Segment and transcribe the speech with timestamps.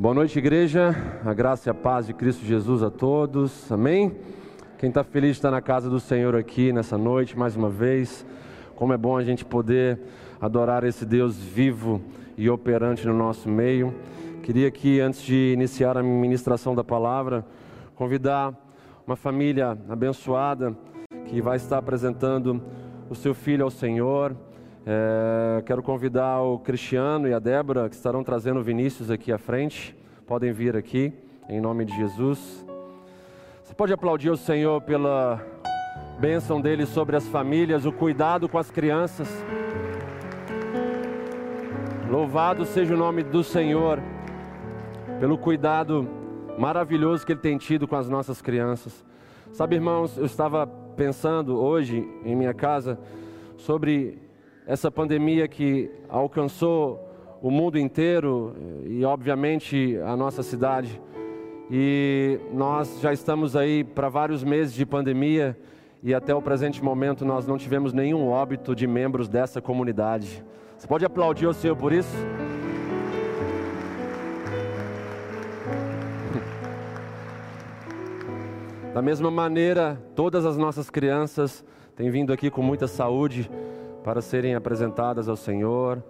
[0.00, 0.96] Boa noite, igreja.
[1.26, 3.70] A graça e a paz de Cristo Jesus a todos.
[3.70, 4.16] Amém?
[4.78, 8.24] Quem está feliz de estar na casa do Senhor aqui nessa noite, mais uma vez.
[8.74, 10.00] Como é bom a gente poder
[10.40, 12.00] adorar esse Deus vivo
[12.34, 13.94] e operante no nosso meio.
[14.42, 17.44] Queria que, antes de iniciar a ministração da palavra,
[17.94, 18.54] convidar
[19.06, 20.74] uma família abençoada
[21.26, 22.62] que vai estar apresentando
[23.10, 24.34] o seu filho ao Senhor.
[24.86, 29.36] É, quero convidar o Cristiano e a Débora, que estarão trazendo o Vinícius aqui à
[29.36, 29.94] frente.
[30.26, 31.12] Podem vir aqui,
[31.50, 32.64] em nome de Jesus.
[33.62, 35.38] Você pode aplaudir o Senhor pela
[36.18, 39.28] bênção dele sobre as famílias, o cuidado com as crianças.
[42.10, 44.00] Louvado seja o nome do Senhor
[45.20, 46.08] pelo cuidado
[46.58, 49.04] maravilhoso que ele tem tido com as nossas crianças.
[49.52, 52.98] Sabe, irmãos, eu estava pensando hoje em minha casa
[53.58, 54.29] sobre
[54.66, 57.08] essa pandemia que alcançou
[57.42, 58.54] o mundo inteiro
[58.86, 61.00] e, obviamente, a nossa cidade.
[61.70, 65.56] E nós já estamos aí para vários meses de pandemia
[66.02, 70.44] e até o presente momento nós não tivemos nenhum óbito de membros dessa comunidade.
[70.76, 72.10] Você pode aplaudir o Senhor por isso?
[78.92, 81.64] Da mesma maneira, todas as nossas crianças
[81.94, 83.48] têm vindo aqui com muita saúde
[84.02, 86.02] para serem apresentadas ao Senhor,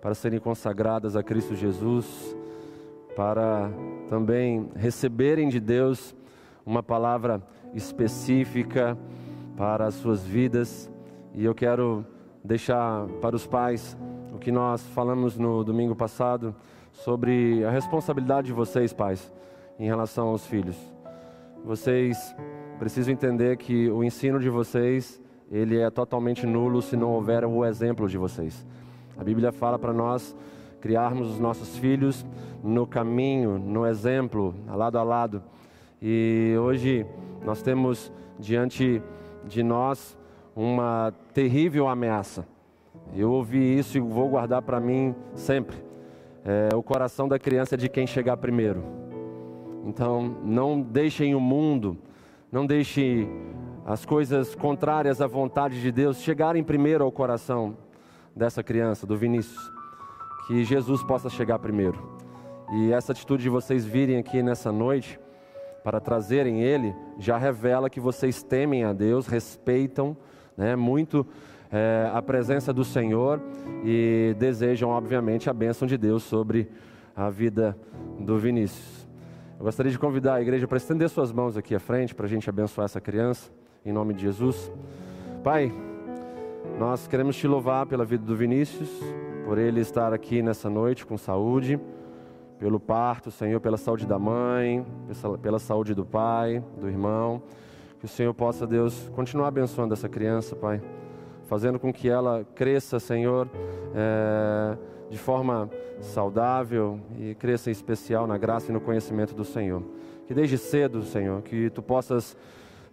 [0.00, 2.36] para serem consagradas a Cristo Jesus,
[3.16, 3.70] para
[4.08, 6.14] também receberem de Deus
[6.64, 7.42] uma palavra
[7.74, 8.96] específica
[9.56, 10.90] para as suas vidas.
[11.34, 12.04] E eu quero
[12.44, 13.96] deixar para os pais
[14.32, 16.54] o que nós falamos no domingo passado
[16.92, 19.32] sobre a responsabilidade de vocês, pais,
[19.78, 20.76] em relação aos filhos.
[21.64, 22.16] Vocês
[22.78, 27.64] precisam entender que o ensino de vocês, ele é totalmente nulo se não houver o
[27.64, 28.66] exemplo de vocês.
[29.16, 30.36] A Bíblia fala para nós
[30.80, 32.24] criarmos os nossos filhos
[32.62, 35.42] no caminho, no exemplo, lado a lado.
[36.00, 37.06] E hoje
[37.44, 39.02] nós temos diante
[39.44, 40.16] de nós
[40.54, 42.46] uma terrível ameaça.
[43.16, 45.76] Eu ouvi isso e vou guardar para mim sempre.
[46.44, 48.82] É, o coração da criança é de quem chegar primeiro.
[49.84, 51.96] Então, não deixem o mundo,
[52.52, 53.28] não deixem
[53.88, 57.74] as coisas contrárias à vontade de Deus chegarem primeiro ao coração
[58.36, 59.72] dessa criança, do Vinícius.
[60.46, 61.98] Que Jesus possa chegar primeiro.
[62.70, 65.18] E essa atitude de vocês virem aqui nessa noite
[65.82, 70.14] para trazerem ele já revela que vocês temem a Deus, respeitam
[70.54, 71.26] né, muito
[71.72, 73.40] é, a presença do Senhor
[73.82, 76.70] e desejam, obviamente, a bênção de Deus sobre
[77.16, 77.74] a vida
[78.20, 79.08] do Vinícius.
[79.58, 82.28] Eu gostaria de convidar a igreja para estender suas mãos aqui à frente para a
[82.28, 83.50] gente abençoar essa criança,
[83.88, 84.70] em nome de Jesus.
[85.42, 85.72] Pai,
[86.78, 88.90] nós queremos te louvar pela vida do Vinícius,
[89.44, 91.80] por ele estar aqui nessa noite com saúde,
[92.58, 94.84] pelo parto, Senhor, pela saúde da mãe,
[95.40, 97.42] pela saúde do pai, do irmão.
[97.98, 100.80] Que o Senhor possa, Deus, continuar abençoando essa criança, Pai,
[101.46, 103.48] fazendo com que ela cresça, Senhor.
[103.94, 104.76] É
[105.10, 109.82] de forma saudável e cresça em especial na graça e no conhecimento do Senhor.
[110.26, 112.36] Que desde cedo, Senhor, que tu possas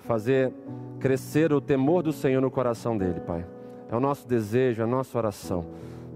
[0.05, 0.53] fazer
[0.99, 3.45] crescer o temor do Senhor no coração dele, Pai.
[3.89, 5.65] É o nosso desejo, é a nossa oração.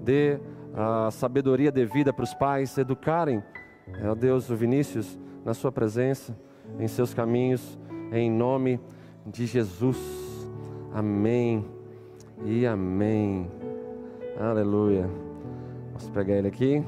[0.03, 0.39] Dê
[0.73, 3.43] a sabedoria devida para os pais educarem,
[4.09, 6.37] o Deus, o Vinícius, na sua presença,
[6.79, 7.77] em seus caminhos,
[8.11, 8.79] em nome
[9.25, 9.97] de Jesus.
[10.93, 11.65] Amém
[12.45, 13.49] e amém.
[14.39, 15.09] Aleluia.
[15.93, 16.83] Posso pegar ele aqui?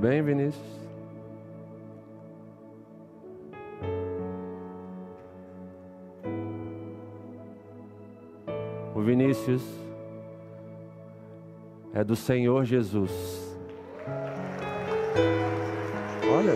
[0.00, 0.80] Bem, Vinícius?
[8.94, 9.62] O Vinícius
[11.92, 13.10] é do Senhor Jesus.
[16.32, 16.54] Olha.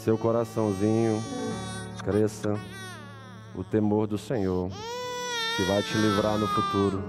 [0.00, 1.20] Seu coraçãozinho
[2.02, 2.58] cresça
[3.54, 4.70] o temor do Senhor,
[5.56, 7.02] que vai te livrar no futuro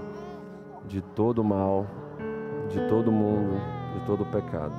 [0.86, 1.86] de todo mal,
[2.68, 3.58] de todo mundo,
[3.94, 4.74] de todo pecado.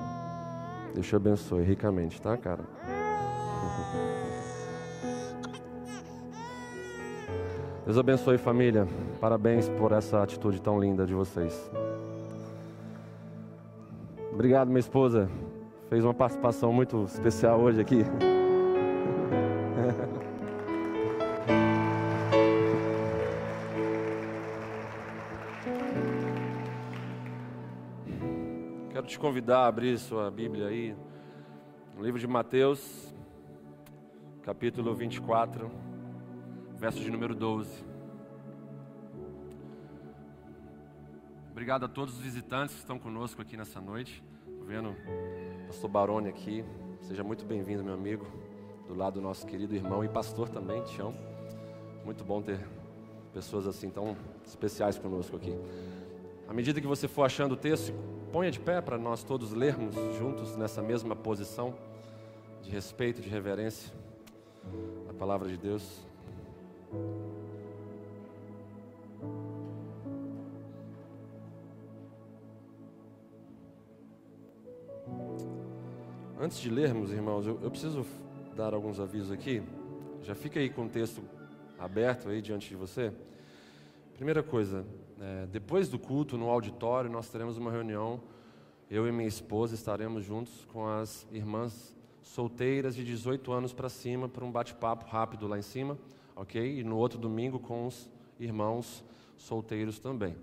[0.93, 2.61] Deus te abençoe ricamente, tá, cara?
[7.83, 8.87] Deus abençoe família.
[9.19, 11.67] Parabéns por essa atitude tão linda de vocês.
[14.31, 15.27] Obrigado, minha esposa
[15.89, 18.03] fez uma participação muito especial hoje aqui.
[28.91, 30.95] Quero te convidar a abrir sua Bíblia aí,
[31.95, 33.13] no livro de Mateus,
[34.41, 35.69] capítulo 24,
[36.75, 37.83] verso de número 12.
[41.51, 44.23] Obrigado a todos os visitantes que estão conosco aqui nessa noite.
[44.47, 44.95] Estou vendo
[45.67, 46.63] pastor Baroni aqui.
[47.01, 48.25] Seja muito bem-vindo, meu amigo,
[48.87, 51.13] do lado do nosso querido irmão e pastor também, Tião.
[52.05, 52.59] Muito bom ter
[53.33, 54.15] pessoas assim tão
[54.45, 55.57] especiais conosco aqui.
[56.47, 57.93] À medida que você for achando o texto,
[58.31, 61.73] ponha de pé para nós todos lermos juntos nessa mesma posição
[62.61, 63.93] de respeito, de reverência
[65.09, 66.05] à palavra de Deus.
[76.43, 78.05] Antes de lermos, irmãos, eu, eu, preciso
[78.53, 79.63] dar alguns avisos aqui.
[80.21, 81.23] Já fica aí com o texto
[81.79, 83.13] aberto aí diante de você.
[84.13, 84.85] Primeira coisa,
[85.21, 88.19] é, depois do culto, no auditório, nós teremos uma reunião.
[88.91, 94.27] Eu e minha esposa estaremos juntos com as irmãs solteiras de 18 anos para cima
[94.27, 95.97] para um bate-papo rápido lá em cima,
[96.35, 96.77] ok?
[96.77, 99.01] E no outro domingo com os irmãos
[99.37, 100.35] solteiros também.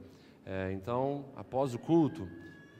[0.46, 2.26] É, então, após o culto,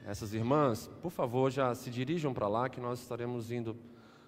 [0.05, 3.75] essas irmãs, por favor, já se dirijam para lá, que nós estaremos indo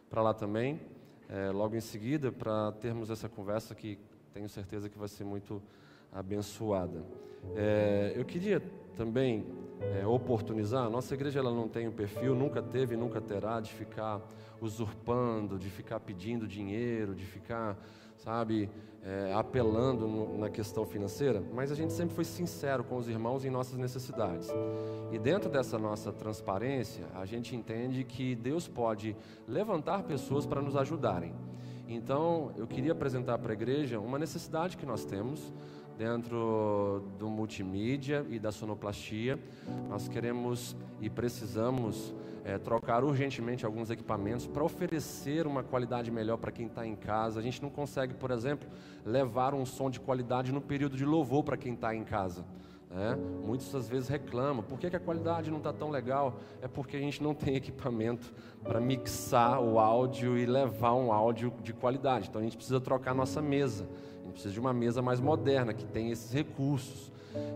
[0.10, 0.80] para lá também,
[1.28, 3.98] é, logo em seguida, para termos essa conversa que
[4.34, 5.62] tenho certeza que vai ser muito
[6.12, 7.04] abençoada.
[7.56, 8.62] É, eu queria
[8.96, 9.46] também
[9.82, 14.22] é, oportunizar, nossa igreja ela não tem um perfil, nunca teve, nunca terá de ficar
[14.62, 17.78] usurpando, de ficar pedindo dinheiro, de ficar,
[18.18, 18.70] sabe,
[19.06, 23.44] é, apelando no, na questão financeira, mas a gente sempre foi sincero com os irmãos
[23.44, 24.50] em nossas necessidades.
[25.12, 29.16] E dentro dessa nossa transparência, a gente entende que Deus pode
[29.48, 31.34] levantar pessoas para nos ajudarem.
[31.88, 35.52] Então, eu queria apresentar para a igreja uma necessidade que nós temos
[35.98, 39.38] dentro do multimídia e da sonoplastia.
[39.90, 46.52] Nós queremos e precisamos é, trocar urgentemente alguns equipamentos para oferecer uma qualidade melhor para
[46.52, 47.40] quem está em casa.
[47.40, 48.68] A gente não consegue, por exemplo,
[49.06, 52.46] levar um som de qualidade no período de louvor para quem está em casa.
[52.94, 53.18] Né?
[53.44, 56.40] Muitos às vezes reclamam, por que, que a qualidade não está tão legal?
[56.62, 61.52] É porque a gente não tem equipamento para mixar o áudio e levar um áudio
[61.64, 62.28] de qualidade.
[62.30, 63.88] Então a gente precisa trocar nossa mesa.
[64.22, 67.12] A gente precisa de uma mesa mais moderna, que tem esses recursos.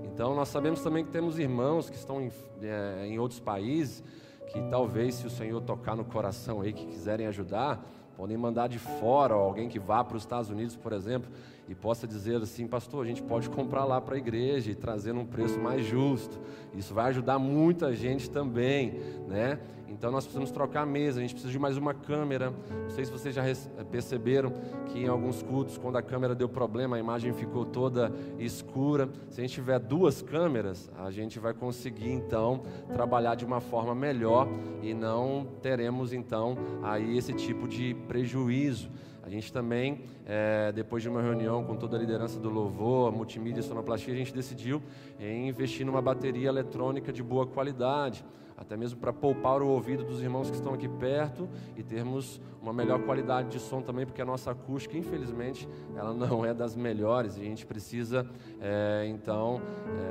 [0.05, 2.31] Então nós sabemos também que temos irmãos que estão em,
[2.63, 4.03] é, em outros países,
[4.47, 7.85] que talvez se o Senhor tocar no coração aí, que quiserem ajudar,
[8.15, 11.29] podem mandar de fora, alguém que vá para os Estados Unidos, por exemplo,
[11.69, 15.13] e possa dizer assim, pastor, a gente pode comprar lá para a igreja e trazer
[15.13, 16.39] num preço mais justo.
[16.73, 19.59] Isso vai ajudar muita gente também, né?
[19.89, 22.51] Então nós precisamos trocar a mesa, a gente precisa de mais uma câmera.
[22.83, 23.43] Não sei se vocês já
[23.89, 24.51] perceberam
[24.87, 29.09] que em alguns cultos, quando a câmera deu problema, a imagem ficou toda escura.
[29.29, 32.61] Se a gente tiver duas câmeras, a gente vai conseguir então
[32.93, 34.47] trabalhar de uma forma melhor
[34.81, 38.89] e não teremos então aí esse tipo de prejuízo.
[39.23, 43.59] A gente também, é, depois de uma reunião com toda a liderança do louvor, multimídia
[43.59, 44.81] e sonoplastia, a gente decidiu
[45.19, 48.23] em investir numa bateria eletrônica de boa qualidade,
[48.57, 52.73] até mesmo para poupar o ouvido dos irmãos que estão aqui perto e termos uma
[52.73, 57.37] melhor qualidade de som também, porque a nossa acústica, infelizmente, ela não é das melhores
[57.37, 58.27] e a gente precisa,
[58.59, 59.61] é, então,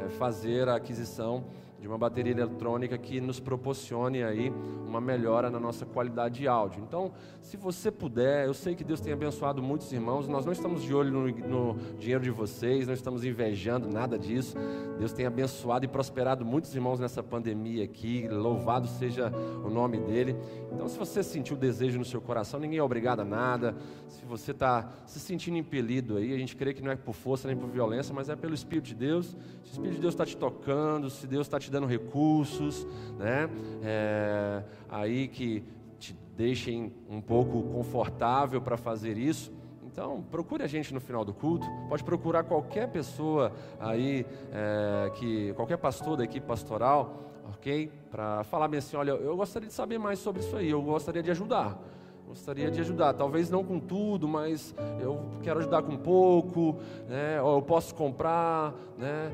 [0.07, 1.45] é, fazer a aquisição
[1.81, 4.53] de uma bateria eletrônica que nos proporcione aí
[4.87, 6.83] uma melhora na nossa qualidade de áudio.
[6.83, 10.83] Então, se você puder, eu sei que Deus tem abençoado muitos irmãos, nós não estamos
[10.83, 14.57] de olho no, no dinheiro de vocês, não estamos invejando nada disso.
[14.99, 19.33] Deus tem abençoado e prosperado muitos irmãos nessa pandemia aqui, louvado seja
[19.65, 20.37] o nome dele.
[20.73, 23.75] Então, se você sentiu desejo no seu coração, ninguém é obrigado a nada.
[24.09, 27.49] Se você está se sentindo impelido aí, a gente crê que não é por força
[27.49, 29.37] nem por violência, mas é pelo Espírito de Deus.
[29.65, 32.87] Se o Espírito de Deus está te tocando, se Deus está te dando recursos,
[33.19, 33.49] né?
[33.83, 35.65] É, aí que
[35.99, 39.53] te deixem um pouco confortável para fazer isso.
[39.85, 41.67] Então, procure a gente no final do culto.
[41.89, 47.91] Pode procurar qualquer pessoa aí, é, que qualquer pastor da equipe pastoral, ok?
[48.11, 51.23] Para falar bem assim: olha, eu gostaria de saber mais sobre isso aí, eu gostaria
[51.23, 51.79] de ajudar
[52.27, 53.15] gostaria de ajudar.
[53.15, 56.77] Talvez não com tudo, mas eu quero ajudar com pouco,
[57.09, 57.41] né?
[57.41, 59.33] Ou eu posso comprar, né?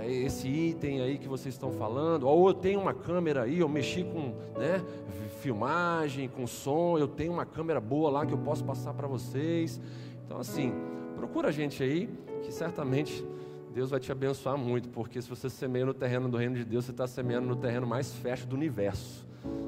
[0.00, 2.26] É, esse item aí que vocês estão falando.
[2.28, 4.82] Ou eu tenho uma câmera aí, eu mexi com, né?
[5.40, 6.98] Filmagem, com som.
[6.98, 9.80] Eu tenho uma câmera boa lá que eu posso passar para vocês.
[10.24, 10.72] Então assim,
[11.16, 12.08] procura a gente aí,
[12.42, 13.24] que certamente
[13.72, 16.84] Deus vai te abençoar muito, porque se você semeia no terreno do reino de Deus,
[16.84, 19.26] você está semeando no terreno mais fértil do universo.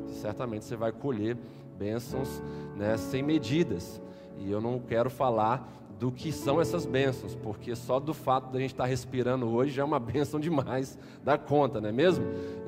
[0.09, 1.37] certamente você vai colher
[1.82, 2.40] bênçãos
[2.76, 4.00] né, sem medidas.
[4.38, 8.58] E eu não quero falar do que são essas bênçãos, porque só do fato da
[8.60, 12.24] gente estar respirando hoje já é uma bênção demais da conta, não é mesmo?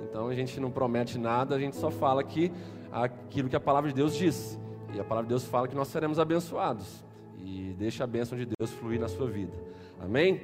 [0.09, 2.50] Então a gente não promete nada, a gente só fala que
[2.90, 4.59] aquilo que a palavra de Deus diz.
[4.92, 7.04] E a palavra de Deus fala que nós seremos abençoados.
[7.38, 9.52] E deixa a bênção de Deus fluir na sua vida.
[10.00, 10.40] Amém?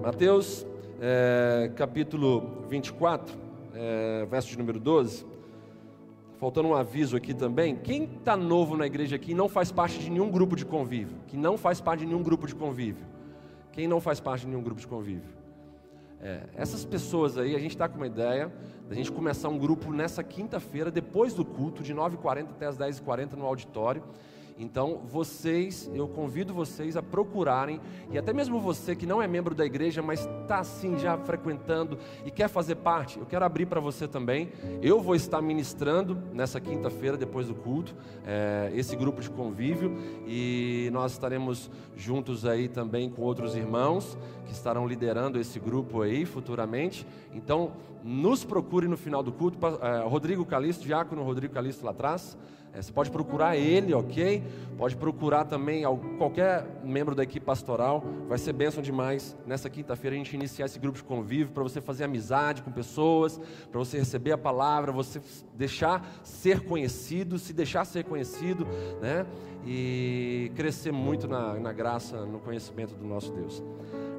[0.00, 0.66] Mateus
[1.00, 3.36] é, capítulo 24,
[3.74, 5.37] é, verso de número 12.
[6.38, 7.74] Faltando um aviso aqui também.
[7.74, 11.16] Quem está novo na igreja aqui não faz parte de nenhum grupo de convívio.
[11.26, 13.04] Que não faz parte de nenhum grupo de convívio.
[13.72, 15.36] Quem não faz parte de nenhum grupo de convívio?
[16.20, 18.52] É, essas pessoas aí, a gente está com uma ideia
[18.88, 23.34] da gente começar um grupo nessa quinta-feira, depois do culto, de 9h40 até as 10h40
[23.34, 24.02] no auditório.
[24.58, 29.54] Então, vocês, eu convido vocês a procurarem, e até mesmo você que não é membro
[29.54, 31.96] da igreja, mas está assim já frequentando
[32.26, 34.50] e quer fazer parte, eu quero abrir para você também.
[34.82, 37.94] Eu vou estar ministrando nessa quinta-feira, depois do culto,
[38.26, 39.96] é, esse grupo de convívio,
[40.26, 46.24] e nós estaremos juntos aí também com outros irmãos que estarão liderando esse grupo aí
[46.24, 47.06] futuramente.
[47.32, 47.72] Então,
[48.02, 52.36] nos procure no final do culto, é, Rodrigo Calisto, diácono Rodrigo Calisto lá atrás.
[52.78, 54.40] É, você pode procurar ele, ok?
[54.76, 55.82] Pode procurar também
[56.16, 58.04] qualquer membro da equipe pastoral.
[58.28, 61.80] Vai ser bênção demais nessa quinta-feira a gente iniciar esse grupo de convívio para você
[61.80, 65.20] fazer amizade com pessoas, para você receber a palavra, você
[65.54, 68.64] deixar ser conhecido, se deixar ser conhecido,
[69.02, 69.26] né?
[69.66, 73.62] E crescer muito na, na graça, no conhecimento do nosso Deus.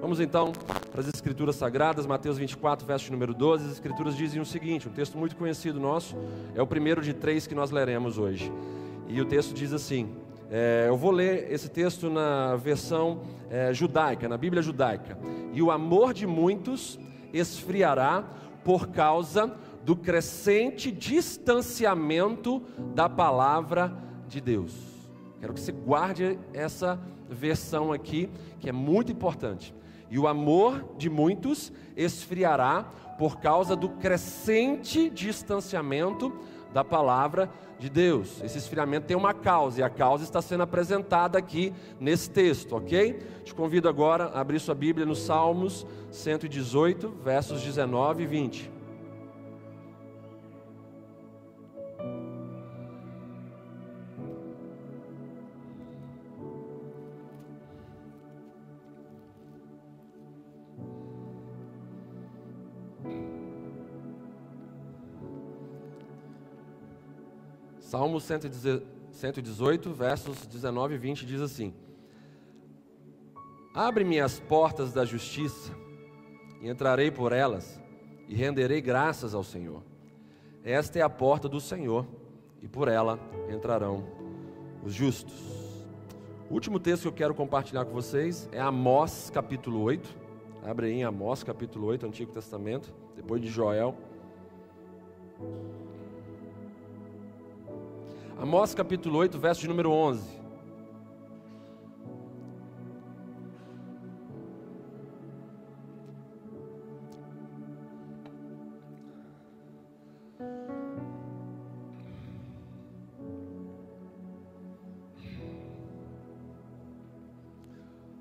[0.01, 0.51] Vamos então
[0.91, 3.65] para as Escrituras Sagradas, Mateus 24, verso número 12.
[3.65, 6.15] As Escrituras dizem o seguinte: um texto muito conhecido nosso,
[6.55, 8.51] é o primeiro de três que nós leremos hoje.
[9.07, 10.09] E o texto diz assim:
[10.51, 15.17] é, eu vou ler esse texto na versão é, judaica, na Bíblia judaica.
[15.53, 16.99] E o amor de muitos
[17.31, 18.23] esfriará
[18.63, 19.53] por causa
[19.83, 22.63] do crescente distanciamento
[22.95, 23.93] da palavra
[24.27, 24.88] de Deus.
[25.39, 28.29] Quero que você guarde essa versão aqui,
[28.59, 29.73] que é muito importante
[30.09, 32.83] e o amor de muitos esfriará
[33.17, 36.33] por causa do crescente distanciamento
[36.73, 38.41] da palavra de Deus.
[38.43, 43.19] Esse esfriamento tem uma causa, e a causa está sendo apresentada aqui nesse texto, ok?
[43.43, 48.78] Te convido agora a abrir sua Bíblia no Salmos 118, versos 19 e 20.
[67.89, 71.73] Salmo 118, versos 19 e 20 diz assim:
[73.73, 75.71] Abre-me as portas da justiça,
[76.61, 77.81] e entrarei por elas,
[78.27, 79.81] e renderei graças ao Senhor.
[80.63, 82.05] Esta é a porta do Senhor,
[82.61, 83.19] e por ela
[83.51, 84.05] entrarão
[84.83, 85.41] os justos.
[86.47, 90.15] O último texto que eu quero compartilhar com vocês é Amós capítulo 8.
[90.63, 93.97] Abre aí em Amós capítulo 8, Antigo Testamento, depois de Joel.
[98.41, 100.39] Amós capítulo 8, verso de número 11.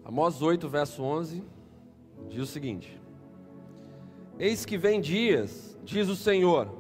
[0.05, 1.45] Amós 8, verso 11,
[2.29, 3.01] diz o seguinte:
[4.37, 6.78] Eis que vem dias, diz o Senhor,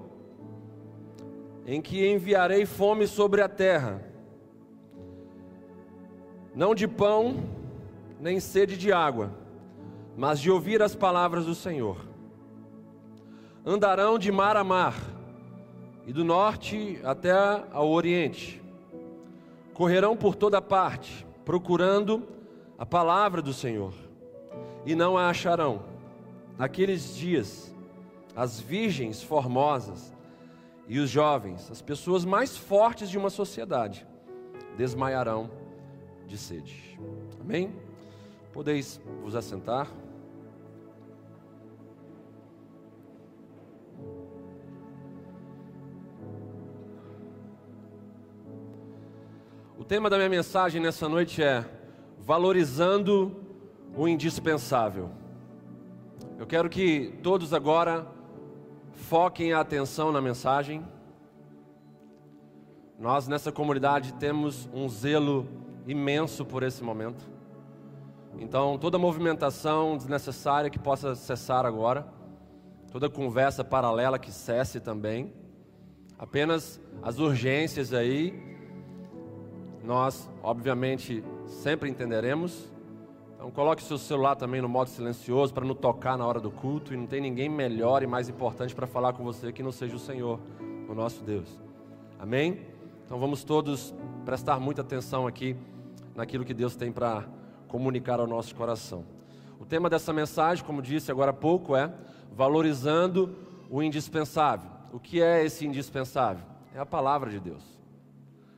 [1.70, 4.02] em que enviarei fome sobre a terra,
[6.54, 7.44] não de pão,
[8.18, 9.34] nem sede de água,
[10.16, 11.98] mas de ouvir as palavras do Senhor.
[13.66, 14.94] Andarão de mar a mar,
[16.06, 17.32] e do norte até
[17.70, 18.62] ao oriente,
[19.74, 22.26] correrão por toda parte, procurando
[22.78, 23.92] a palavra do Senhor,
[24.86, 25.82] e não a acharão.
[26.56, 27.76] Naqueles dias,
[28.34, 30.16] as virgens formosas
[30.88, 34.06] e os jovens, as pessoas mais fortes de uma sociedade,
[34.76, 35.50] desmaiarão
[36.26, 36.98] de sede.
[37.38, 37.76] Amém?
[38.52, 39.86] Podeis vos assentar.
[49.76, 51.64] O tema da minha mensagem nessa noite é
[52.18, 53.36] valorizando
[53.94, 55.10] o indispensável.
[56.38, 58.06] Eu quero que todos agora
[58.98, 60.84] Foquem a atenção na mensagem.
[62.98, 65.48] Nós nessa comunidade temos um zelo
[65.86, 67.24] imenso por esse momento.
[68.38, 72.06] Então, toda movimentação desnecessária que possa cessar agora,
[72.92, 75.32] toda conversa paralela que cesse também.
[76.18, 78.34] Apenas as urgências aí,
[79.82, 82.70] nós, obviamente, sempre entenderemos,
[83.38, 86.92] Então coloque seu celular também no modo silencioso para não tocar na hora do culto
[86.92, 89.94] e não tem ninguém melhor e mais importante para falar com você que não seja
[89.94, 90.40] o Senhor,
[90.88, 91.56] o nosso Deus.
[92.18, 92.66] Amém?
[93.06, 95.56] Então vamos todos prestar muita atenção aqui
[96.16, 97.28] naquilo que Deus tem para
[97.68, 99.04] comunicar ao nosso coração.
[99.60, 101.94] O tema dessa mensagem, como disse agora há pouco, é
[102.32, 103.36] valorizando
[103.70, 104.68] o indispensável.
[104.92, 106.44] O que é esse indispensável?
[106.74, 107.62] É a palavra de Deus.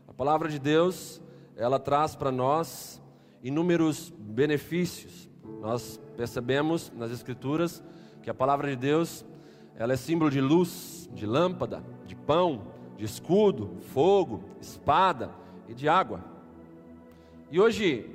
[0.09, 1.21] A palavra de Deus,
[1.55, 3.00] ela traz para nós
[3.43, 5.29] inúmeros benefícios.
[5.61, 7.83] Nós percebemos nas escrituras
[8.23, 9.25] que a palavra de Deus,
[9.77, 12.63] ela é símbolo de luz, de lâmpada, de pão,
[12.97, 15.31] de escudo, fogo, espada
[15.69, 16.23] e de água.
[17.51, 18.09] E hoje,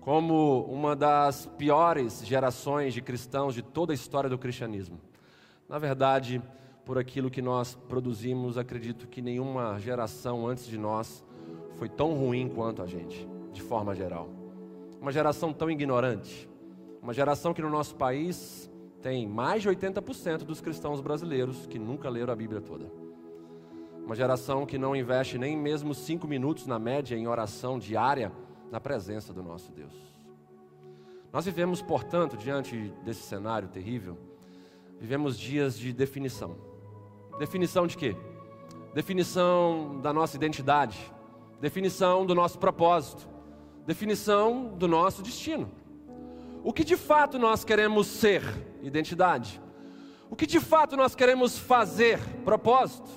[0.00, 5.00] como uma das piores gerações de cristãos de toda a história do cristianismo,
[5.68, 6.42] na verdade,
[6.84, 11.24] por aquilo que nós produzimos, acredito que nenhuma geração antes de nós
[11.76, 14.43] foi tão ruim quanto a gente, de forma geral.
[15.04, 16.48] Uma geração tão ignorante,
[17.02, 22.08] uma geração que no nosso país tem mais de 80% dos cristãos brasileiros que nunca
[22.08, 22.90] leram a Bíblia toda.
[24.02, 28.32] Uma geração que não investe nem mesmo cinco minutos na média em oração diária
[28.72, 29.92] na presença do nosso Deus.
[31.30, 34.16] Nós vivemos, portanto, diante desse cenário terrível,
[34.98, 36.56] vivemos dias de definição.
[37.38, 38.16] Definição de quê?
[38.94, 40.98] Definição da nossa identidade,
[41.60, 43.33] definição do nosso propósito,
[43.86, 45.70] definição do nosso destino.
[46.62, 48.42] O que de fato nós queremos ser?
[48.82, 49.60] Identidade.
[50.30, 52.18] O que de fato nós queremos fazer?
[52.44, 53.10] Propósito.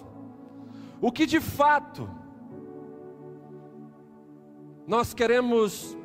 [1.02, 2.10] O que de fato
[4.86, 5.98] nós queremos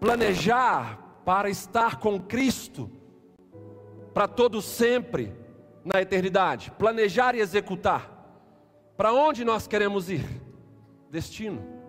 [0.00, 2.90] planejar para estar com Cristo
[4.12, 5.34] para todo sempre
[5.84, 8.10] na eternidade, planejar e executar.
[8.96, 10.24] Para onde nós queremos ir?
[11.10, 11.81] Destino.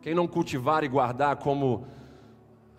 [0.00, 1.86] Quem não cultivar e guardar como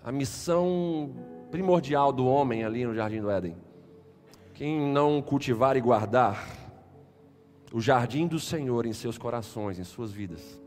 [0.03, 1.13] a missão
[1.51, 3.55] primordial do homem ali no jardim do Éden.
[4.53, 6.47] Quem não cultivar e guardar
[7.71, 10.61] o jardim do Senhor em seus corações, em suas vidas.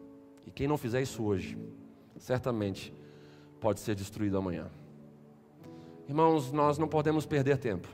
[0.46, 1.59] E quem não fizer isso hoje,
[2.18, 2.94] certamente
[3.61, 4.70] pode ser destruído amanhã.
[6.09, 7.88] Irmãos, nós não podemos perder tempo.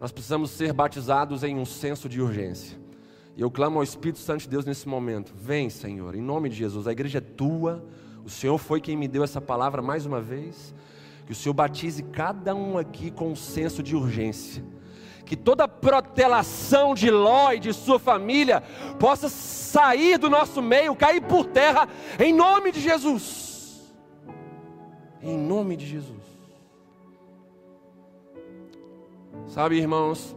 [0.00, 2.78] Nós precisamos ser batizados em um senso de urgência.
[3.36, 6.56] E eu clamo ao Espírito Santo de Deus nesse momento: Vem, Senhor, em nome de
[6.56, 6.86] Jesus.
[6.86, 7.84] A igreja é tua.
[8.24, 10.74] O Senhor foi quem me deu essa palavra mais uma vez.
[11.26, 14.64] Que o Senhor batize cada um aqui com um senso de urgência.
[15.26, 18.62] Que toda protelação de Ló e de sua família
[18.98, 23.92] possa sair do nosso meio, cair por terra, em nome de Jesus.
[25.20, 26.24] Em nome de Jesus.
[29.48, 30.36] Sabe, irmãos,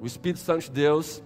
[0.00, 1.22] o Espírito Santo de Deus,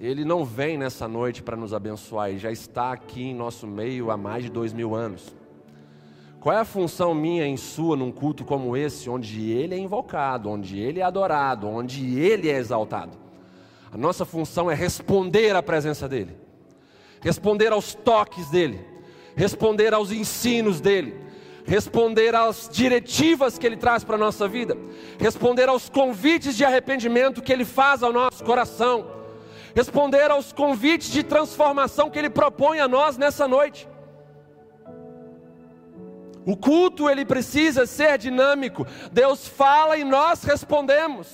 [0.00, 4.10] ele não vem nessa noite para nos abençoar, ele já está aqui em nosso meio
[4.10, 5.34] há mais de dois mil anos.
[6.40, 10.48] Qual é a função minha em sua num culto como esse, onde ele é invocado,
[10.48, 13.18] onde ele é adorado, onde ele é exaltado?
[13.90, 16.36] A nossa função é responder à presença dele,
[17.20, 18.80] responder aos toques dele,
[19.34, 21.16] responder aos ensinos dele,
[21.64, 24.76] responder às diretivas que Ele traz para a nossa vida,
[25.18, 29.17] responder aos convites de arrependimento que Ele faz ao nosso coração,
[29.78, 33.88] responder aos convites de transformação que Ele propõe a nós nessa noite.
[36.44, 38.84] O culto ele precisa ser dinâmico.
[39.12, 41.28] Deus fala e nós respondemos.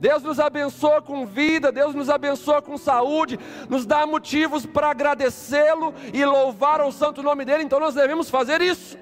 [0.00, 3.38] Deus nos abençoa com vida, Deus nos abençoa com saúde,
[3.70, 8.60] nos dá motivos para agradecê-lo e louvar o santo nome dele, então nós devemos fazer
[8.60, 8.98] isso.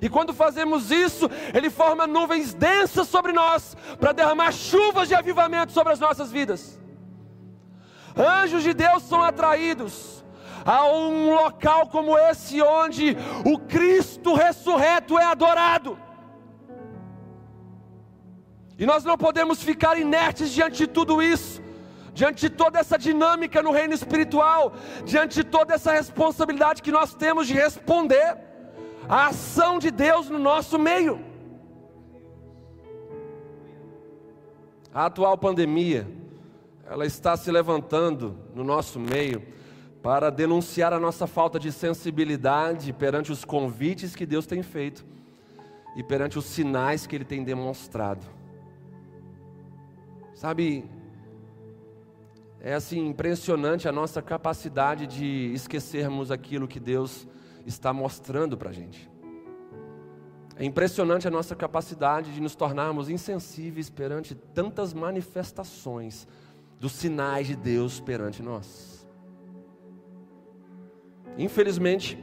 [0.00, 5.72] E quando fazemos isso, Ele forma nuvens densas sobre nós, para derramar chuvas de avivamento
[5.72, 6.78] sobre as nossas vidas.
[8.16, 10.24] Anjos de Deus são atraídos
[10.64, 15.98] a um local como esse, onde o Cristo ressurreto é adorado.
[18.78, 21.60] E nós não podemos ficar inertes diante de tudo isso,
[22.12, 24.72] diante de toda essa dinâmica no reino espiritual,
[25.04, 28.36] diante de toda essa responsabilidade que nós temos de responder
[29.08, 31.20] à ação de Deus no nosso meio.
[34.92, 36.06] A atual pandemia,
[36.90, 39.42] ela está se levantando no nosso meio
[40.02, 45.04] para denunciar a nossa falta de sensibilidade perante os convites que Deus tem feito
[45.94, 48.24] e perante os sinais que Ele tem demonstrado.
[50.34, 50.88] Sabe,
[52.58, 57.28] é assim impressionante a nossa capacidade de esquecermos aquilo que Deus
[57.66, 59.10] está mostrando para a gente.
[60.56, 66.26] É impressionante a nossa capacidade de nos tornarmos insensíveis perante tantas manifestações
[66.78, 69.06] dos sinais de Deus perante nós.
[71.36, 72.18] Infelizmente,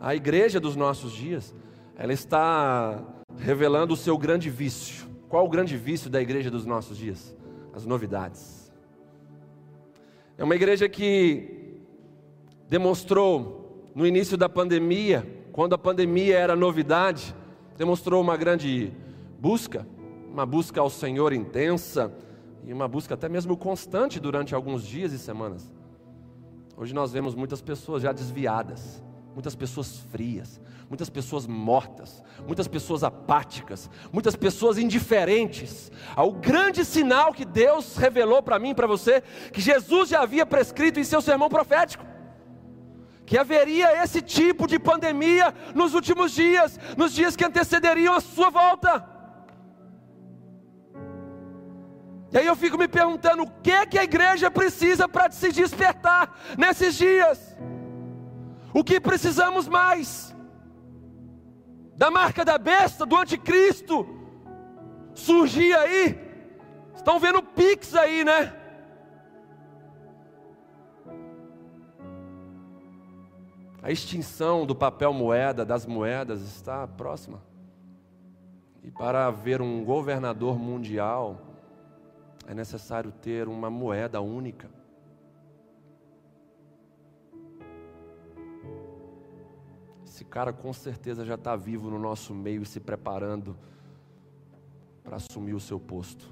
[0.00, 1.52] A igreja dos nossos dias,
[1.96, 3.04] ela está
[3.36, 5.08] revelando o seu grande vício.
[5.28, 7.36] Qual o grande vício da igreja dos nossos dias?
[7.74, 8.72] As novidades.
[10.36, 11.80] É uma igreja que
[12.68, 17.34] demonstrou no início da pandemia, quando a pandemia era novidade,
[17.76, 18.92] demonstrou uma grande
[19.40, 19.84] busca,
[20.30, 22.12] uma busca ao Senhor intensa
[22.64, 25.72] e uma busca até mesmo constante durante alguns dias e semanas.
[26.76, 29.02] Hoje nós vemos muitas pessoas já desviadas,
[29.34, 37.32] muitas pessoas frias, muitas pessoas mortas, muitas pessoas apáticas, muitas pessoas indiferentes ao grande sinal
[37.32, 41.20] que Deus revelou para mim e para você, que Jesus já havia prescrito em seu
[41.20, 42.06] sermão profético.
[43.26, 48.48] Que haveria esse tipo de pandemia nos últimos dias, nos dias que antecederiam a sua
[48.50, 49.17] volta.
[52.30, 55.50] E aí eu fico me perguntando o que é que a igreja precisa para se
[55.50, 57.56] despertar nesses dias.
[58.74, 60.36] O que precisamos mais?
[61.96, 64.06] Da marca da besta, do anticristo,
[65.14, 66.18] surgir aí.
[66.94, 68.52] Estão vendo Pix aí, né?
[73.82, 77.40] A extinção do papel moeda, das moedas, está próxima.
[78.82, 81.47] E para haver um governador mundial,
[82.48, 84.70] é necessário ter uma moeda única.
[90.02, 93.54] Esse cara com certeza já está vivo no nosso meio e se preparando
[95.04, 96.26] para assumir o seu posto.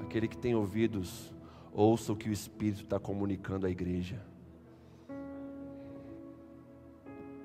[0.00, 1.34] Aquele que tem ouvidos,
[1.72, 4.24] ouça o que o Espírito está comunicando à igreja.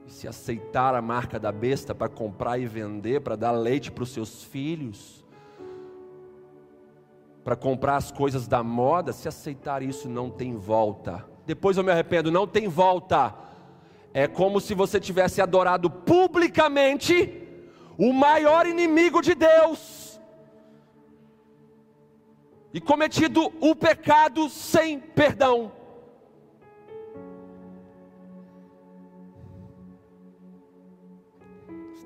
[0.05, 4.03] E se aceitar a marca da besta para comprar e vender, para dar leite para
[4.03, 5.24] os seus filhos,
[7.45, 11.23] para comprar as coisas da moda, se aceitar isso não tem volta.
[11.45, 13.35] Depois eu me arrependo, não tem volta.
[14.11, 17.47] É como se você tivesse adorado publicamente
[17.99, 20.19] o maior inimigo de Deus
[22.73, 25.71] e cometido o pecado sem perdão.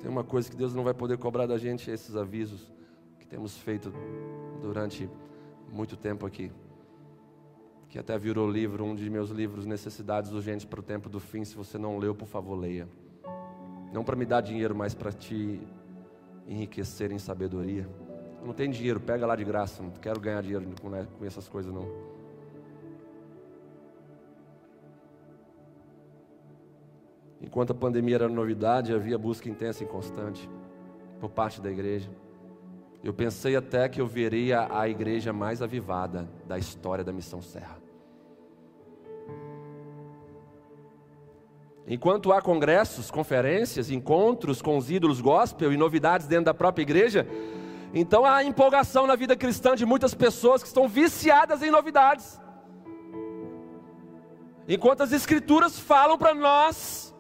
[0.01, 2.69] Tem uma coisa que Deus não vai poder cobrar da gente, é esses avisos
[3.17, 3.93] que temos feito
[4.61, 5.09] durante
[5.71, 6.51] muito tempo aqui.
[7.89, 11.43] Que até virou livro, um de meus livros, Necessidades Urgentes para o Tempo do Fim.
[11.43, 12.87] Se você não leu, por favor, leia.
[13.91, 15.59] Não para me dar dinheiro, mas para te
[16.47, 17.87] enriquecer em sabedoria.
[18.43, 19.81] não tem dinheiro, pega lá de graça.
[19.81, 21.87] Não quero ganhar dinheiro com, né, essas coisas, não.
[27.41, 30.49] Enquanto a pandemia era novidade, havia busca intensa e constante
[31.19, 32.09] por parte da igreja.
[33.03, 37.77] Eu pensei até que eu veria a igreja mais avivada da história da Missão Serra.
[41.87, 47.25] Enquanto há congressos, conferências, encontros com os ídolos gospel e novidades dentro da própria igreja,
[47.93, 52.39] então há empolgação na vida cristã de muitas pessoas que estão viciadas em novidades.
[54.67, 57.15] Enquanto as escrituras falam para nós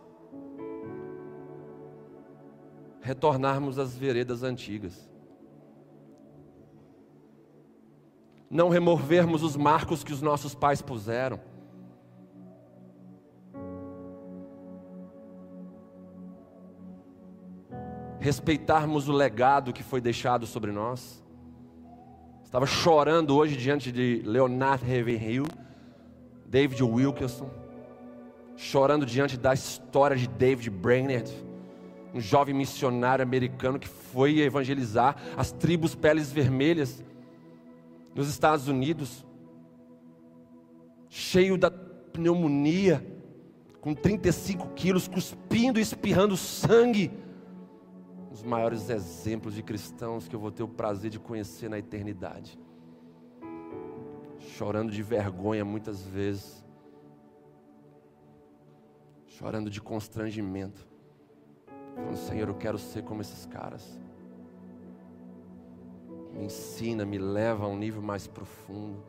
[3.01, 5.08] retornarmos às veredas antigas.
[8.49, 11.39] Não removermos os marcos que os nossos pais puseram.
[18.19, 21.23] Respeitarmos o legado que foi deixado sobre nós.
[22.43, 25.45] Estava chorando hoje diante de Leonard Ravenhill,
[26.45, 27.49] David Wilkerson,
[28.57, 31.31] chorando diante da história de David Brainerd,
[32.11, 37.03] um jovem missionário americano que foi evangelizar as tribos peles vermelhas
[38.19, 39.25] nos Estados Unidos,
[41.07, 43.01] cheio da pneumonia,
[43.79, 47.13] com 35 quilos, cuspindo e espirrando sangue.
[48.29, 52.59] Os maiores exemplos de cristãos que eu vou ter o prazer de conhecer na eternidade.
[54.37, 56.61] Chorando de vergonha muitas vezes,
[59.27, 60.85] chorando de constrangimento,
[61.95, 63.97] falando: Senhor, eu quero ser como esses caras
[66.39, 69.03] me ensina, me leva a um nível mais profundo.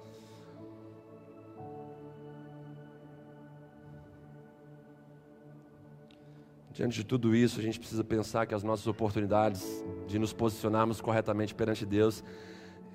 [6.72, 9.64] Diante de tudo isso, a gente precisa pensar que as nossas oportunidades
[10.08, 12.24] de nos posicionarmos corretamente perante Deus,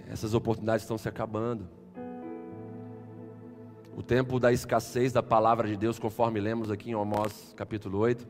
[0.10, 1.69] essas oportunidades estão se acabando.
[3.95, 8.28] O tempo da escassez da palavra de Deus, conforme lemos aqui em Amós capítulo 8,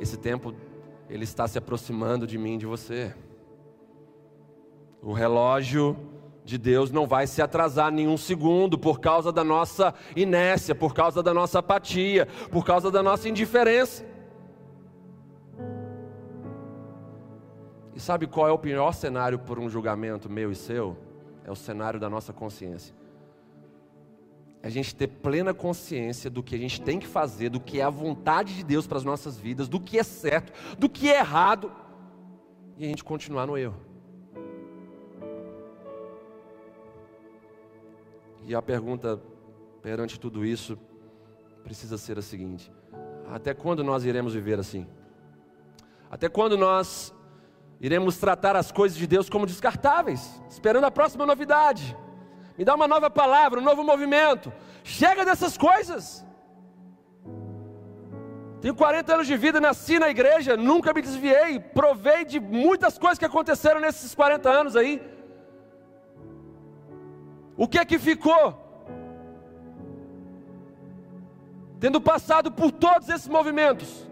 [0.00, 0.54] esse tempo
[1.10, 3.14] ele está se aproximando de mim de você.
[5.02, 5.96] O relógio
[6.44, 11.22] de Deus não vai se atrasar nenhum segundo por causa da nossa inércia, por causa
[11.22, 14.04] da nossa apatia, por causa da nossa indiferença.
[17.94, 20.96] E sabe qual é o pior cenário por um julgamento meu e seu?
[21.44, 22.94] É o cenário da nossa consciência.
[24.62, 27.80] É a gente ter plena consciência do que a gente tem que fazer, do que
[27.80, 31.10] é a vontade de Deus para as nossas vidas, do que é certo, do que
[31.10, 31.72] é errado,
[32.76, 33.85] e a gente continuar no erro.
[38.46, 39.20] E a pergunta
[39.82, 40.78] perante tudo isso
[41.64, 42.72] precisa ser a seguinte:
[43.28, 44.86] até quando nós iremos viver assim?
[46.08, 47.12] Até quando nós
[47.80, 51.96] iremos tratar as coisas de Deus como descartáveis, esperando a próxima novidade?
[52.56, 54.52] Me dá uma nova palavra, um novo movimento.
[54.84, 56.24] Chega dessas coisas.
[58.60, 63.18] Tenho 40 anos de vida, nasci na igreja, nunca me desviei, provei de muitas coisas
[63.18, 65.02] que aconteceram nesses 40 anos aí.
[67.56, 68.62] O que é que ficou?
[71.80, 74.06] Tendo passado por todos esses movimentos,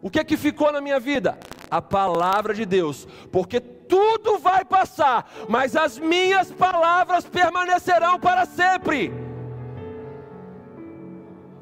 [0.00, 1.38] o que é que ficou na minha vida?
[1.70, 9.12] A palavra de Deus, porque tudo vai passar, mas as minhas palavras permanecerão para sempre.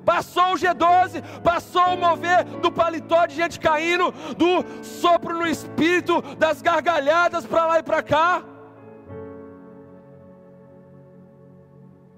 [0.05, 6.23] Passou o G12, passou o mover do paletó de gente caindo, do sopro no espírito,
[6.37, 8.45] das gargalhadas para lá e para cá.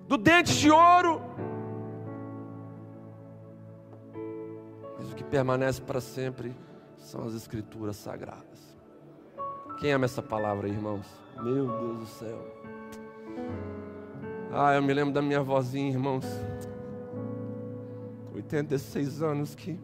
[0.09, 1.21] Do dente de ouro.
[4.99, 6.57] Mas o que permanece para sempre
[6.97, 8.77] são as escrituras sagradas.
[9.79, 11.07] Quem ama essa palavra, irmãos?
[11.37, 12.59] Meu Deus do céu.
[14.51, 16.25] Ah, eu me lembro da minha vozinha, irmãos.
[18.35, 19.81] 86 anos que me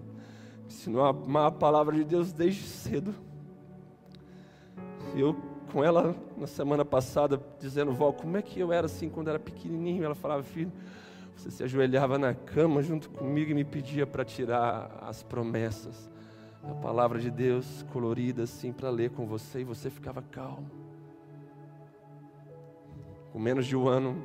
[0.67, 3.15] ensinou a amar a palavra de Deus desde cedo.
[5.15, 5.37] Eu
[5.75, 9.41] com ela na semana passada, dizendo, Vó, como é que eu era assim quando era
[9.41, 10.05] pequenininho?
[10.05, 10.71] Ela falava, filho,
[11.35, 16.09] você se ajoelhava na cama junto comigo e me pedia para tirar as promessas.
[16.63, 20.71] A palavra de Deus colorida assim para ler com você e você ficava calmo.
[23.33, 24.23] Com menos de um ano,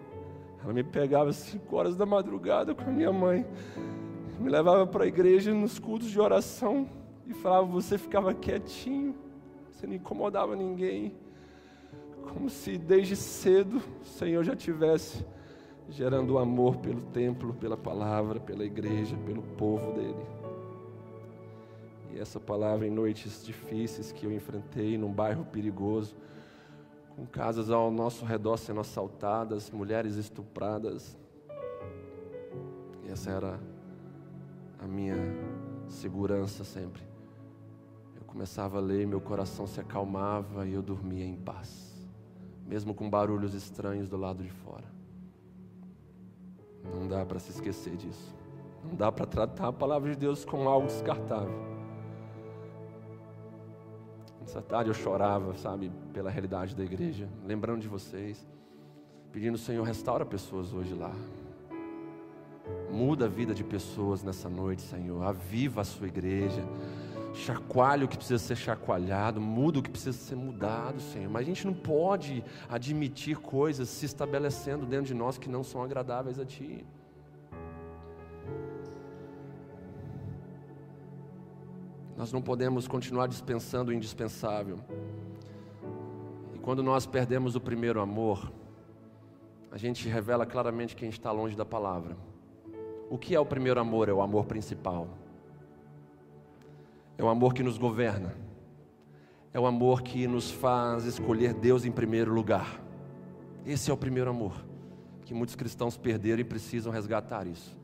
[0.63, 3.43] ela me pegava às cinco horas da madrugada com a minha mãe,
[4.39, 6.87] me levava para a igreja nos cultos de oração
[7.25, 9.15] e falava: Você ficava quietinho,
[9.71, 11.11] você não incomodava ninguém
[12.29, 15.25] como se desde cedo o Senhor já tivesse
[15.89, 20.25] gerando amor pelo templo, pela palavra, pela igreja, pelo povo dele.
[22.13, 26.15] E essa palavra em noites difíceis que eu enfrentei num bairro perigoso,
[27.15, 31.17] com casas ao nosso redor sendo assaltadas, mulheres estupradas.
[33.03, 33.59] E essa era
[34.77, 35.17] a minha
[35.87, 37.01] segurança sempre.
[38.15, 41.88] Eu começava a ler, meu coração se acalmava e eu dormia em paz
[42.69, 44.85] mesmo com barulhos estranhos do lado de fora.
[46.93, 48.35] Não dá para se esquecer disso.
[48.83, 51.67] Não dá para tratar a palavra de Deus como algo descartável.
[54.39, 58.47] Nessa tarde eu chorava, sabe, pela realidade da igreja, lembrando de vocês,
[59.31, 61.13] pedindo, Senhor, restaura pessoas hoje lá.
[62.91, 65.23] Muda a vida de pessoas nessa noite, Senhor.
[65.23, 66.63] Aviva a sua igreja
[67.33, 71.29] chacoalha o que precisa ser chacoalhado, muda o que precisa ser mudado, Senhor.
[71.29, 75.83] Mas a gente não pode admitir coisas se estabelecendo dentro de nós que não são
[75.83, 76.85] agradáveis a Ti.
[82.17, 84.79] Nós não podemos continuar dispensando o indispensável.
[86.53, 88.51] E quando nós perdemos o primeiro amor,
[89.71, 92.17] a gente revela claramente que a gente está longe da palavra.
[93.09, 94.09] O que é o primeiro amor?
[94.09, 95.07] É o amor principal.
[97.19, 98.33] É o amor que nos governa.
[99.53, 102.81] É o amor que nos faz escolher Deus em primeiro lugar.
[103.65, 104.53] Esse é o primeiro amor
[105.25, 107.77] que muitos cristãos perderam e precisam resgatar isso.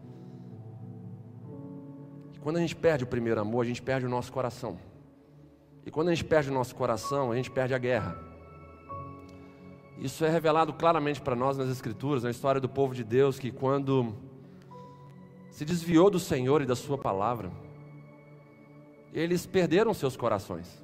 [2.34, 4.80] E quando a gente perde o primeiro amor, a gente perde o nosso coração.
[5.86, 8.18] E quando a gente perde o nosso coração, a gente perde a guerra.
[9.98, 13.52] Isso é revelado claramente para nós nas Escrituras, na história do povo de Deus, que
[13.52, 14.16] quando
[15.52, 17.52] se desviou do Senhor e da Sua palavra,
[19.16, 20.84] eles perderam seus corações.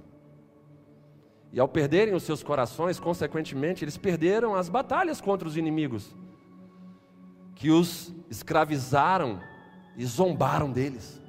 [1.52, 6.16] E ao perderem os seus corações, consequentemente, eles perderam as batalhas contra os inimigos,
[7.56, 9.42] que os escravizaram
[9.98, 11.22] e zombaram deles.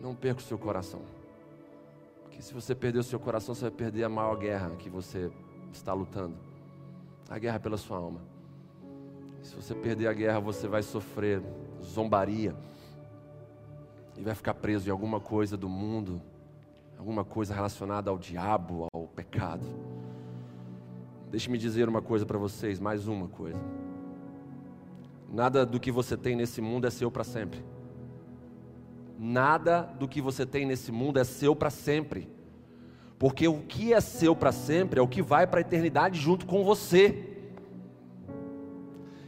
[0.00, 1.02] Não perca o seu coração,
[2.22, 5.28] porque se você perder o seu coração, você vai perder a maior guerra que você
[5.72, 6.36] está lutando
[7.28, 8.20] a guerra pela sua alma.
[9.42, 11.42] Se você perder a guerra, você vai sofrer
[11.82, 12.54] zombaria
[14.18, 16.20] e vai ficar preso em alguma coisa do mundo,
[16.98, 19.64] alguma coisa relacionada ao diabo, ao pecado.
[21.30, 23.60] Deixe-me dizer uma coisa para vocês, mais uma coisa.
[25.30, 27.64] Nada do que você tem nesse mundo é seu para sempre.
[29.16, 32.28] Nada do que você tem nesse mundo é seu para sempre.
[33.18, 36.44] Porque o que é seu para sempre é o que vai para a eternidade junto
[36.44, 37.36] com você.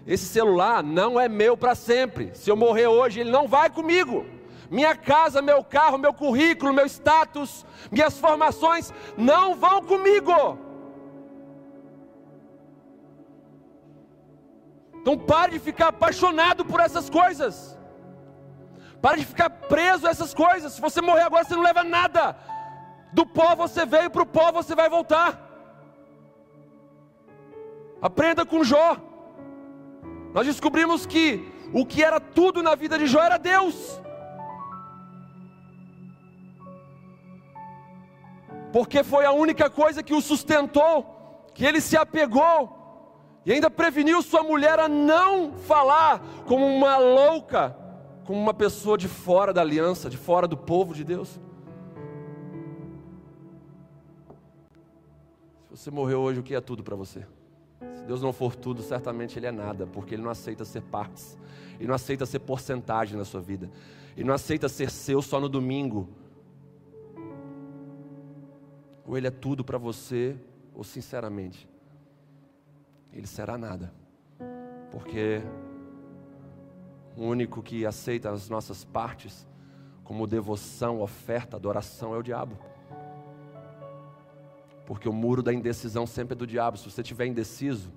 [0.07, 2.31] Esse celular não é meu para sempre.
[2.35, 4.40] Se eu morrer hoje, ele não vai comigo.
[4.71, 10.33] Minha casa, meu carro, meu currículo, meu status, minhas formações não vão comigo.
[15.01, 17.77] Então pare de ficar apaixonado por essas coisas.
[19.03, 20.75] Pare de ficar preso a essas coisas.
[20.75, 22.37] Se você morrer agora, você não leva nada.
[23.13, 25.49] Do pó você veio, para o pó você vai voltar.
[28.01, 28.97] Aprenda com Jó.
[30.33, 34.01] Nós descobrimos que o que era tudo na vida de Jó era Deus.
[38.73, 42.79] Porque foi a única coisa que o sustentou, que ele se apegou,
[43.45, 47.77] e ainda preveniu sua mulher a não falar como uma louca,
[48.25, 51.41] como uma pessoa de fora da aliança, de fora do povo de Deus.
[55.71, 57.27] Se você morreu hoje, o que é tudo para você?
[57.95, 61.39] Se Deus não for tudo, certamente Ele é nada, porque Ele não aceita ser partes,
[61.79, 63.71] Ele não aceita ser porcentagem na sua vida,
[64.17, 66.09] Ele não aceita ser seu só no domingo.
[69.11, 70.37] Ou Ele é tudo para você,
[70.73, 71.69] ou sinceramente,
[73.13, 73.93] Ele será nada,
[74.93, 75.43] porque
[77.17, 79.49] o único que aceita as nossas partes
[80.05, 82.57] como devoção, oferta, adoração é o diabo.
[84.87, 86.79] Porque o muro da indecisão sempre é do diabo.
[86.79, 87.91] Se você estiver indeciso,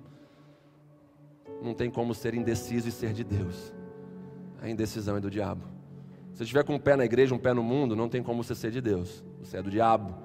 [1.62, 3.72] não tem como ser indeciso e ser de Deus.
[4.60, 5.62] A indecisão é do diabo.
[6.32, 8.42] Se você estiver com um pé na igreja, um pé no mundo, não tem como
[8.42, 9.22] você ser de Deus.
[9.38, 10.23] Você é do diabo.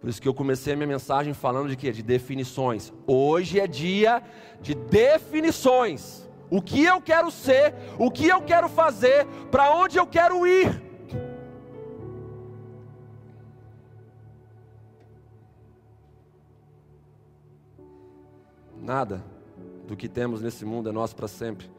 [0.00, 1.90] Por isso que eu comecei a minha mensagem falando de quê?
[1.90, 2.92] De definições.
[3.06, 4.22] Hoje é dia
[4.60, 6.28] de definições.
[6.50, 10.82] O que eu quero ser, o que eu quero fazer, para onde eu quero ir.
[18.80, 19.22] Nada
[19.86, 21.70] do que temos nesse mundo é nosso para sempre.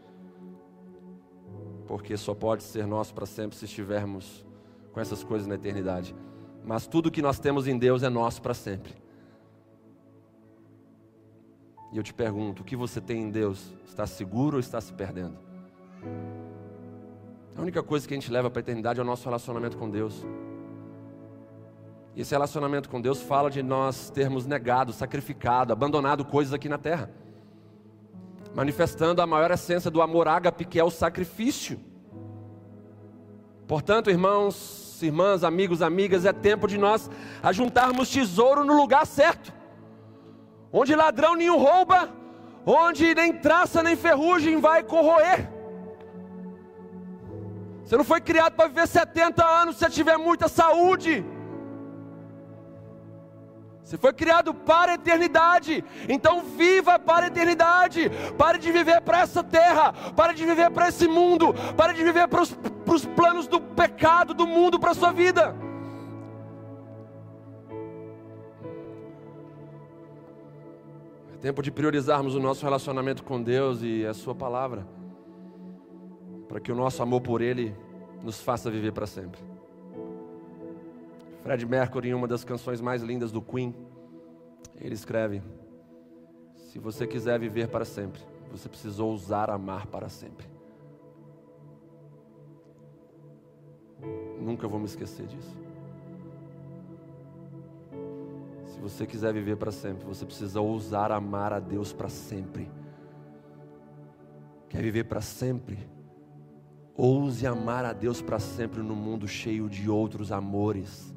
[1.87, 4.45] Porque só pode ser nosso para sempre se estivermos
[4.91, 6.13] com essas coisas na eternidade.
[6.69, 8.93] Mas tudo que nós temos em Deus é nosso para sempre.
[11.91, 13.73] E eu te pergunto: o que você tem em Deus?
[13.87, 15.35] Está seguro ou está se perdendo?
[17.57, 19.89] A única coisa que a gente leva para a eternidade é o nosso relacionamento com
[19.89, 20.23] Deus.
[22.15, 26.77] E esse relacionamento com Deus fala de nós termos negado, sacrificado, abandonado coisas aqui na
[26.77, 27.09] terra,
[28.53, 31.79] manifestando a maior essência do amor ágape, que é o sacrifício.
[33.67, 37.09] Portanto, irmãos, irmãs, amigos, amigas, é tempo de nós
[37.41, 39.53] ajuntarmos tesouro no lugar certo,
[40.71, 42.09] onde ladrão nenhum rouba,
[42.65, 45.49] onde nem traça nem ferrugem vai corroer.
[47.83, 51.25] Você não foi criado para viver 70 anos se tiver muita saúde.
[53.89, 58.11] Você foi criado para a eternidade, então viva para a eternidade.
[58.37, 62.27] Pare de viver para essa terra, pare de viver para esse mundo, pare de viver
[62.27, 65.55] para os, para os planos do pecado do mundo para a sua vida.
[71.33, 74.87] É tempo de priorizarmos o nosso relacionamento com Deus e a Sua palavra,
[76.47, 77.75] para que o nosso amor por Ele
[78.21, 79.48] nos faça viver para sempre.
[81.41, 83.73] Fred Mercury, em uma das canções mais lindas do Queen,
[84.79, 85.41] ele escreve:
[86.57, 88.21] Se você quiser viver para sempre,
[88.51, 90.47] você precisa ousar amar para sempre.
[94.39, 95.55] Nunca vou me esquecer disso.
[98.65, 102.69] Se você quiser viver para sempre, você precisa ousar amar a Deus para sempre.
[104.69, 105.77] Quer viver para sempre?
[106.95, 111.08] Ouse amar a Deus para sempre no mundo cheio de outros amores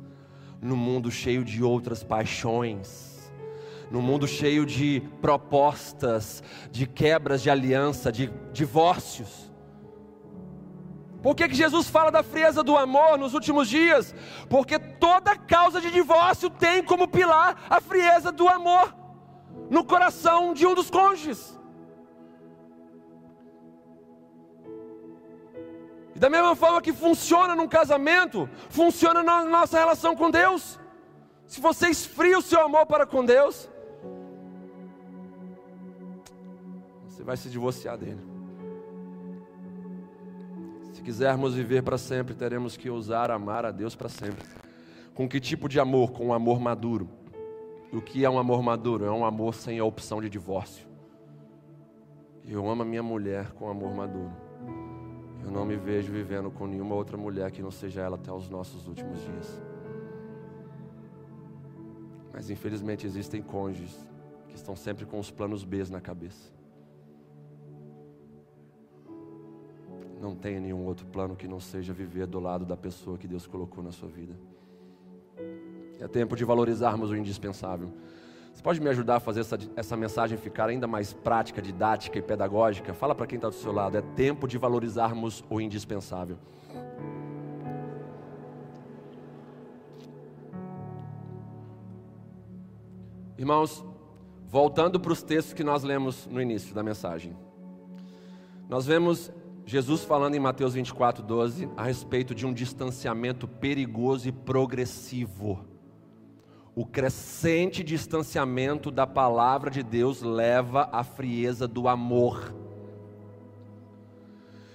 [0.63, 3.33] no mundo cheio de outras paixões,
[3.91, 9.53] no mundo cheio de propostas, de quebras de aliança, de divórcios.
[11.21, 14.15] Por que, que Jesus fala da frieza do amor nos últimos dias?
[14.49, 18.95] Porque toda causa de divórcio tem como pilar a frieza do amor
[19.69, 21.59] no coração de um dos cônjuges.
[26.23, 30.79] Da mesma forma que funciona num casamento, funciona na nossa relação com Deus.
[31.49, 33.69] Se você esfria o seu amor para com Deus,
[37.09, 38.21] você vai se divorciar dele.
[40.93, 44.47] Se quisermos viver para sempre, teremos que ousar amar a Deus para sempre.
[45.15, 46.13] Com que tipo de amor?
[46.13, 47.09] Com um amor maduro.
[47.93, 49.05] O que é um amor maduro?
[49.05, 50.87] É um amor sem a opção de divórcio.
[52.47, 54.52] Eu amo a minha mulher com amor maduro.
[55.45, 58.49] Eu não me vejo vivendo com nenhuma outra mulher que não seja ela até os
[58.49, 59.63] nossos últimos dias.
[62.33, 64.09] Mas infelizmente existem cônjuges
[64.49, 66.53] que estão sempre com os planos B na cabeça.
[70.21, 73.47] Não tem nenhum outro plano que não seja viver do lado da pessoa que Deus
[73.47, 74.35] colocou na sua vida.
[75.99, 77.91] É tempo de valorizarmos o indispensável.
[78.53, 82.23] Você pode me ajudar a fazer essa, essa mensagem ficar ainda mais prática, didática e
[82.23, 82.93] pedagógica?
[82.93, 83.97] Fala para quem está do seu lado.
[83.97, 86.37] É tempo de valorizarmos o indispensável.
[93.39, 93.85] Irmãos,
[94.47, 97.35] voltando para os textos que nós lemos no início da mensagem,
[98.69, 99.33] nós vemos
[99.65, 105.72] Jesus falando em Mateus 24, 12 a respeito de um distanciamento perigoso e progressivo
[106.75, 112.55] o crescente distanciamento da palavra de Deus leva à frieza do amor.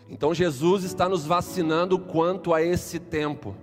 [0.09, 3.55] Então Jesus está nos vacinando quanto a esse tempo,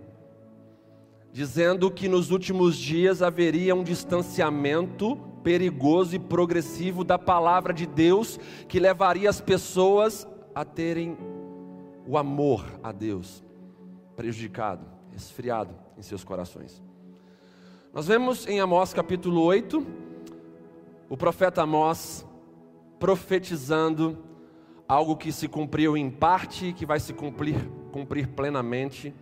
[1.32, 8.39] dizendo que nos últimos dias haveria um distanciamento perigoso e progressivo da palavra de Deus,
[8.68, 11.16] que levaria as pessoas a terem
[12.07, 13.43] o amor a Deus
[14.16, 16.84] prejudicado, esfriado em seus corações.
[17.95, 19.87] Nós vemos em Amós capítulo 8,
[21.09, 22.27] o profeta Amós
[22.99, 24.19] profetizando
[24.89, 27.55] algo que se cumpriu em parte e que vai se cumprir,
[27.93, 29.15] cumprir plenamente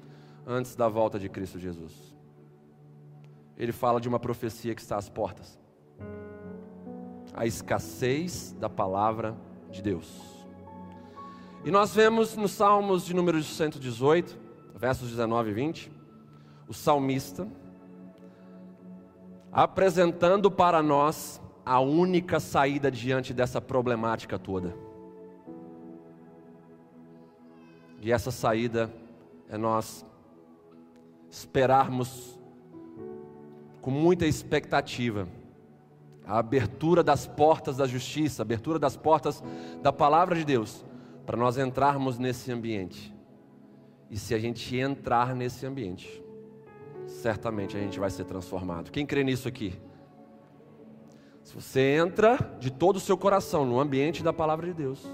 [0.47, 2.17] antes da volta de Cristo Jesus.
[3.59, 5.61] Ele fala de uma profecia que está às portas.
[7.35, 9.37] A escassez da palavra
[9.71, 10.47] de Deus.
[11.63, 14.39] E nós vemos nos Salmos de número 118,
[14.75, 15.93] versos 19 e 20,
[16.67, 17.47] o salmista
[19.53, 24.75] apresentando para nós a única saída diante dessa problemática toda.
[28.01, 28.93] E essa saída
[29.49, 30.05] é nós
[31.31, 32.41] esperarmos
[33.81, 35.29] com muita expectativa
[36.27, 39.43] a abertura das portas da justiça, a abertura das portas
[39.83, 40.85] da palavra de Deus,
[41.27, 43.15] para nós entrarmos nesse ambiente.
[44.11, 46.23] E se a gente entrar nesse ambiente,
[47.13, 48.91] certamente a gente vai ser transformado.
[48.91, 49.79] Quem crê nisso aqui?
[51.43, 55.05] Se você entra de todo o seu coração no ambiente da palavra de Deus,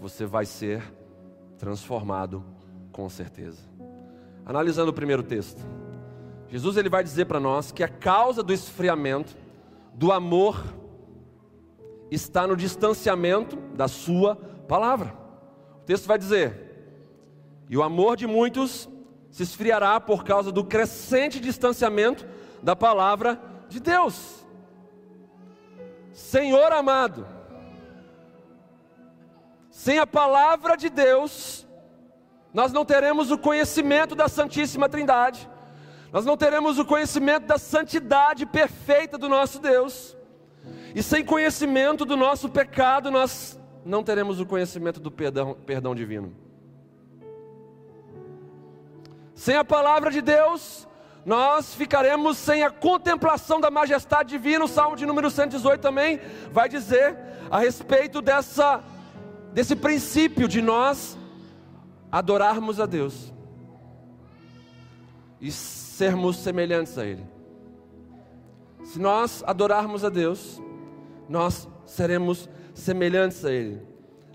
[0.00, 0.82] você vai ser
[1.58, 2.44] transformado
[2.92, 3.62] com certeza.
[4.44, 5.60] Analisando o primeiro texto,
[6.48, 9.36] Jesus ele vai dizer para nós que a causa do esfriamento
[9.94, 10.62] do amor
[12.10, 15.14] está no distanciamento da sua palavra.
[15.82, 16.88] O texto vai dizer:
[17.68, 18.88] "E o amor de muitos
[19.36, 22.26] se esfriará por causa do crescente distanciamento
[22.62, 24.42] da palavra de Deus.
[26.10, 27.28] Senhor amado,
[29.70, 31.66] sem a palavra de Deus,
[32.54, 35.46] nós não teremos o conhecimento da Santíssima Trindade,
[36.10, 40.16] nós não teremos o conhecimento da santidade perfeita do nosso Deus,
[40.94, 46.45] e sem conhecimento do nosso pecado, nós não teremos o conhecimento do perdão, perdão divino.
[49.36, 50.88] Sem a palavra de Deus,
[51.24, 54.64] nós ficaremos sem a contemplação da majestade divina.
[54.64, 56.18] O Salmo de número 118 também
[56.50, 57.14] vai dizer
[57.50, 58.82] a respeito dessa
[59.52, 61.16] desse princípio de nós
[62.12, 63.32] adorarmos a Deus
[65.40, 67.24] e sermos semelhantes a ele.
[68.84, 70.60] Se nós adorarmos a Deus,
[71.28, 73.82] nós seremos semelhantes a ele.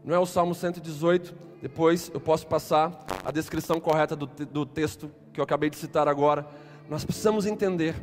[0.03, 5.11] Não é o Salmo 118, depois eu posso passar a descrição correta do, do texto
[5.31, 6.47] que eu acabei de citar agora.
[6.89, 7.95] Nós precisamos entender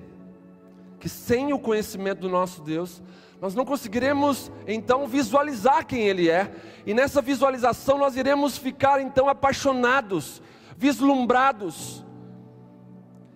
[1.01, 3.03] que sem o conhecimento do nosso Deus,
[3.41, 6.53] nós não conseguiremos então visualizar quem Ele é,
[6.87, 10.41] e nessa visualização nós iremos ficar então apaixonados,
[10.77, 12.05] vislumbrados,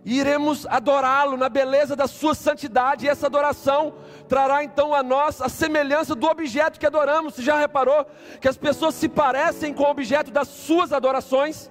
[0.04, 3.94] e iremos adorá-lo na beleza da sua santidade, e essa adoração
[4.32, 7.34] trará então a nós a semelhança do objeto que adoramos.
[7.34, 8.06] Você já reparou
[8.40, 11.70] que as pessoas se parecem com o objeto das suas adorações?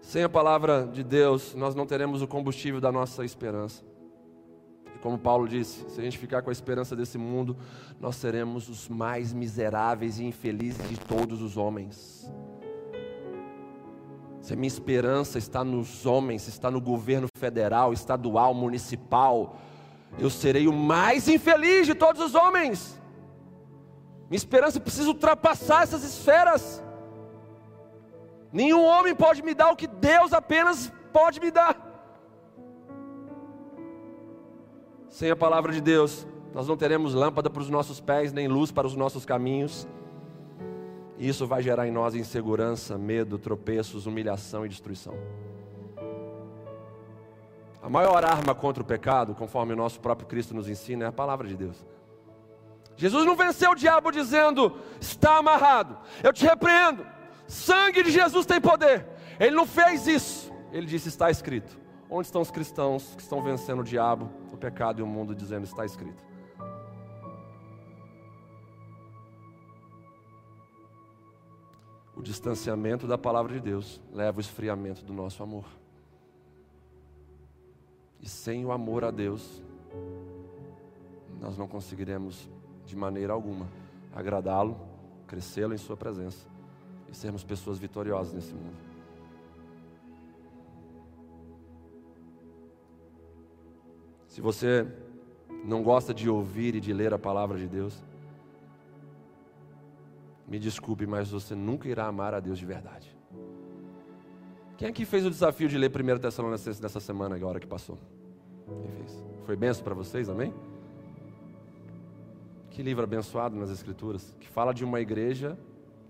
[0.00, 3.84] Sem a palavra de Deus, nós não teremos o combustível da nossa esperança.
[4.96, 7.58] E como Paulo disse, se a gente ficar com a esperança desse mundo,
[8.00, 12.26] nós seremos os mais miseráveis e infelizes de todos os homens
[14.44, 19.56] se a minha esperança está nos homens, está no governo federal, estadual, municipal,
[20.18, 23.00] eu serei o mais infeliz de todos os homens.
[24.28, 26.84] Minha esperança precisa ultrapassar essas esferas.
[28.52, 31.74] Nenhum homem pode me dar o que Deus apenas pode me dar.
[35.08, 38.70] Sem a palavra de Deus, nós não teremos lâmpada para os nossos pés, nem luz
[38.70, 39.88] para os nossos caminhos.
[41.16, 45.14] E isso vai gerar em nós insegurança, medo, tropeços, humilhação e destruição.
[47.80, 51.12] A maior arma contra o pecado, conforme o nosso próprio Cristo nos ensina, é a
[51.12, 51.84] palavra de Deus.
[52.96, 57.06] Jesus não venceu o diabo dizendo: está amarrado, eu te repreendo,
[57.46, 59.06] sangue de Jesus tem poder.
[59.38, 61.78] Ele não fez isso, ele disse: está escrito.
[62.08, 65.64] Onde estão os cristãos que estão vencendo o diabo, o pecado e o mundo, dizendo:
[65.64, 66.24] está escrito?
[72.16, 75.66] O distanciamento da palavra de Deus leva ao esfriamento do nosso amor.
[78.20, 79.62] E sem o amor a Deus,
[81.40, 82.48] nós não conseguiremos
[82.86, 83.68] de maneira alguma
[84.14, 84.80] agradá-lo,
[85.26, 86.46] crescê-lo em Sua presença
[87.10, 88.76] e sermos pessoas vitoriosas nesse mundo.
[94.28, 94.86] Se você
[95.64, 98.02] não gosta de ouvir e de ler a palavra de Deus,
[100.46, 103.14] me desculpe, mas você nunca irá amar a Deus de verdade.
[104.76, 107.98] Quem aqui fez o desafio de ler 1 Tessalonicenses nessa semana, agora que passou?
[108.82, 109.24] Quem fez?
[109.44, 110.52] Foi benção para vocês, amém?
[112.70, 115.56] Que livro abençoado nas Escrituras, que fala de uma igreja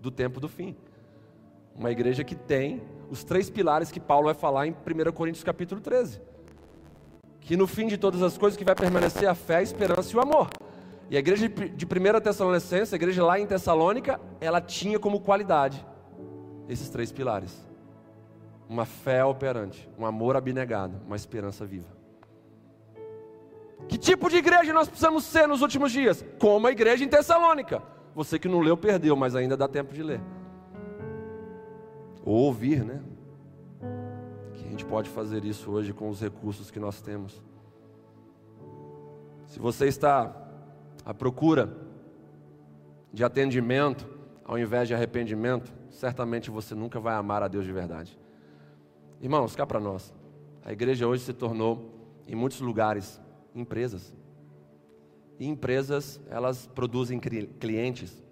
[0.01, 0.75] do tempo do fim.
[1.75, 5.79] Uma igreja que tem os três pilares que Paulo vai falar em 1 Coríntios capítulo
[5.79, 6.21] 13.
[7.39, 10.15] Que no fim de todas as coisas que vai permanecer a fé, a esperança e
[10.17, 10.49] o amor.
[11.09, 15.85] E a igreja de 1 Tessalonicenses, a igreja lá em Tessalônica, ela tinha como qualidade
[16.67, 17.55] esses três pilares:
[18.67, 21.95] uma fé operante, um amor abnegado, uma esperança viva.
[23.87, 26.25] Que tipo de igreja nós precisamos ser nos últimos dias?
[26.39, 27.83] Como a igreja em Tessalônica.
[28.15, 30.21] Você que não leu, perdeu, mas ainda dá tempo de ler.
[32.23, 33.03] Ou ouvir, né?
[34.53, 37.43] Que a gente pode fazer isso hoje com os recursos que nós temos.
[39.47, 40.44] Se você está
[41.05, 41.77] à procura
[43.13, 48.17] de atendimento ao invés de arrependimento, certamente você nunca vai amar a Deus de verdade.
[49.19, 50.13] Irmãos, cá para nós.
[50.63, 51.91] A igreja hoje se tornou,
[52.27, 53.19] em muitos lugares,
[53.55, 54.15] empresas.
[55.39, 58.23] E empresas, elas produzem clientes.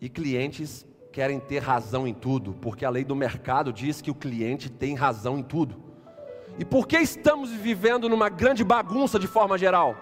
[0.00, 4.14] E clientes querem ter razão em tudo, porque a lei do mercado diz que o
[4.14, 5.76] cliente tem razão em tudo.
[6.58, 9.96] E por que estamos vivendo numa grande bagunça de forma geral?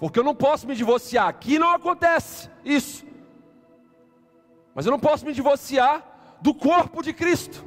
[0.00, 1.28] Porque eu não posso me divorciar.
[1.28, 3.04] Aqui não acontece isso.
[4.74, 6.02] Mas eu não posso me divorciar
[6.40, 7.62] do corpo de Cristo.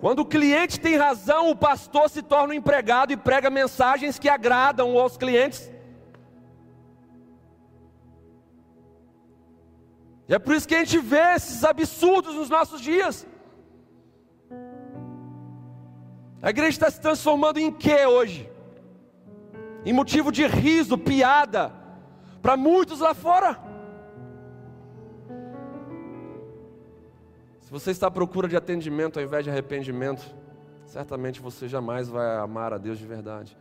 [0.00, 4.28] Quando o cliente tem razão, o pastor se torna um empregado e prega mensagens que
[4.28, 5.70] agradam aos clientes.
[10.28, 13.26] E é por isso que a gente vê esses absurdos nos nossos dias.
[16.42, 18.50] A igreja está se transformando em quê hoje?
[19.84, 21.72] Em motivo de riso, piada,
[22.42, 23.60] para muitos lá fora.
[27.60, 30.34] Se você está à procura de atendimento ao invés de arrependimento,
[30.84, 33.56] certamente você jamais vai amar a Deus de verdade.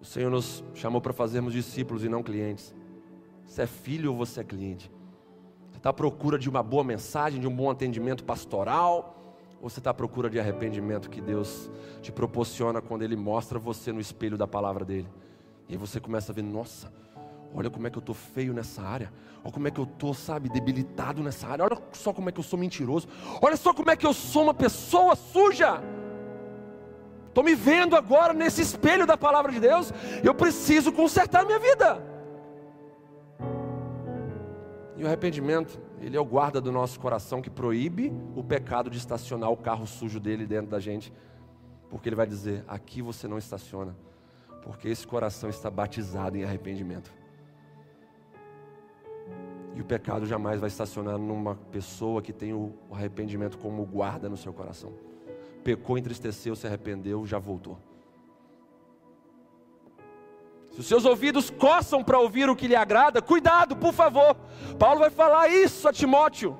[0.00, 2.74] O Senhor nos chamou para fazermos discípulos e não clientes.
[3.44, 4.90] Você é filho ou você é cliente?
[5.70, 9.15] Você está à procura de uma boa mensagem, de um bom atendimento pastoral?
[9.60, 11.70] Ou você está à procura de arrependimento que Deus
[12.02, 15.08] te proporciona quando Ele mostra você no espelho da palavra dEle?
[15.68, 16.92] E aí você começa a ver, nossa,
[17.54, 20.14] olha como é que eu estou feio nessa área, olha como é que eu estou,
[20.14, 23.08] sabe, debilitado nessa área, olha só como é que eu sou mentiroso,
[23.40, 25.82] olha só como é que eu sou uma pessoa suja.
[27.28, 29.92] Estou me vendo agora nesse espelho da palavra de Deus,
[30.22, 32.02] eu preciso consertar minha vida.
[34.96, 38.98] E o arrependimento, ele é o guarda do nosso coração que proíbe o pecado de
[38.98, 41.12] estacionar o carro sujo dele dentro da gente.
[41.88, 43.96] Porque ele vai dizer: aqui você não estaciona,
[44.62, 47.12] porque esse coração está batizado em arrependimento.
[49.74, 54.36] E o pecado jamais vai estacionar numa pessoa que tem o arrependimento como guarda no
[54.36, 54.92] seu coração.
[55.62, 57.78] Pecou, entristeceu, se arrependeu, já voltou.
[60.76, 64.36] Se os seus ouvidos coçam para ouvir o que lhe agrada, cuidado, por favor.
[64.78, 66.54] Paulo vai falar isso a Timóteo.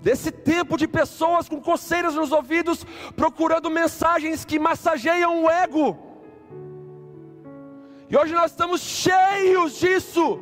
[0.00, 5.98] Desse tempo de pessoas com coceiras nos ouvidos, procurando mensagens que massageiam o ego.
[8.08, 10.40] E hoje nós estamos cheios disso.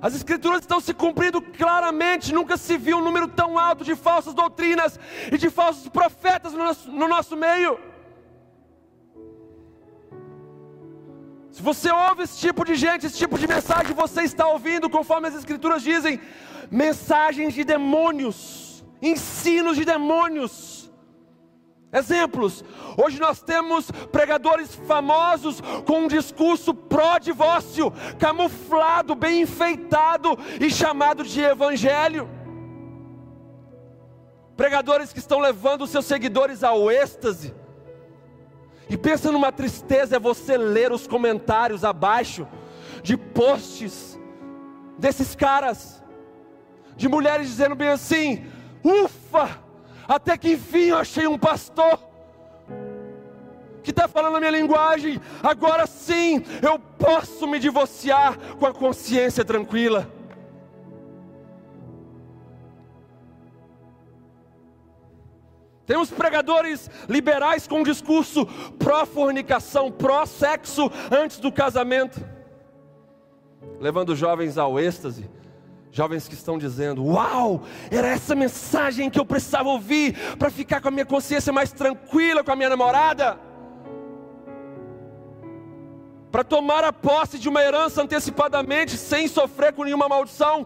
[0.00, 2.32] As escrituras estão se cumprindo claramente.
[2.32, 4.98] Nunca se viu um número tão alto de falsas doutrinas
[5.30, 7.89] e de falsos profetas no nosso, no nosso meio.
[11.60, 15.28] Se você ouve esse tipo de gente, esse tipo de mensagem, você está ouvindo, conforme
[15.28, 16.18] as Escrituras dizem,
[16.70, 20.90] mensagens de demônios, ensinos de demônios.
[21.92, 22.64] Exemplos:
[22.96, 31.42] hoje nós temos pregadores famosos com um discurso pró-divórcio, camuflado, bem enfeitado e chamado de
[31.42, 32.26] evangelho.
[34.56, 37.59] Pregadores que estão levando seus seguidores ao êxtase.
[38.90, 42.46] E pensa numa tristeza é você ler os comentários abaixo
[43.04, 44.18] de posts
[44.98, 46.02] desses caras,
[46.96, 48.44] de mulheres dizendo bem assim:
[48.82, 49.58] ufa!
[50.08, 52.00] Até que enfim eu achei um pastor
[53.84, 55.20] que está falando a minha linguagem.
[55.40, 60.19] Agora sim eu posso me divorciar com a consciência tranquila.
[65.90, 68.46] Temos pregadores liberais com discurso
[68.78, 72.24] pró-fornicação, pró-sexo antes do casamento,
[73.80, 75.28] levando jovens ao êxtase
[75.90, 80.86] Jovens que estão dizendo: Uau, era essa mensagem que eu precisava ouvir para ficar com
[80.86, 83.36] a minha consciência mais tranquila com a minha namorada.
[86.30, 90.64] Para tomar a posse de uma herança antecipadamente, sem sofrer com nenhuma maldição.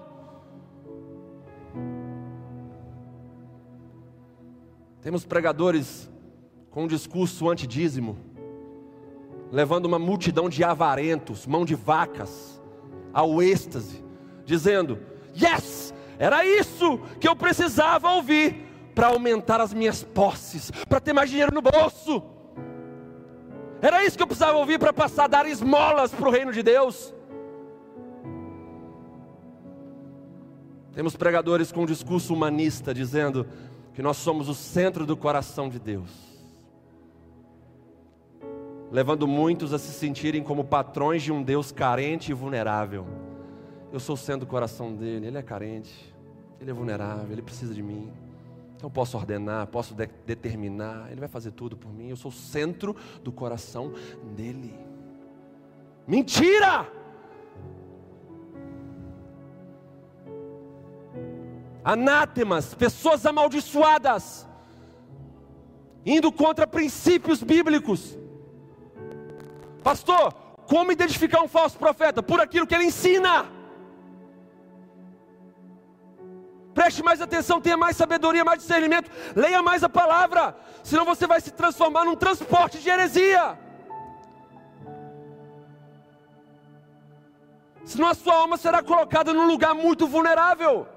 [5.05, 6.11] Temos pregadores
[6.71, 8.17] com um discurso antidízimo,
[9.53, 12.59] levando uma multidão de avarentos, mão de vacas,
[13.13, 14.03] ao êxtase,
[14.47, 14.99] dizendo:
[15.37, 15.93] Yes!
[16.19, 18.57] Era isso que eu precisava ouvir
[18.95, 22.23] para aumentar as minhas posses, para ter mais dinheiro no bolso.
[23.83, 26.63] Era isso que eu precisava ouvir para passar a dar esmolas para o reino de
[26.63, 27.13] Deus.
[30.95, 33.47] Temos pregadores com um discurso humanista dizendo
[33.95, 36.11] que nós somos o centro do coração de Deus,
[38.91, 43.07] levando muitos a se sentirem como patrões de um Deus carente e vulnerável.
[43.93, 46.13] Eu sou o centro do coração dele, ele é carente,
[46.61, 48.13] ele é vulnerável, ele precisa de mim.
[48.77, 52.11] Então posso ordenar, posso de determinar, ele vai fazer tudo por mim.
[52.11, 53.93] Eu sou o centro do coração
[54.37, 54.75] dele.
[56.07, 57.04] Mentira!
[61.85, 64.47] Anátemas, pessoas amaldiçoadas,
[66.07, 68.19] indo contra princípios bíblicos.
[69.83, 70.33] Pastor,
[70.67, 72.23] como identificar um falso profeta?
[72.23, 73.47] Por aquilo que ele ensina.
[76.73, 81.41] Preste mais atenção, tenha mais sabedoria, mais discernimento, leia mais a palavra, senão você vai
[81.41, 83.59] se transformar num transporte de heresia.
[87.85, 90.89] Senão a sua alma será colocada num lugar muito vulnerável.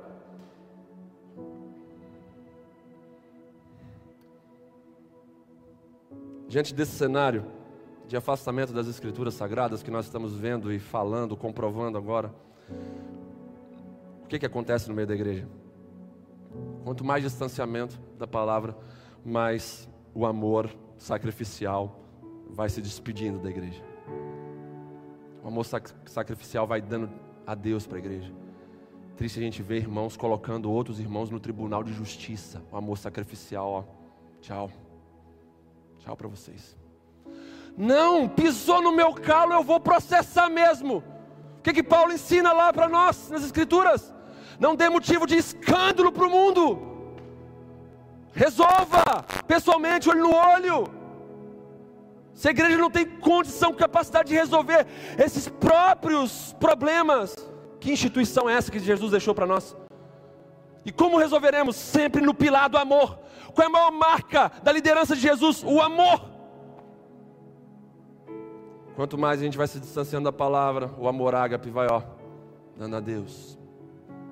[6.47, 7.45] Diante desse cenário
[8.07, 12.33] de afastamento das Escrituras Sagradas que nós estamos vendo e falando, comprovando agora,
[14.23, 15.47] o que, que acontece no meio da igreja?
[16.85, 18.77] Quanto mais distanciamento da palavra,
[19.25, 21.99] mais o amor sacrificial
[22.49, 23.83] vai se despedindo da igreja.
[25.43, 27.09] O amor sac sacrificial vai dando
[27.45, 28.31] a Deus para a igreja.
[29.17, 32.61] Triste a gente ver irmãos colocando outros irmãos no tribunal de justiça.
[32.71, 33.83] O amor sacrificial, ó.
[34.41, 34.86] Tchau.
[36.07, 36.77] Tchau para vocês.
[37.75, 41.03] Não, pisou no meu calo, eu vou processar mesmo.
[41.57, 44.13] O que que Paulo ensina lá para nós nas escrituras?
[44.57, 46.63] Não dê motivo de escândalo para o mundo.
[48.31, 50.87] Resolva pessoalmente, olho no olho.
[52.33, 54.87] Se a igreja não tem condição, capacidade de resolver
[55.17, 57.35] esses próprios problemas,
[57.81, 59.75] que instituição é essa que Jesus deixou para nós?
[60.85, 61.75] E como resolveremos?
[61.75, 63.26] Sempre no pilar do amor.
[63.57, 65.63] Qual é a maior marca da liderança de Jesus?
[65.63, 66.21] O amor.
[68.95, 72.03] Quanto mais a gente vai se distanciando da palavra, o amor ágape vai, ó,
[72.77, 73.57] dando a Deus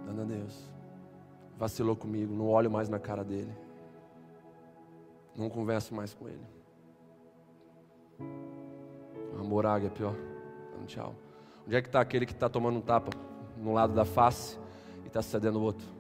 [0.06, 0.72] dando a Deus.
[1.58, 3.52] Vacilou comigo, não olho mais na cara dele.
[5.36, 6.46] Não converso mais com ele.
[9.38, 10.16] Amor águia pior.
[10.72, 11.16] Dando tchau.
[11.66, 13.12] Onde é que está aquele que está tomando um tapa
[13.58, 14.58] no lado da face
[15.04, 15.95] e está cedendo o outro?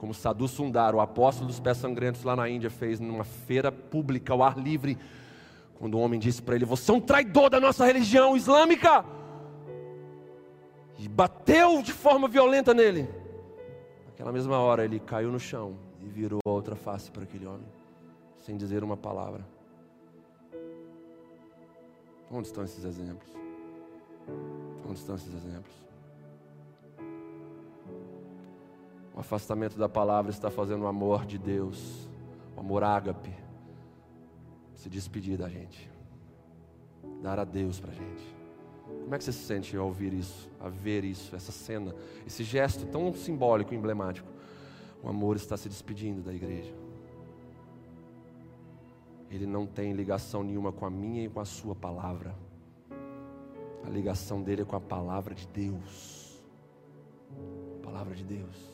[0.00, 4.32] Como Sadhu Sundar, o apóstolo dos pés sangrentos lá na Índia, fez numa feira pública
[4.32, 4.96] ao ar livre,
[5.78, 9.04] quando o homem disse para ele: Você é um traidor da nossa religião islâmica.
[10.98, 13.06] E bateu de forma violenta nele.
[14.06, 17.66] Naquela mesma hora ele caiu no chão e virou a outra face para aquele homem,
[18.38, 19.46] sem dizer uma palavra.
[22.30, 23.28] Onde estão esses exemplos?
[24.88, 25.74] Onde estão esses exemplos?
[29.14, 32.08] O afastamento da palavra está fazendo o amor de Deus,
[32.56, 33.34] o amor ágape,
[34.74, 35.90] se despedir da gente,
[37.22, 38.36] dar a Deus para a gente.
[39.02, 41.94] Como é que você se sente ao ouvir isso, a ver isso, essa cena,
[42.26, 44.28] esse gesto tão simbólico, emblemático?
[45.02, 46.72] O amor está se despedindo da igreja.
[49.30, 52.34] ele não tem ligação nenhuma com a minha e com a sua palavra.
[53.84, 56.42] A ligação dele é com a palavra de Deus.
[57.78, 58.69] A palavra de Deus.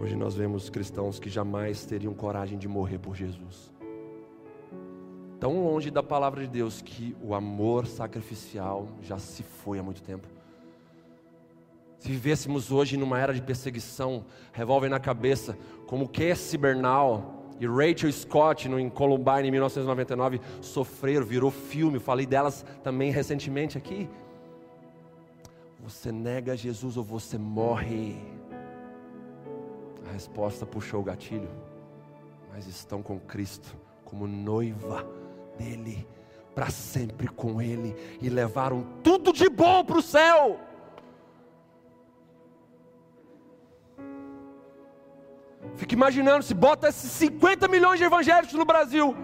[0.00, 3.70] Hoje nós vemos cristãos que jamais teriam coragem de morrer por Jesus.
[5.38, 10.02] Tão longe da palavra de Deus que o amor sacrificial já se foi há muito
[10.02, 10.26] tempo.
[11.98, 14.24] Se vivêssemos hoje numa era de perseguição,
[14.54, 21.26] revólver na cabeça, como Cassie Bernal e Rachel Scott no, em Columbine em 1999 sofreram,
[21.26, 24.08] virou filme, falei delas também recentemente aqui.
[25.80, 28.39] Você nega Jesus ou você morre?
[30.10, 31.48] A resposta puxou o gatilho,
[32.52, 35.06] mas estão com Cristo como noiva
[35.56, 36.04] dele,
[36.52, 40.58] para sempre com Ele, e levaram tudo de bom para o céu.
[45.76, 49.14] Fica imaginando, se bota esses 50 milhões de evangélicos no Brasil,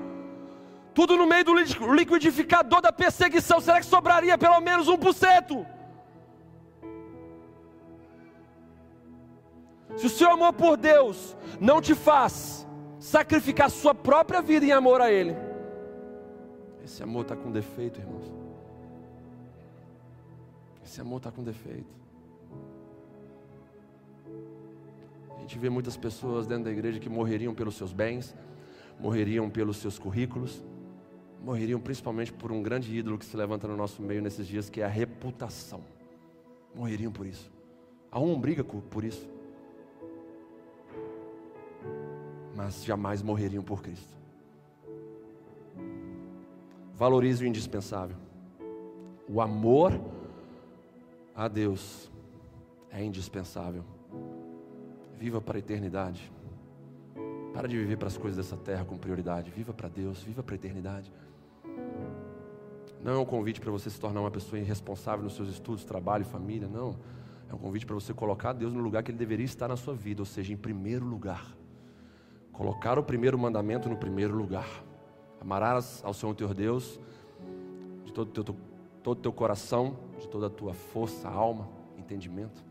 [0.95, 5.67] tudo no meio do liquidificador da perseguição, será que sobraria pelo menos 1%?
[9.95, 12.67] Se o seu amor por Deus não te faz
[12.99, 15.37] sacrificar sua própria vida em amor a Ele,
[16.85, 18.33] esse amor está com defeito, irmãos.
[20.85, 21.93] Esse amor está com defeito.
[25.37, 28.37] A gente vê muitas pessoas dentro da igreja que morreriam pelos seus bens,
[29.01, 30.65] morreriam pelos seus currículos,
[31.43, 34.81] morreriam principalmente por um grande ídolo que se levanta no nosso meio nesses dias, que
[34.81, 35.83] é a reputação.
[36.75, 37.51] Morreriam por isso.
[38.11, 39.29] Há um briga por isso.
[42.57, 44.17] Mas jamais morreriam por Cristo.
[46.95, 48.17] Valorize o indispensável.
[49.29, 49.93] O amor
[51.35, 52.11] a Deus
[52.91, 53.85] é indispensável.
[55.19, 56.33] Viva para a eternidade.
[57.53, 59.51] Para de viver para as coisas dessa terra com prioridade.
[59.51, 61.13] Viva para Deus, viva para a eternidade.
[63.05, 66.25] Não é um convite para você se tornar uma pessoa irresponsável nos seus estudos, trabalho,
[66.25, 66.97] família, não.
[67.51, 69.95] É um convite para você colocar Deus no lugar que Ele deveria estar na sua
[69.95, 71.55] vida, ou seja, em primeiro lugar.
[72.57, 74.67] Colocar o primeiro mandamento no primeiro lugar.
[75.39, 76.99] Amarás ao Senhor teu Deus
[78.05, 78.57] de todo o teu,
[79.03, 82.65] todo teu coração, de toda a tua força, alma, entendimento.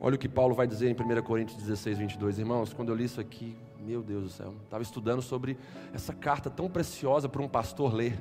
[0.00, 2.38] Olha o que Paulo vai dizer em 1 Coríntios 16, 22.
[2.38, 5.58] Irmãos, quando eu li isso aqui, meu Deus do céu, estava estudando sobre
[5.92, 8.18] essa carta tão preciosa para um pastor ler.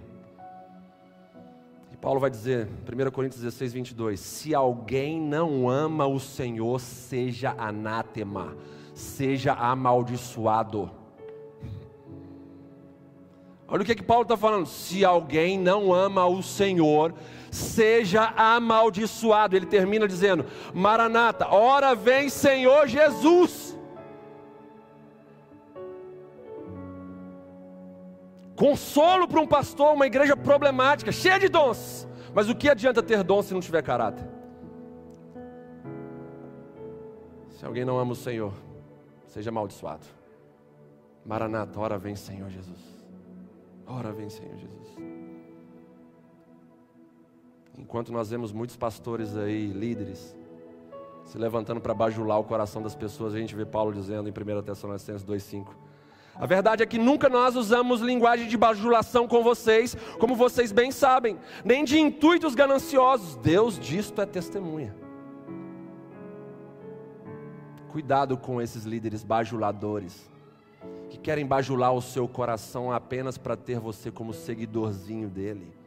[2.03, 8.57] Paulo vai dizer, 1 Coríntios 16, 22: Se alguém não ama o Senhor, seja anátema,
[8.93, 10.91] seja amaldiçoado.
[13.65, 14.65] Olha o que, que Paulo está falando.
[14.65, 17.13] Se alguém não ama o Senhor,
[17.49, 19.55] seja amaldiçoado.
[19.55, 23.72] Ele termina dizendo: Maranata, ora vem Senhor Jesus.
[28.63, 32.07] Consolo para um pastor, uma igreja problemática, cheia de dons.
[32.33, 34.25] Mas o que adianta ter dons se não tiver caráter?
[37.49, 38.53] Se alguém não ama o Senhor,
[39.27, 40.05] seja amaldiçoado.
[41.25, 42.79] Maranata, ora vem Senhor Jesus.
[43.85, 44.95] Ora vem Senhor Jesus.
[47.77, 50.37] Enquanto nós vemos muitos pastores aí, líderes,
[51.25, 54.63] se levantando para bajular o coração das pessoas, a gente vê Paulo dizendo em 1
[54.63, 55.67] Tessalonicenses 2,5
[56.35, 60.91] a verdade é que nunca nós usamos linguagem de bajulação com vocês, como vocês bem
[60.91, 63.35] sabem, nem de intuitos gananciosos.
[63.35, 64.95] Deus disto é testemunha.
[67.91, 70.31] Cuidado com esses líderes bajuladores,
[71.11, 75.82] que querem bajular o seu coração apenas para ter você como seguidorzinho dele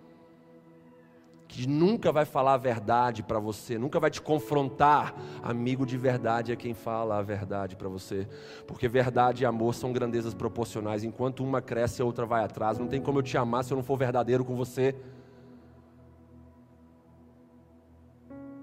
[1.48, 5.14] que nunca vai falar a verdade para você, nunca vai te confrontar.
[5.42, 8.28] Amigo de verdade é quem fala a verdade para você,
[8.66, 11.04] porque verdade e amor são grandezas proporcionais.
[11.04, 12.78] Enquanto uma cresce, a outra vai atrás.
[12.78, 14.94] Não tem como eu te amar se eu não for verdadeiro com você.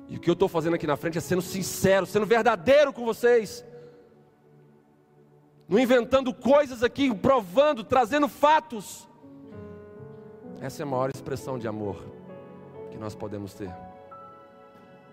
[0.10, 3.06] E o que eu estou fazendo aqui na frente é sendo sincero, sendo verdadeiro com
[3.06, 3.66] vocês.
[5.68, 9.08] Não inventando coisas aqui, provando, trazendo fatos.
[10.60, 12.23] Essa é a maior expressão de amor
[12.94, 13.74] que nós podemos ter.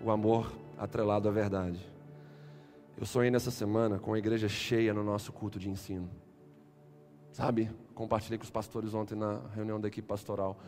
[0.04, 1.80] O amor atrelado à verdade.
[2.96, 6.08] Eu sonhei nessa semana com a igreja cheia no nosso culto de ensino.
[7.32, 7.70] Sabe?
[7.94, 10.58] Compartilhei com os pastores ontem na reunião da equipe pastoral.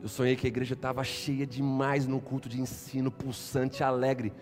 [0.00, 4.32] Eu sonhei que a igreja estava cheia demais no culto de ensino, pulsante, alegre.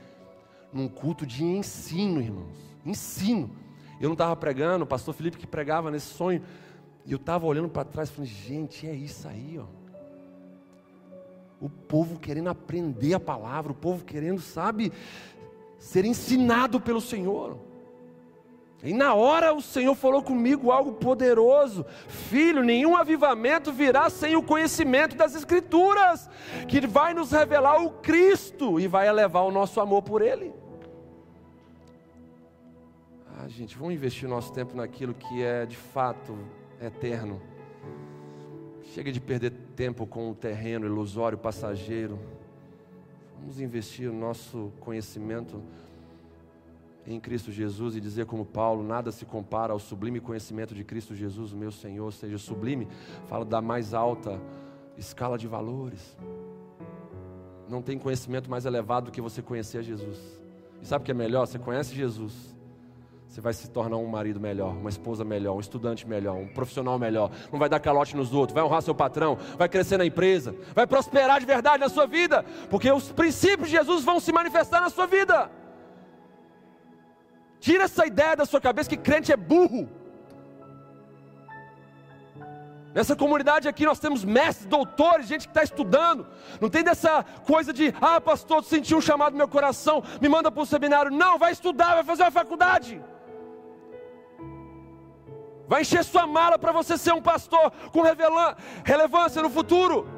[0.71, 2.55] Num culto de ensino, irmãos.
[2.85, 3.51] Ensino.
[3.99, 6.43] Eu não estava pregando, o pastor Felipe que pregava nesse sonho.
[7.07, 9.86] E eu estava olhando para trás falando, gente, é isso aí, ó.
[11.61, 14.93] O povo querendo aprender a palavra, o povo querendo, sabe,
[15.79, 17.59] ser ensinado pelo Senhor.
[18.83, 24.43] E na hora o Senhor falou comigo algo poderoso: Filho, nenhum avivamento virá sem o
[24.43, 26.29] conhecimento das Escrituras,
[26.69, 30.53] que vai nos revelar o Cristo e vai elevar o nosso amor por Ele.
[33.39, 36.39] Ah, gente, vamos investir nosso tempo naquilo que é de fato
[36.81, 37.41] eterno.
[38.97, 42.19] Chega de perder tempo com o terreno ilusório, passageiro.
[43.39, 45.63] Vamos investir o nosso conhecimento
[47.07, 51.15] em Cristo Jesus e dizer como Paulo, nada se compara ao sublime conhecimento de Cristo
[51.15, 52.89] Jesus, o meu Senhor, seja, sublime,
[53.27, 54.41] fala da mais alta
[54.97, 56.17] escala de valores.
[57.69, 60.41] Não tem conhecimento mais elevado do que você conhecer Jesus.
[60.81, 61.47] E sabe o que é melhor?
[61.47, 62.56] Você conhece Jesus,
[63.37, 66.99] você vai se tornar um marido melhor, uma esposa melhor, um estudante melhor, um profissional
[66.99, 67.31] melhor.
[67.53, 70.87] Não vai dar calote nos outros, vai honrar seu patrão, vai crescer na empresa, vai
[70.87, 74.89] prosperar de verdade na sua vida, porque os princípios de Jesus vão se manifestar na
[74.89, 75.51] sua vida.
[77.61, 79.87] Tira essa ideia da sua cabeça que crente é burro.
[82.95, 86.27] Nessa comunidade aqui nós temos mestres, doutores, gente que está estudando.
[86.59, 90.51] Não tem dessa coisa de, ah, pastor, senti um chamado no meu coração, me manda
[90.51, 91.11] para o seminário.
[91.11, 92.99] Não, vai estudar, vai fazer uma faculdade.
[95.69, 98.03] Vai encher sua mala para você ser um pastor com
[98.85, 100.09] relevância no futuro.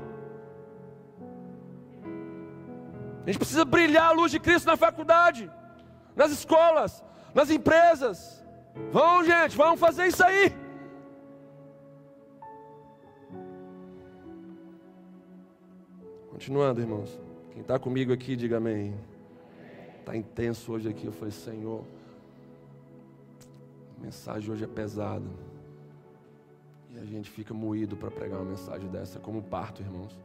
[3.22, 5.50] A gente precisa brilhar a luz de Cristo na faculdade,
[6.16, 8.44] nas escolas, nas empresas.
[8.90, 10.52] Vão, gente, vamos fazer isso aí.
[16.30, 17.20] Continuando, irmãos.
[17.50, 18.94] Quem está comigo aqui, diga amém.
[19.98, 21.04] Está intenso hoje aqui.
[21.04, 21.84] Eu falei, Senhor,
[23.98, 25.28] a mensagem hoje é pesada.
[26.94, 30.16] E a gente fica moído para pregar uma mensagem dessa, como parto, irmãos.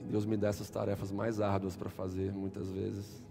[0.00, 3.22] E Deus me dá essas tarefas mais árduas para fazer, muitas vezes.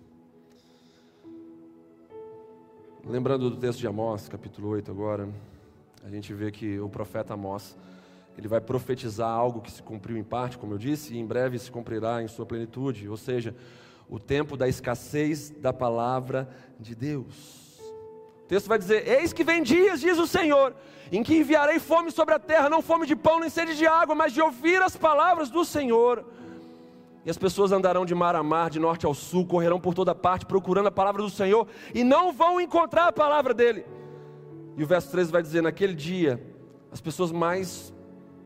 [3.06, 5.30] Lembrando do texto de Amós, capítulo 8 agora,
[6.04, 7.78] a gente vê que o profeta Amós,
[8.38, 11.58] ele vai profetizar algo que se cumpriu em parte, como eu disse, e em breve
[11.58, 13.56] se cumprirá em sua plenitude, ou seja,
[14.10, 16.50] o tempo da escassez da palavra
[16.80, 17.67] de Deus.
[18.48, 20.74] O texto vai dizer: Eis que vem dias, diz o Senhor,
[21.12, 24.16] em que enviarei fome sobre a terra, não fome de pão nem sede de água,
[24.16, 26.24] mas de ouvir as palavras do Senhor.
[27.26, 30.16] E as pessoas andarão de mar a mar, de norte ao sul, correrão por toda
[30.16, 33.86] parte procurando a palavra do Senhor e não vão encontrar a palavra dele.
[34.78, 36.42] E o verso 13 vai dizer: Naquele dia,
[36.90, 37.94] as pessoas mais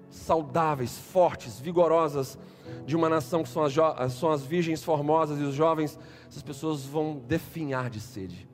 [0.10, 2.40] saudáveis, fortes, vigorosas
[2.88, 3.74] de uma nação que são as,
[4.14, 8.50] são as virgens formosas e os jovens, essas pessoas vão definhar de sede.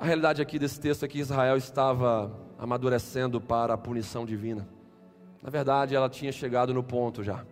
[0.00, 4.68] A realidade aqui desse texto é que Israel estava amadurecendo para a punição divina.
[5.42, 7.44] Na verdade, ela tinha chegado no ponto já.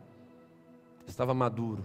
[1.09, 1.85] Estava maduro.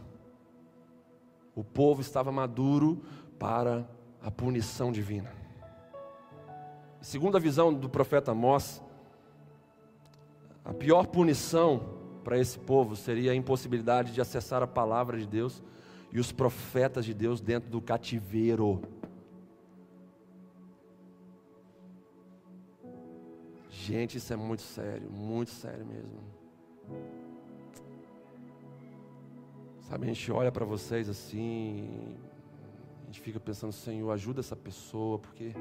[1.56, 3.02] O povo estava maduro
[3.40, 3.90] para
[4.22, 5.32] a punição divina.
[7.02, 8.84] Segundo a visão do profeta Amós,
[10.64, 15.64] a pior punição para esse povo seria a impossibilidade de acessar a palavra de Deus
[16.12, 18.80] e os profetas de Deus dentro do cativeiro.
[23.84, 26.20] Gente, isso é muito sério, muito sério mesmo.
[29.80, 32.16] Sabe, a gente olha para vocês assim,
[33.02, 35.56] a gente fica pensando, Senhor, ajuda essa pessoa, porque,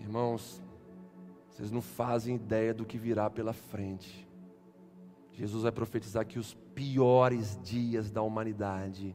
[0.00, 0.62] irmãos,
[1.50, 4.26] vocês não fazem ideia do que virá pela frente.
[5.34, 9.14] Jesus vai profetizar que os piores dias da humanidade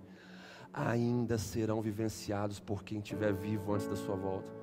[0.72, 4.63] ainda serão vivenciados por quem estiver vivo antes da sua volta.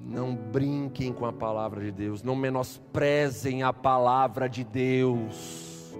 [0.00, 5.96] Não brinquem com a palavra de Deus, não menosprezem a palavra de Deus.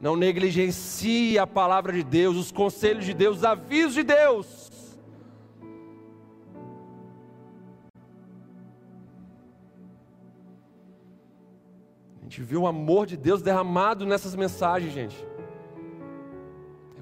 [0.00, 4.70] Não negligencie a palavra de Deus, os conselhos de Deus, os avisos de Deus.
[12.18, 15.33] A gente vê o amor de Deus derramado nessas mensagens, gente.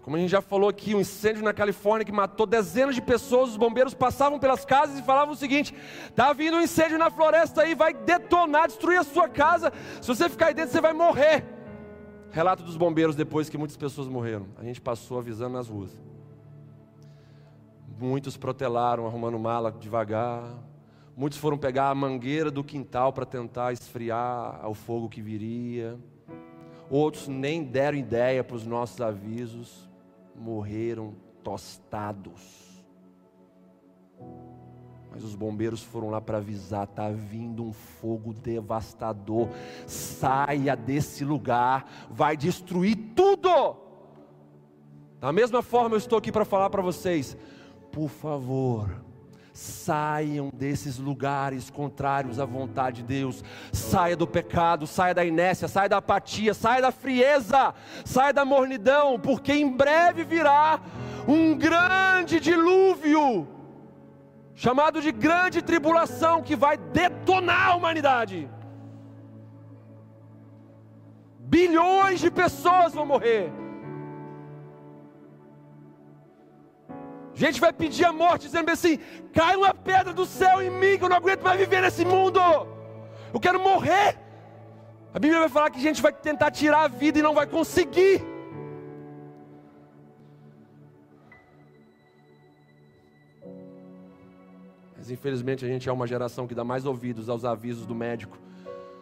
[0.02, 3.50] Como a gente já falou aqui, um incêndio na Califórnia que matou dezenas de pessoas,
[3.50, 5.72] os bombeiros passavam pelas casas e falavam o seguinte:
[6.08, 9.72] está vindo um incêndio na floresta aí, vai detonar, destruir a sua casa.
[10.00, 11.44] Se você ficar aí dentro, você vai morrer.
[12.32, 14.48] Relato dos bombeiros depois que muitas pessoas morreram.
[14.58, 15.92] A gente passou avisando nas ruas.
[17.96, 20.42] Muitos protelaram, arrumando mala devagar.
[21.16, 25.96] Muitos foram pegar a mangueira do quintal para tentar esfriar o fogo que viria.
[26.90, 29.91] Outros nem deram ideia para os nossos avisos
[30.34, 32.72] morreram tostados.
[35.10, 39.48] Mas os bombeiros foram lá para avisar: está vindo um fogo devastador.
[39.86, 43.76] Saia desse lugar, vai destruir tudo.
[45.20, 47.36] Da mesma forma, eu estou aqui para falar para vocês:
[47.90, 49.04] por favor,
[49.52, 53.44] saiam desses lugares contrários à vontade de Deus.
[53.72, 57.74] Saia do pecado, saia da inércia, saia da apatia, saia da frieza,
[58.04, 60.80] saia da mornidão, porque em breve virá
[61.28, 63.48] um grande dilúvio
[64.54, 68.48] chamado de grande tribulação, que vai detonar a humanidade.
[71.38, 73.61] Bilhões de pessoas vão morrer.
[77.34, 78.98] Gente vai pedir a morte, dizendo assim:
[79.32, 82.38] cai uma pedra do céu em mim, que eu não aguento mais viver nesse mundo.
[83.32, 84.18] Eu quero morrer.
[85.14, 87.46] A Bíblia vai falar que a gente vai tentar tirar a vida e não vai
[87.46, 88.22] conseguir.
[94.96, 98.38] Mas infelizmente a gente é uma geração que dá mais ouvidos aos avisos do médico,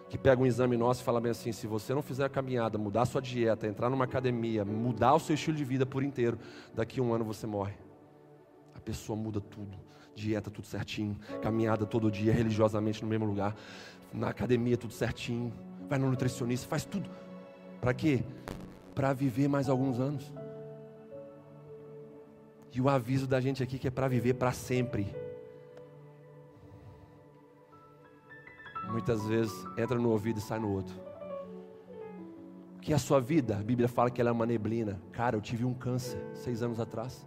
[0.09, 2.79] que pega um exame nosso e fala bem assim: se você não fizer a caminhada,
[2.79, 6.39] mudar a sua dieta, entrar numa academia, mudar o seu estilo de vida por inteiro,
[6.75, 7.90] daqui a um ano você morre.
[8.81, 9.77] A pessoa muda tudo,
[10.15, 13.55] dieta tudo certinho, caminhada todo dia, religiosamente no mesmo lugar,
[14.13, 15.53] na academia tudo certinho,
[15.89, 17.09] vai no nutricionista, faz tudo.
[17.81, 18.25] Para quê?
[18.95, 20.33] Para viver mais alguns anos.
[22.73, 25.15] E o aviso da gente aqui que é para viver para sempre.
[28.91, 30.95] muitas vezes entra no ouvido e sai no outro.
[32.77, 33.57] O que é a sua vida?
[33.57, 35.01] A Bíblia fala que ela é uma neblina.
[35.13, 37.27] Cara, eu tive um câncer seis anos atrás.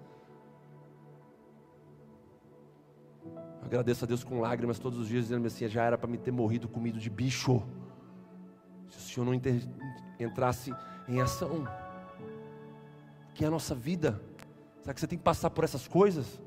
[3.66, 6.32] Agradeço a Deus com lágrimas todos os dias, dizendo assim: já era para me ter
[6.32, 7.64] morrido comido de bicho.
[8.90, 9.62] Se o Senhor não inter...
[10.20, 10.74] entrasse
[11.08, 11.68] em ação,
[13.34, 14.22] que é a nossa vida.
[14.82, 16.42] Será que você tem que passar por essas coisas?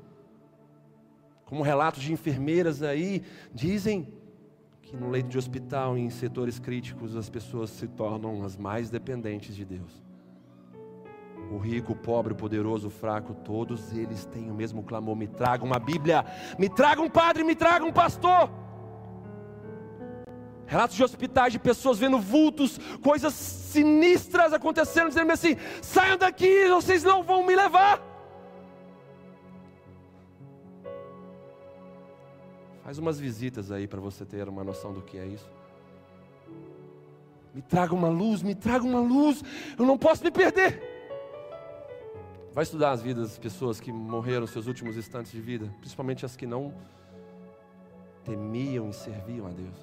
[1.45, 4.13] Como relatos de enfermeiras aí dizem,
[4.81, 9.55] que no leito de hospital, em setores críticos, as pessoas se tornam as mais dependentes
[9.55, 10.06] de Deus.
[11.51, 15.27] O rico, o pobre, o poderoso, o fraco, todos eles têm o mesmo clamor: me
[15.27, 16.25] traga uma Bíblia,
[16.59, 18.49] me traga um padre, me traga um pastor.
[20.65, 27.03] Relatos de hospitais de pessoas vendo vultos, coisas sinistras acontecendo, dizendo assim: saiam daqui, vocês
[27.03, 28.01] não vão me levar.
[32.83, 35.49] Faz umas visitas aí para você ter uma noção do que é isso.
[37.53, 39.43] Me traga uma luz, me traga uma luz.
[39.79, 40.96] Eu não posso me perder.
[42.57, 46.35] Vai estudar as vidas das pessoas que morreram seus últimos instantes de vida, principalmente as
[46.35, 46.73] que não
[48.23, 49.77] temiam e serviam a Deus.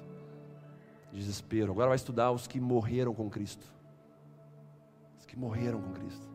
[1.09, 1.71] Desespero.
[1.71, 3.65] Agora vai estudar os que morreram com Cristo.
[5.17, 6.27] Os que morreram com Cristo.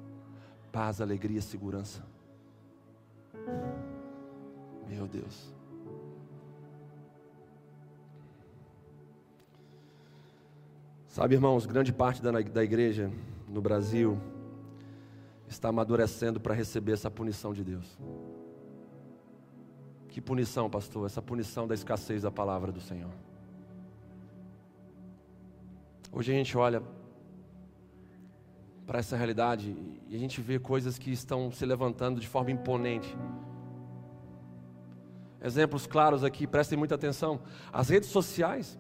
[0.73, 2.03] Paz, alegria, segurança.
[4.89, 5.55] Meu Deus.
[11.07, 13.13] Sabe, irmãos, grande parte da, da igreja
[13.47, 14.19] no Brasil
[15.51, 17.99] está amadurecendo para receber essa punição de Deus.
[20.09, 21.07] Que punição, pastor?
[21.07, 23.11] Essa punição da escassez da palavra do Senhor.
[26.13, 26.83] Hoje a gente olha
[28.87, 29.77] para essa realidade
[30.09, 33.17] e a gente vê coisas que estão se levantando de forma imponente.
[35.43, 37.41] Exemplos claros aqui, prestem muita atenção.
[37.73, 38.79] As redes sociais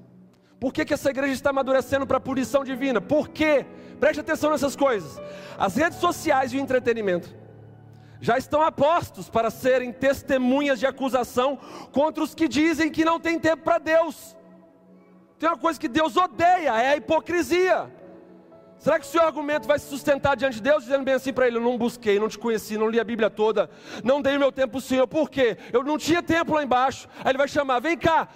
[0.60, 3.00] por que, que essa igreja está amadurecendo para a punição divina?
[3.00, 3.64] Por quê?
[4.01, 5.20] Preste atenção nessas coisas.
[5.59, 7.38] As redes sociais e o entretenimento
[8.20, 11.59] já estão apostos para serem testemunhas de acusação
[11.92, 14.36] contra os que dizem que não tem tempo para Deus.
[15.38, 17.90] Tem uma coisa que Deus odeia, é a hipocrisia.
[18.78, 21.46] Será que o seu argumento vai se sustentar diante de Deus, dizendo bem assim para
[21.46, 23.70] ele: Eu não busquei, não te conheci, não li a Bíblia toda,
[24.03, 25.59] não dei o meu tempo para o Senhor, por quê?
[25.72, 27.07] Eu não tinha tempo lá embaixo.
[27.22, 28.28] Aí ele vai chamar: Vem cá,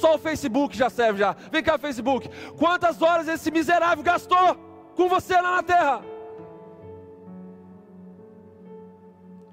[0.00, 1.36] só o Facebook já serve já.
[1.50, 2.28] Vem cá, Facebook.
[2.58, 4.71] Quantas horas esse miserável gastou
[5.02, 6.00] com você lá na terra?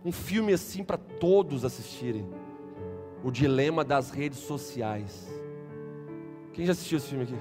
[0.06, 2.30] Um filme assim para todos assistirem.
[3.24, 5.28] O dilema das redes sociais.
[6.54, 7.36] Quem já assistiu esse filme aqui?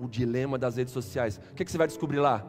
[0.00, 1.40] O dilema das redes sociais.
[1.52, 2.44] O que, que você vai descobrir lá?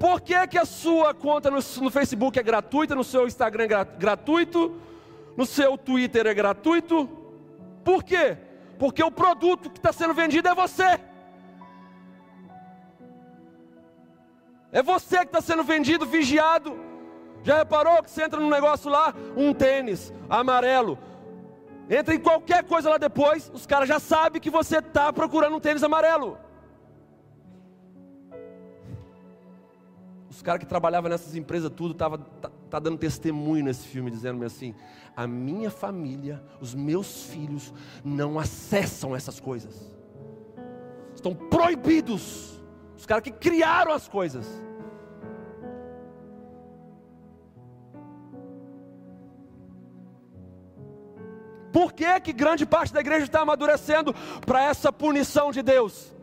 [0.00, 3.84] Por que, que a sua conta no, no Facebook é gratuita, no seu Instagram é
[3.84, 4.74] gratuito,
[5.36, 7.08] no seu Twitter é gratuito.
[7.84, 8.38] Por quê?
[8.78, 11.11] Porque o produto que está sendo vendido é você.
[14.72, 16.76] É você que está sendo vendido, vigiado.
[17.44, 20.98] Já reparou que você entra num negócio lá, um tênis amarelo.
[21.90, 25.60] Entra em qualquer coisa lá depois, os caras já sabem que você está procurando um
[25.60, 26.38] tênis amarelo.
[30.30, 32.24] Os caras que trabalhavam nessas empresas tudo, tava,
[32.64, 34.74] está dando testemunho nesse filme, dizendo-me assim:
[35.14, 39.94] a minha família, os meus filhos não acessam essas coisas.
[41.14, 42.61] Estão proibidos.
[43.02, 44.46] Os caras que criaram as coisas.
[51.72, 54.14] Por que, que grande parte da igreja está amadurecendo
[54.46, 56.14] para essa punição de Deus?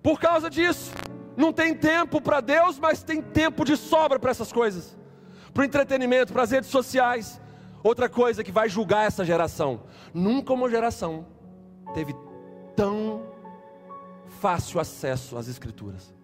[0.00, 0.92] Por causa disso.
[1.36, 4.96] Não tem tempo para Deus, mas tem tempo de sobra para essas coisas.
[5.52, 7.40] Para o entretenimento, para as redes sociais.
[7.82, 9.82] Outra coisa que vai julgar essa geração.
[10.14, 11.26] Nunca uma geração
[11.94, 12.14] teve
[12.76, 13.29] tão
[14.40, 16.14] fácil acesso às escrituras,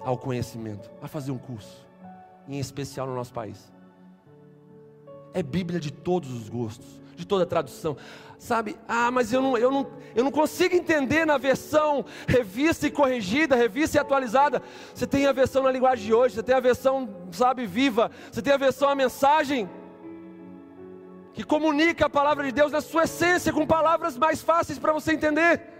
[0.00, 1.86] ao conhecimento, a fazer um curso,
[2.48, 3.70] em especial no nosso país.
[5.34, 7.94] É Bíblia de todos os gostos, de toda tradução.
[8.38, 12.90] Sabe, ah, mas eu não, eu, não, eu não consigo entender na versão revista e
[12.90, 14.62] corrigida, revista e atualizada.
[14.94, 18.40] Você tem a versão na linguagem de hoje, você tem a versão, sabe, viva, você
[18.40, 19.68] tem a versão a mensagem,
[21.34, 25.12] que comunica a palavra de Deus na sua essência, com palavras mais fáceis para você
[25.12, 25.77] entender.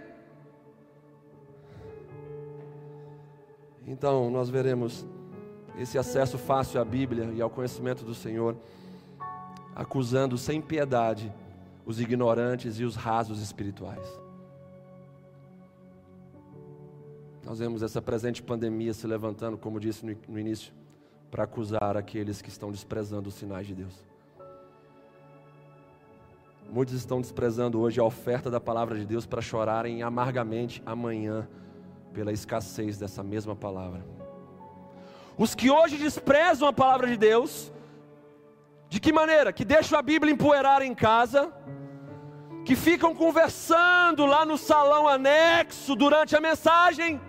[3.89, 5.03] Então, nós veremos
[5.75, 8.55] esse acesso fácil à Bíblia e ao conhecimento do Senhor
[9.75, 11.33] acusando sem piedade
[11.87, 14.07] os ignorantes e os rasos espirituais.
[17.43, 20.71] Nós vemos essa presente pandemia se levantando, como disse no início,
[21.31, 24.05] para acusar aqueles que estão desprezando os sinais de Deus.
[26.71, 31.47] Muitos estão desprezando hoje a oferta da palavra de Deus para chorarem amargamente amanhã
[32.13, 34.05] pela escassez dessa mesma palavra.
[35.37, 37.71] Os que hoje desprezam a palavra de Deus
[38.89, 39.53] de que maneira?
[39.53, 41.53] Que deixam a Bíblia empoeirar em casa,
[42.65, 47.21] que ficam conversando lá no salão anexo durante a mensagem,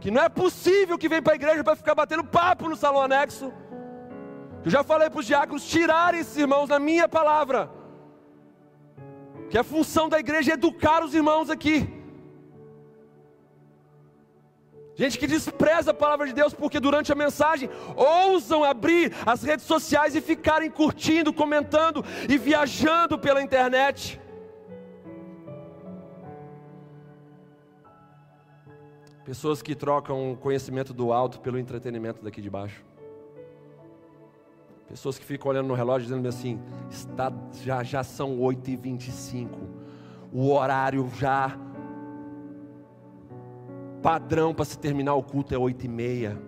[0.00, 3.02] que não é possível que vem para a igreja para ficar batendo papo no salão
[3.02, 3.52] anexo.
[4.64, 7.70] Eu já falei para os diáconos tirarem esses irmãos na minha palavra,
[9.50, 11.95] que a função da igreja é educar os irmãos aqui.
[14.96, 19.66] Gente que despreza a palavra de Deus porque durante a mensagem ousam abrir as redes
[19.66, 24.18] sociais e ficarem curtindo, comentando e viajando pela internet.
[29.22, 32.82] Pessoas que trocam o conhecimento do alto pelo entretenimento daqui de baixo.
[34.88, 37.30] Pessoas que ficam olhando no relógio dizendo assim: está,
[37.62, 39.48] já, já são 8h25,
[40.32, 41.58] o horário já
[44.06, 46.40] padrão para se terminar o culto é oito e meia.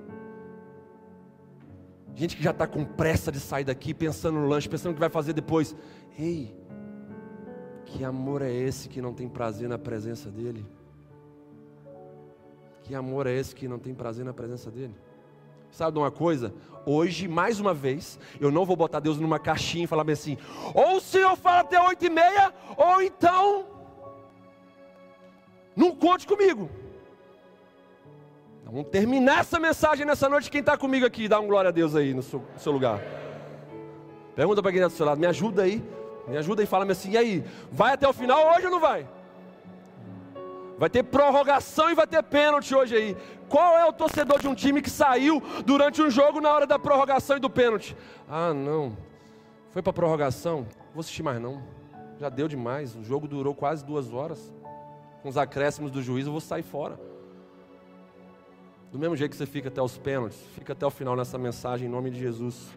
[2.15, 5.01] Gente que já está com pressa de sair daqui, pensando no lanche, pensando o que
[5.01, 5.75] vai fazer depois.
[6.17, 6.57] Ei,
[7.85, 10.65] que amor é esse que não tem prazer na presença dEle?
[12.85, 14.95] Que amor é esse que não tem prazer na presença dEle?
[15.73, 16.55] Sabe de uma coisa?
[16.87, 20.39] Hoje, mais uma vez, eu não vou botar Deus numa caixinha e falar assim:
[20.73, 23.67] ou o Senhor fala até oito e meia, ou então
[25.75, 26.71] não conte comigo.
[28.71, 30.51] Vamos terminar essa mensagem nessa noite.
[30.51, 33.01] Quem está comigo aqui, dá um glória a Deus aí no seu, no seu lugar.
[34.37, 35.83] Pergunta para quem está do seu lado, me ajuda aí.
[36.29, 39.09] Me ajuda aí, fala-me assim, e aí, vai até o final hoje ou não vai?
[40.77, 43.17] Vai ter prorrogação e vai ter pênalti hoje aí.
[43.49, 46.79] Qual é o torcedor de um time que saiu durante um jogo na hora da
[46.79, 47.97] prorrogação e do pênalti?
[48.29, 48.95] Ah, não.
[49.71, 50.67] Foi para prorrogação?
[50.93, 51.63] Vou assistir mais não.
[52.21, 52.95] Já deu demais.
[52.95, 54.53] O jogo durou quase duas horas.
[55.23, 57.01] Com os acréscimos do juiz, eu vou sair fora.
[58.91, 61.87] Do mesmo jeito que você fica até os pênaltis, fica até o final nessa mensagem
[61.87, 62.71] em nome de Jesus.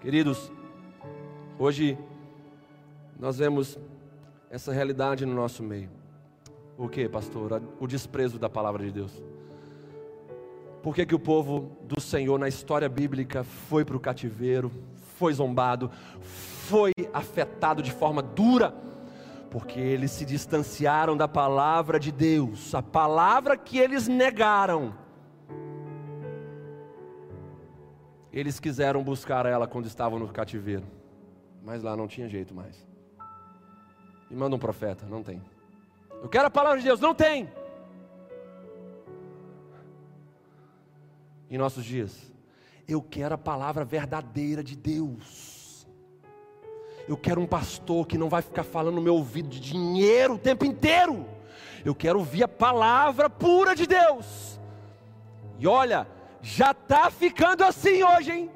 [0.00, 0.50] Queridos,
[1.58, 1.98] hoje
[3.20, 3.78] nós vemos
[4.48, 5.90] essa realidade no nosso meio.
[6.78, 7.62] O que, pastor?
[7.78, 9.22] O desprezo da palavra de Deus.
[10.82, 14.72] Por que, que o povo do Senhor na história bíblica foi para o cativeiro,
[15.18, 15.90] foi zombado,
[16.20, 18.74] foi afetado de forma dura?
[19.52, 24.94] Porque eles se distanciaram da palavra de Deus, a palavra que eles negaram.
[28.32, 30.86] Eles quiseram buscar ela quando estavam no cativeiro,
[31.62, 32.88] mas lá não tinha jeito mais.
[34.30, 35.42] E manda um profeta, não tem.
[36.22, 37.52] Eu quero a palavra de Deus, não tem.
[41.50, 42.32] Em nossos dias,
[42.88, 45.61] eu quero a palavra verdadeira de Deus.
[47.08, 50.38] Eu quero um pastor que não vai ficar falando no meu ouvido de dinheiro o
[50.38, 51.26] tempo inteiro.
[51.84, 54.60] Eu quero ouvir a palavra pura de Deus.
[55.58, 56.06] E olha,
[56.40, 58.50] já está ficando assim hoje, hein?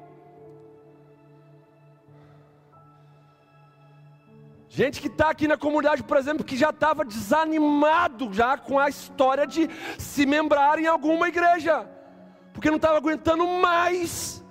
[4.69, 8.91] Gente que está aqui na comunidade, por exemplo, que já estava desanimado já com a
[8.91, 11.81] história de se membrar em alguma igreja.
[11.81, 14.45] Por porque não estava aguentando mais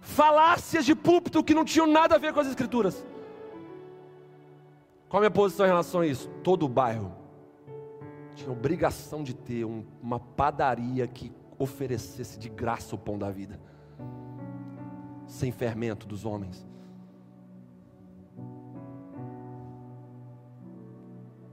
[0.00, 3.04] falácias de púlpito que não tinham nada a ver com as Escrituras.
[5.08, 6.28] Qual a minha posição em relação a isso?
[6.42, 7.12] Todo o bairro
[8.34, 13.58] tinha obrigação de ter um, uma padaria que oferecesse de graça o pão da vida,
[15.26, 16.66] sem fermento dos homens.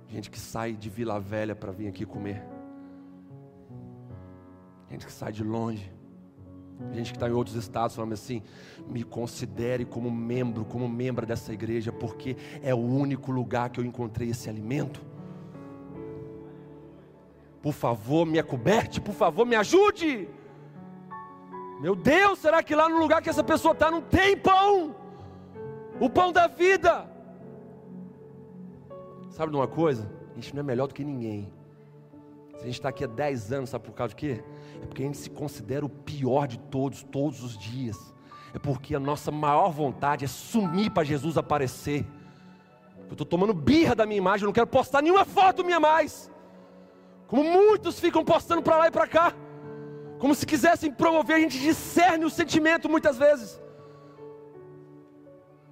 [0.08, 2.44] Gente que sai de Vila Velha para vir aqui comer.
[4.90, 5.93] Gente que sai de longe.
[6.92, 8.42] Gente que está em outros estados falando assim:
[8.88, 13.86] me considere como membro, como membro dessa igreja, porque é o único lugar que eu
[13.86, 15.02] encontrei esse alimento.
[17.62, 20.28] Por favor, me acoberte, por favor, me ajude.
[21.80, 24.96] Meu Deus, será que lá no lugar que essa pessoa está não tem pão?
[26.00, 27.10] O pão da vida.
[29.30, 30.12] Sabe de uma coisa?
[30.32, 31.52] A gente não é melhor do que ninguém.
[32.52, 34.44] Se a gente está aqui há 10 anos, sabe por causa de quê?
[34.84, 38.14] É porque a gente se considera o pior de todos, todos os dias.
[38.54, 42.06] É porque a nossa maior vontade é sumir para Jesus aparecer.
[43.08, 46.30] Eu estou tomando birra da minha imagem, eu não quero postar nenhuma foto minha mais.
[47.28, 49.34] Como muitos ficam postando para lá e para cá.
[50.20, 53.62] Como se quisessem promover, a gente discerne o sentimento muitas vezes.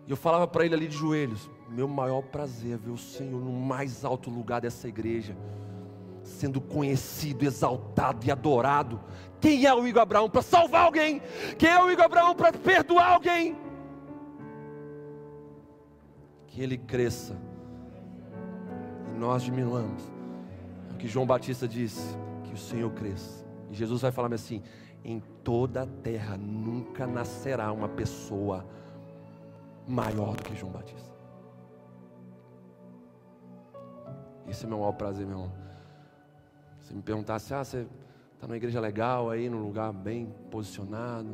[0.08, 3.40] E eu falava para ele ali de joelhos: meu maior prazer é ver o Senhor
[3.40, 5.36] no mais alto lugar dessa igreja,
[6.32, 9.00] sendo conhecido, exaltado e adorado.
[9.40, 11.22] Quem é o Igor Abraão para salvar alguém?
[11.58, 13.58] Quem é o Igor Abraão para perdoar alguém?
[16.48, 17.38] Que ele cresça
[19.14, 20.04] e nós diminuamos.
[20.90, 23.46] É o que João Batista disse: que o Senhor cresça.
[23.70, 24.62] E Jesus vai falar assim:
[25.04, 28.66] em toda a terra nunca nascerá uma pessoa
[29.88, 31.12] maior do que João Batista.
[34.48, 35.61] Esse é meu maior prazer, meu irmão.
[36.94, 37.88] Me perguntasse, ah, você
[38.34, 41.30] está numa igreja legal aí, num lugar bem posicionado.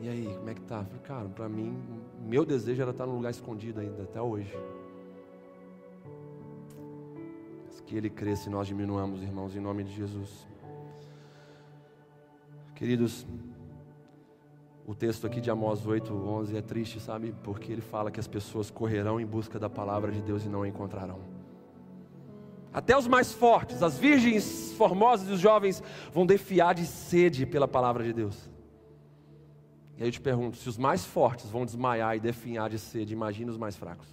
[0.00, 0.78] E aí, como é que tá?
[0.80, 1.80] Eu falei, cara, para mim,
[2.26, 4.52] meu desejo era estar num lugar escondido ainda, até hoje.
[7.66, 10.46] Mas que ele cresça e nós diminuamos, irmãos, em nome de Jesus.
[12.74, 13.24] Queridos,
[14.84, 17.32] o texto aqui de Amós 8, 11 é triste, sabe?
[17.44, 20.62] Porque ele fala que as pessoas correrão em busca da palavra de Deus e não
[20.62, 21.31] a encontrarão.
[22.72, 25.82] Até os mais fortes, as virgens formosas e os jovens
[26.12, 28.50] vão defiar de sede pela palavra de Deus.
[29.98, 33.12] E aí eu te pergunto: se os mais fortes vão desmaiar e definhar de sede,
[33.12, 34.08] imagina os mais fracos.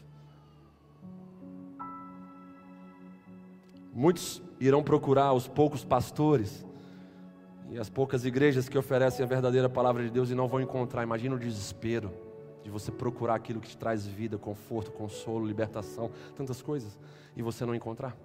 [3.94, 6.65] Muitos irão procurar os poucos pastores
[7.69, 11.03] e as poucas igrejas que oferecem a verdadeira palavra de Deus e não vão encontrar.
[11.03, 12.11] Imagina o desespero
[12.64, 16.99] de você procurar aquilo que te traz vida, conforto, consolo, libertação, tantas coisas,
[17.36, 18.15] e você não encontrar.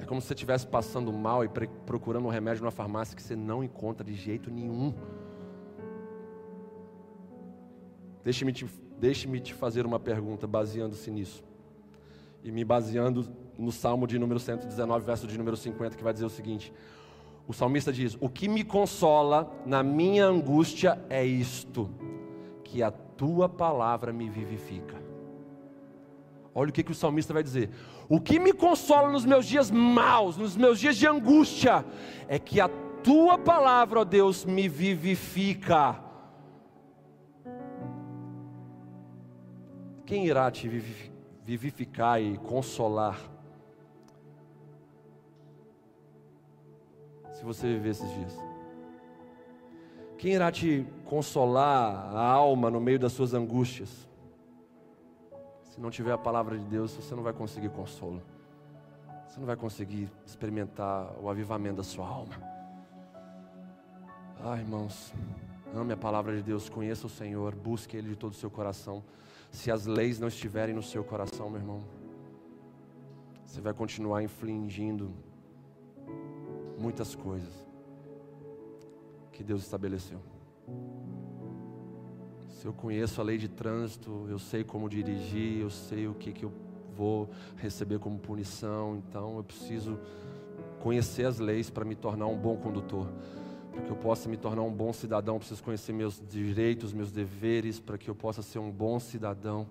[0.00, 1.48] É como se você estivesse passando mal e
[1.84, 4.94] procurando um remédio numa farmácia que você não encontra de jeito nenhum.
[8.24, 8.66] Deixe-me te,
[8.98, 11.44] deixe te fazer uma pergunta baseando-se nisso.
[12.42, 13.28] E me baseando
[13.58, 16.72] no Salmo de número 119, verso de número 50, que vai dizer o seguinte:
[17.46, 21.90] O salmista diz: O que me consola na minha angústia é isto,
[22.64, 24.99] que a tua palavra me vivifica.
[26.54, 27.70] Olha o que, que o salmista vai dizer:
[28.08, 31.84] O que me consola nos meus dias maus, nos meus dias de angústia,
[32.28, 32.68] é que a
[33.02, 36.02] tua palavra, ó Deus, me vivifica.
[40.04, 40.68] Quem irá te
[41.44, 43.20] vivificar e consolar?
[47.30, 48.36] Se você viver esses dias.
[50.18, 54.09] Quem irá te consolar a alma no meio das suas angústias?
[55.80, 58.20] Se não tiver a palavra de Deus, você não vai conseguir consolo.
[59.26, 62.34] Você não vai conseguir experimentar o avivamento da sua alma.
[64.44, 65.10] Ah, irmãos,
[65.74, 69.02] ame a palavra de Deus, conheça o Senhor, busque Ele de todo o seu coração.
[69.50, 71.82] Se as leis não estiverem no seu coração, meu irmão,
[73.46, 75.10] você vai continuar infligindo
[76.78, 77.54] muitas coisas
[79.32, 80.20] que Deus estabeleceu.
[82.60, 86.30] Se eu conheço a lei de trânsito, eu sei como dirigir, eu sei o que,
[86.30, 86.52] que eu
[86.94, 89.98] vou receber como punição, então eu preciso
[90.78, 93.08] conhecer as leis para me tornar um bom condutor.
[93.72, 97.10] Para que eu possa me tornar um bom cidadão, eu preciso conhecer meus direitos, meus
[97.10, 99.66] deveres, para que eu possa ser um bom cidadão.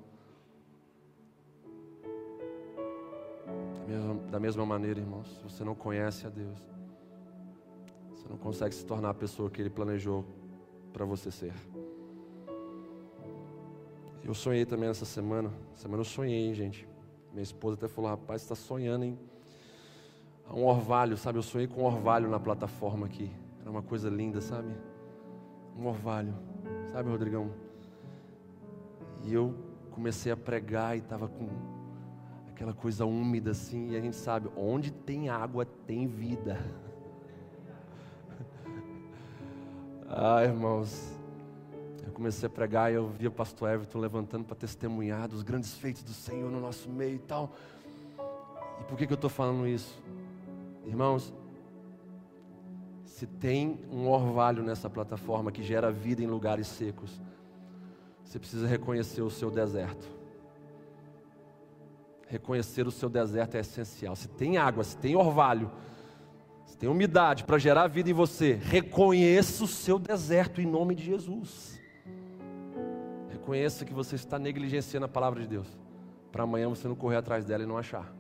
[4.32, 6.58] Da mesma, maneira, irmãos, se você não conhece a Deus,
[8.10, 10.26] você não consegue se tornar a pessoa que Ele planejou
[10.92, 11.54] para você ser.
[14.24, 15.52] Eu sonhei também essa semana.
[15.76, 16.88] Semana eu sonhei, hein, gente.
[17.32, 19.20] Minha esposa até falou: rapaz, está sonhando, hein?
[20.52, 21.38] Um orvalho, sabe?
[21.38, 23.32] Eu sonhei com um orvalho na plataforma aqui.
[23.62, 24.74] Era uma coisa linda, sabe?
[25.78, 26.34] Um orvalho,
[26.92, 27.52] sabe, Rodrigão?
[29.24, 29.54] E eu
[29.92, 31.48] comecei a pregar e estava com
[32.50, 36.58] aquela coisa úmida assim, e a gente sabe, onde tem água tem vida.
[40.10, 41.19] ah, irmãos,
[42.10, 45.76] eu comecei a pregar e eu via o pastor Everton levantando para testemunhar dos grandes
[45.76, 47.56] feitos do Senhor no nosso meio e tal.
[48.82, 50.02] E por que, que eu estou falando isso?
[50.86, 51.32] Irmãos,
[53.06, 57.22] se tem um orvalho nessa plataforma que gera vida em lugares secos,
[58.24, 60.08] você precisa reconhecer o seu deserto.
[62.28, 64.16] Reconhecer o seu deserto é essencial.
[64.16, 65.72] Se tem água, se tem orvalho,
[66.66, 71.06] se tem umidade para gerar vida em você, reconheça o seu deserto em nome de
[71.06, 71.79] Jesus.
[73.50, 75.66] Reconheça que você está negligenciando a palavra de Deus,
[76.32, 78.14] para amanhã você não correr atrás dela e não achar.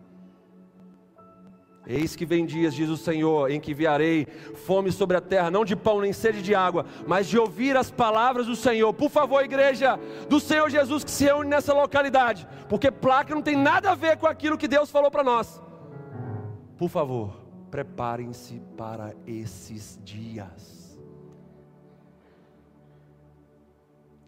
[1.86, 4.26] Eis que vem dias, diz o Senhor, em que enviarei
[4.66, 7.92] fome sobre a terra, não de pão nem sede de água, mas de ouvir as
[7.92, 8.92] palavras do Senhor.
[8.92, 13.56] Por favor, igreja do Senhor Jesus que se reúne nessa localidade, porque placa não tem
[13.56, 15.62] nada a ver com aquilo que Deus falou para nós.
[16.76, 17.40] Por favor,
[17.70, 20.79] preparem-se para esses dias.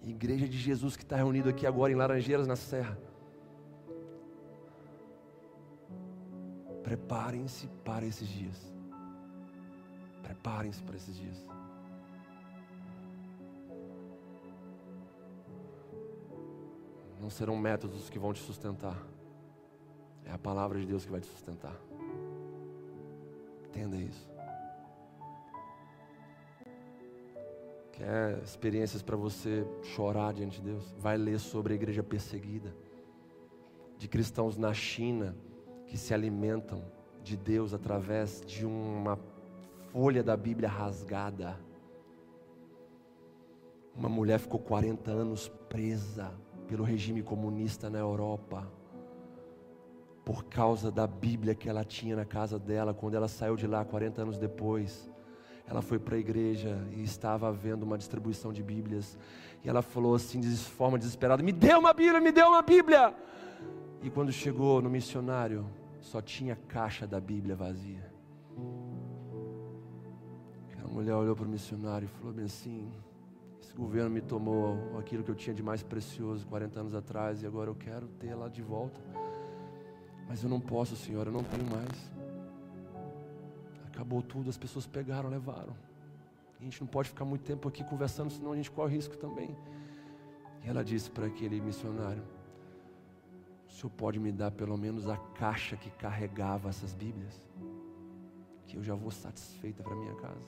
[0.03, 2.97] Igreja de Jesus que está reunido aqui agora em Laranjeiras na Serra
[6.91, 8.73] Preparem-se para esses dias.
[10.21, 11.47] Preparem-se para esses dias.
[17.19, 18.97] Não serão métodos que vão te sustentar.
[20.25, 21.79] É a palavra de Deus que vai te sustentar.
[23.67, 24.30] Entenda isso.
[28.01, 30.91] Quer experiências para você chorar diante de Deus?
[30.97, 32.75] Vai ler sobre a igreja perseguida,
[33.95, 35.37] de cristãos na China
[35.85, 36.83] que se alimentam
[37.23, 39.19] de Deus através de uma
[39.91, 41.59] folha da Bíblia rasgada.
[43.95, 46.33] Uma mulher ficou 40 anos presa
[46.67, 48.67] pelo regime comunista na Europa,
[50.25, 53.85] por causa da Bíblia que ela tinha na casa dela, quando ela saiu de lá
[53.85, 55.10] 40 anos depois.
[55.71, 59.17] Ela foi para a igreja e estava havendo uma distribuição de Bíblias.
[59.63, 63.15] E ela falou assim, de forma desesperada: Me dê uma Bíblia, me dê uma Bíblia.
[64.03, 65.65] E quando chegou no missionário,
[66.01, 68.11] só tinha caixa da Bíblia vazia.
[70.83, 72.91] A mulher olhou para o missionário e falou bem assim:
[73.61, 77.47] esse governo me tomou aquilo que eu tinha de mais precioso 40 anos atrás e
[77.47, 78.99] agora eu quero ter lá de volta.
[80.27, 82.20] Mas eu não posso, Senhor, eu não tenho mais.
[84.01, 85.75] Acabou tudo, as pessoas pegaram, levaram.
[86.59, 89.55] A gente não pode ficar muito tempo aqui conversando, senão a gente corre risco também.
[90.63, 92.23] E ela disse para aquele missionário:
[93.69, 97.47] o senhor pode me dar pelo menos a caixa que carregava essas Bíblias?
[98.65, 100.41] Que eu já vou satisfeita para minha casa.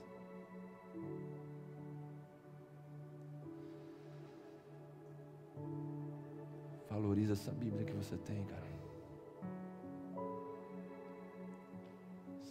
[6.90, 8.73] Valoriza essa Bíblia que você tem, cara.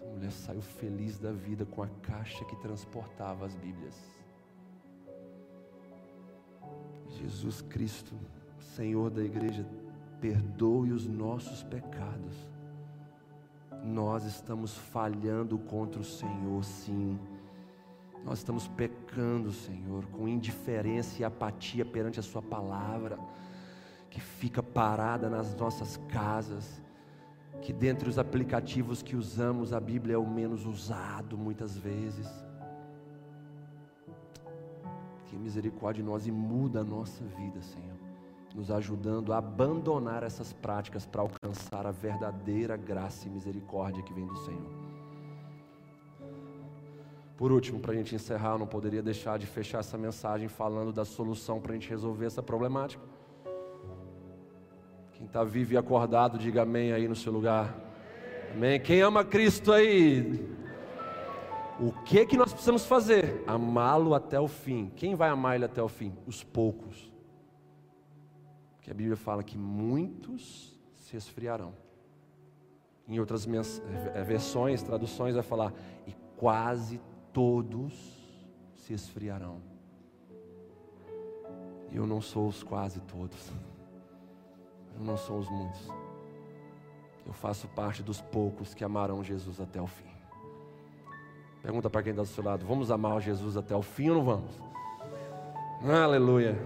[0.02, 3.96] Essa mulher saiu feliz da vida com a caixa que transportava as Bíblias.
[7.08, 8.14] Jesus Cristo,
[8.58, 9.64] Senhor da igreja,
[10.20, 12.34] perdoe os nossos pecados.
[13.84, 17.18] Nós estamos falhando contra o Senhor, sim.
[18.24, 23.18] Nós estamos pecando, Senhor, com indiferença e apatia perante a Sua palavra,
[24.08, 26.80] que fica parada nas nossas casas,
[27.62, 32.28] que dentre os aplicativos que usamos, a Bíblia é o menos usado muitas vezes.
[35.26, 38.02] Que misericórdia de nós e muda a nossa vida, Senhor
[38.54, 44.26] nos ajudando a abandonar essas práticas para alcançar a verdadeira graça e misericórdia que vem
[44.26, 44.70] do Senhor.
[47.36, 50.92] Por último, para a gente encerrar, eu não poderia deixar de fechar essa mensagem falando
[50.92, 53.02] da solução para a gente resolver essa problemática.
[55.22, 57.72] Quem está vivo e acordado, diga amém aí no seu lugar.
[58.52, 58.80] Amém.
[58.80, 60.44] Quem ama Cristo aí?
[61.78, 63.44] O que que nós precisamos fazer?
[63.46, 64.90] Amá-lo até o fim.
[64.96, 66.12] Quem vai amar ele até o fim?
[66.26, 67.12] Os poucos
[68.80, 71.72] que a Bíblia fala que muitos se esfriarão.
[73.06, 75.72] Em outras eh, versões, traduções, vai falar,
[76.04, 77.00] e quase
[77.32, 77.94] todos
[78.74, 79.62] se esfriarão.
[81.92, 83.52] Eu não sou os quase todos.
[84.98, 85.88] Eu não sou os muitos.
[87.26, 90.10] Eu faço parte dos poucos que amarão Jesus até o fim.
[91.62, 94.24] Pergunta para quem está do seu lado: vamos amar Jesus até o fim ou não
[94.24, 94.60] vamos?
[95.84, 96.58] Aleluia.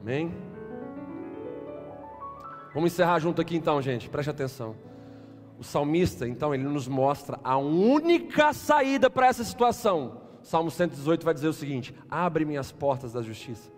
[0.00, 0.34] Amém?
[2.74, 4.08] Vamos encerrar junto aqui então, gente.
[4.08, 4.74] Preste atenção.
[5.58, 10.20] o salmista, então, ele nos mostra a única saída para essa situação.
[10.42, 13.70] Salmo 118 vai dizer o seguinte: Abre-me as portas da justiça,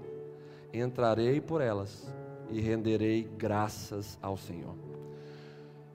[0.80, 2.12] entrarei por elas
[2.50, 4.74] e renderei graças ao Senhor.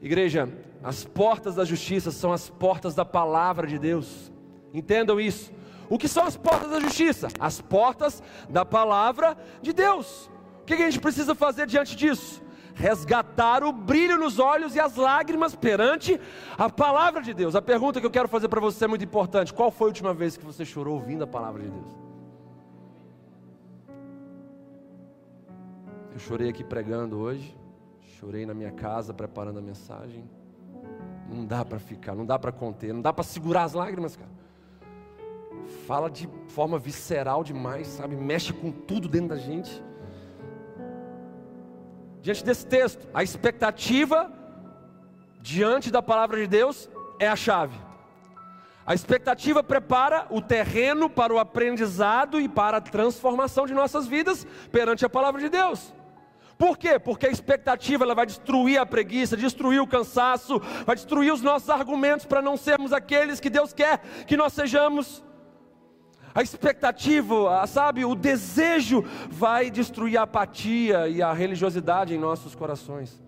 [0.01, 0.49] Igreja,
[0.81, 4.31] as portas da justiça são as portas da palavra de Deus.
[4.73, 5.51] Entendam isso.
[5.89, 7.27] O que são as portas da justiça?
[7.39, 10.30] As portas da palavra de Deus.
[10.61, 12.41] O que a gente precisa fazer diante disso?
[12.76, 16.19] Resgatar o brilho nos olhos e as lágrimas perante
[16.57, 17.56] a palavra de Deus.
[17.56, 20.14] A pergunta que eu quero fazer para você é muito importante: qual foi a última
[20.14, 22.09] vez que você chorou ouvindo a palavra de Deus?
[26.19, 27.57] Eu chorei aqui pregando hoje.
[28.19, 30.29] Chorei na minha casa preparando a mensagem.
[31.29, 34.29] Não dá para ficar, não dá para conter, não dá para segurar as lágrimas, cara.
[35.87, 38.17] Fala de forma visceral demais, sabe?
[38.17, 39.81] Mexe com tudo dentro da gente.
[42.21, 44.29] Diante desse texto, a expectativa
[45.39, 47.79] diante da palavra de Deus é a chave.
[48.85, 54.45] A expectativa prepara o terreno para o aprendizado e para a transformação de nossas vidas
[54.69, 55.97] perante a palavra de Deus.
[56.60, 56.99] Por quê?
[56.99, 61.69] Porque a expectativa ela vai destruir a preguiça, destruir o cansaço, vai destruir os nossos
[61.69, 65.23] argumentos para não sermos aqueles que Deus quer que nós sejamos.
[66.36, 73.23] A expectativa, sabe, o desejo vai destruir a apatia e a religiosidade em nossos corações.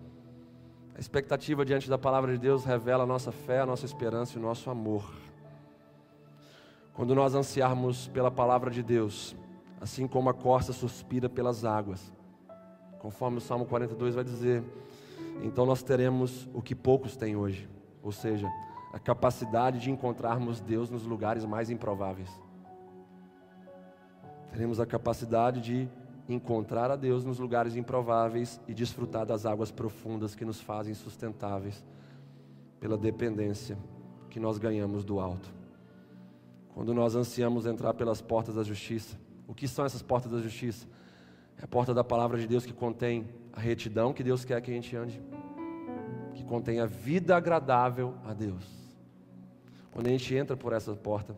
[0.94, 4.38] A expectativa diante da palavra de Deus revela a nossa fé, a nossa esperança e
[4.38, 5.10] o nosso amor.
[6.92, 9.34] Quando nós ansiarmos pela palavra de Deus,
[9.80, 12.12] assim como a corça suspira pelas águas,
[13.02, 14.62] conforme o Salmo 42 vai dizer.
[15.42, 17.68] Então nós teremos o que poucos têm hoje,
[18.00, 18.48] ou seja,
[18.92, 22.30] a capacidade de encontrarmos Deus nos lugares mais improváveis.
[24.52, 25.88] Teremos a capacidade de
[26.28, 31.84] encontrar a Deus nos lugares improváveis e desfrutar das águas profundas que nos fazem sustentáveis
[32.78, 33.76] pela dependência
[34.30, 35.52] que nós ganhamos do alto.
[36.74, 39.18] Quando nós ansiamos entrar pelas portas da justiça,
[39.48, 40.86] o que são essas portas da justiça?
[41.58, 44.70] É a porta da palavra de Deus que contém a retidão que Deus quer que
[44.70, 45.22] a gente ande,
[46.34, 48.66] que contém a vida agradável a Deus.
[49.90, 51.36] Quando a gente entra por essa porta,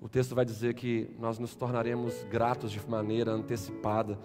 [0.00, 4.18] o texto vai dizer que nós nos tornaremos gratos de maneira antecipada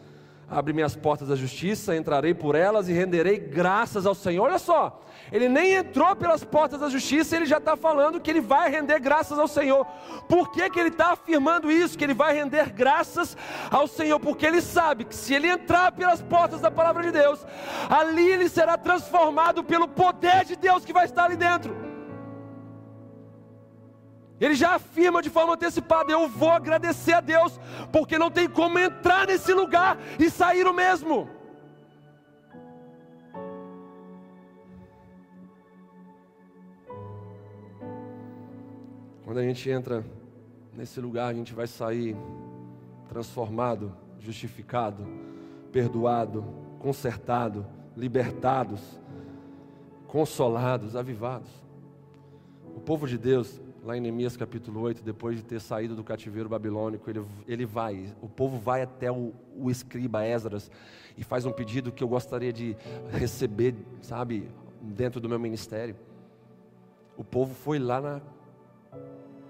[0.50, 4.44] Abre minhas portas da justiça, entrarei por elas e renderei graças ao Senhor.
[4.44, 5.02] Olha só,
[5.32, 9.00] ele nem entrou pelas portas da justiça, ele já está falando que ele vai render
[9.00, 9.86] graças ao Senhor.
[10.28, 11.98] Por que, que ele está afirmando isso?
[11.98, 13.36] Que ele vai render graças
[13.72, 14.20] ao Senhor?
[14.20, 17.46] Porque ele sabe que se ele entrar pelas portas da palavra de Deus,
[17.90, 21.83] ali ele será transformado pelo poder de Deus que vai estar ali dentro.
[24.40, 27.60] Ele já afirma de forma antecipada: Eu vou agradecer a Deus,
[27.92, 31.30] porque não tem como entrar nesse lugar e sair o mesmo.
[39.24, 40.06] Quando a gente entra
[40.74, 42.16] nesse lugar, a gente vai sair
[43.08, 45.08] transformado, justificado,
[45.72, 46.46] perdoado,
[46.80, 47.66] consertado,
[47.96, 48.82] libertados,
[50.08, 51.50] consolados, avivados.
[52.76, 56.48] O povo de Deus lá em Neemias capítulo 8, depois de ter saído do cativeiro
[56.48, 60.72] babilônico, ele, ele vai, o povo vai até o, o escriba Esdras
[61.18, 62.78] e faz um pedido que eu gostaria de
[63.12, 64.50] receber, sabe,
[64.82, 65.98] dentro do meu ministério.
[67.18, 68.22] O povo foi lá na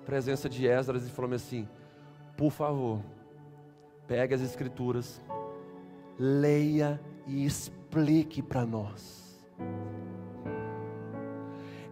[0.04, 1.68] presença de Esdras e falou assim:
[2.36, 3.02] por favor,
[4.08, 5.22] pegue as escrituras,
[6.18, 9.46] leia e explique para nós.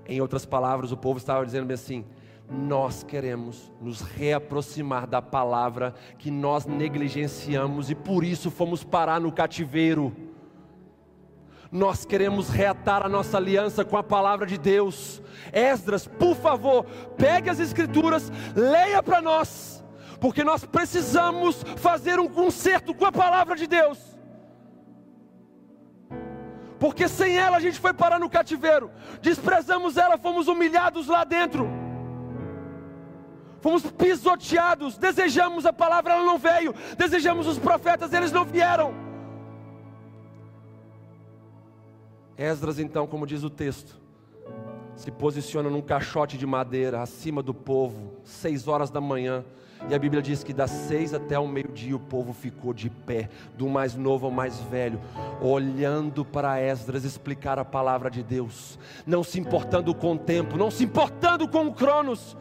[0.07, 2.03] Em outras palavras, o povo estava dizendo assim:
[2.51, 9.31] nós queremos nos reaproximar da palavra que nós negligenciamos e por isso fomos parar no
[9.31, 10.13] cativeiro.
[11.71, 15.21] Nós queremos reatar a nossa aliança com a palavra de Deus.
[15.53, 16.83] Esdras, por favor,
[17.15, 19.81] pegue as escrituras, leia para nós,
[20.19, 23.97] porque nós precisamos fazer um conserto com a palavra de Deus.
[26.77, 28.91] Porque sem ela a gente foi parar no cativeiro,
[29.21, 31.80] desprezamos ela, fomos humilhados lá dentro
[33.61, 38.93] fomos pisoteados, desejamos a palavra, ela não veio, desejamos os profetas, eles não vieram.
[42.37, 44.01] Esdras, então, como diz o texto,
[44.95, 49.45] se posiciona num caixote de madeira acima do povo, seis horas da manhã,
[49.89, 53.29] e a Bíblia diz que das seis até o meio-dia o povo ficou de pé,
[53.57, 54.99] do mais novo ao mais velho,
[55.41, 60.69] olhando para Esdras explicar a palavra de Deus, não se importando com o tempo, não
[60.69, 62.37] se importando com o Cronos,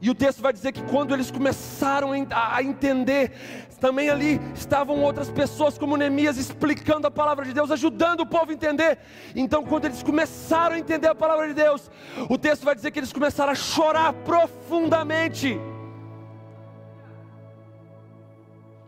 [0.00, 3.32] e o texto vai dizer que quando eles começaram a entender
[3.80, 8.50] também ali estavam outras pessoas, como Neemias, explicando a palavra de Deus, ajudando o povo
[8.50, 8.98] a entender.
[9.34, 11.90] Então, quando eles começaram a entender a palavra de Deus,
[12.28, 15.60] o texto vai dizer que eles começaram a chorar profundamente.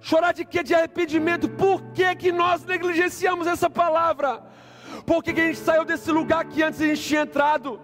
[0.01, 0.63] Chorar de quê?
[0.63, 1.49] De arrependimento.
[1.49, 4.43] Por que, que nós negligenciamos essa palavra?
[5.07, 7.81] Por que, que a gente saiu desse lugar que antes a gente tinha entrado?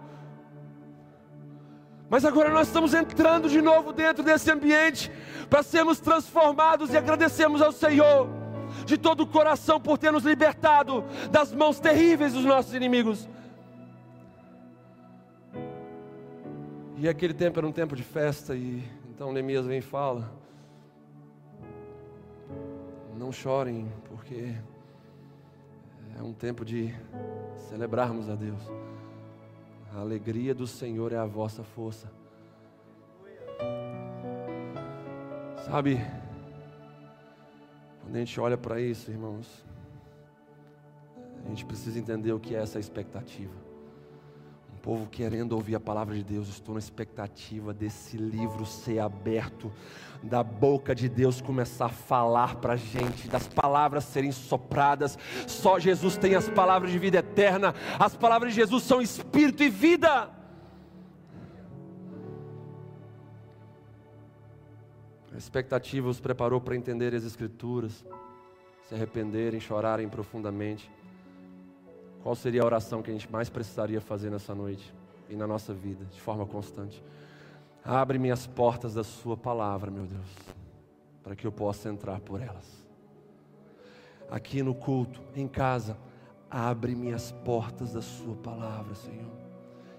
[2.09, 5.11] Mas agora nós estamos entrando de novo dentro desse ambiente
[5.51, 8.29] para sermos transformados e agradecemos ao Senhor
[8.85, 13.29] de todo o coração por ter nos libertado das mãos terríveis dos nossos inimigos.
[16.99, 20.31] E aquele tempo era um tempo de festa e então Neemias vem e fala:
[23.19, 24.55] Não chorem, porque
[26.19, 26.95] é um tempo de
[27.69, 28.61] celebrarmos a Deus.
[29.97, 32.13] A alegria do Senhor é a vossa força.
[35.65, 35.99] Sabe,
[38.03, 39.65] quando a gente olha para isso, irmãos,
[41.45, 43.66] a gente precisa entender o que é essa expectativa
[44.87, 49.73] povo querendo ouvir a palavra de Deus, estou na expectativa desse livro ser aberto,
[50.23, 55.19] da boca de Deus começar a falar para a gente, das palavras serem sopradas.
[55.45, 59.69] Só Jesus tem as palavras de vida eterna, as palavras de Jesus são espírito e
[59.69, 60.31] vida.
[65.35, 68.07] A expectativa os preparou para entender as Escrituras,
[68.89, 70.89] se arrependerem, chorarem profundamente.
[72.27, 74.93] Qual seria a oração que a gente mais precisaria fazer nessa noite
[75.31, 77.01] e na nossa vida, de forma constante?
[77.85, 80.29] Abre-me as portas da Sua palavra, meu Deus,
[81.23, 82.85] para que eu possa entrar por elas.
[84.29, 85.97] Aqui no culto, em casa,
[86.51, 89.46] abre-me as portas da Sua palavra, Senhor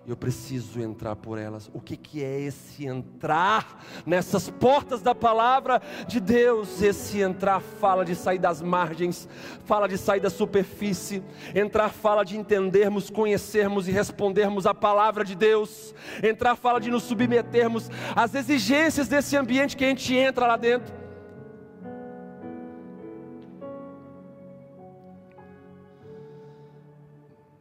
[0.07, 1.69] eu preciso entrar por elas.
[1.73, 6.81] O que, que é esse entrar nessas portas da palavra de Deus?
[6.81, 9.27] Esse entrar fala de sair das margens,
[9.65, 11.21] fala de sair da superfície.
[11.53, 15.93] Entrar fala de entendermos, conhecermos e respondermos a palavra de Deus.
[16.23, 21.06] Entrar fala de nos submetermos às exigências desse ambiente que a gente entra lá dentro.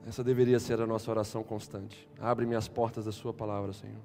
[0.06, 2.08] Essa deveria ser a nossa oração constante.
[2.20, 4.00] Abre-me as portas da Sua palavra, Senhor.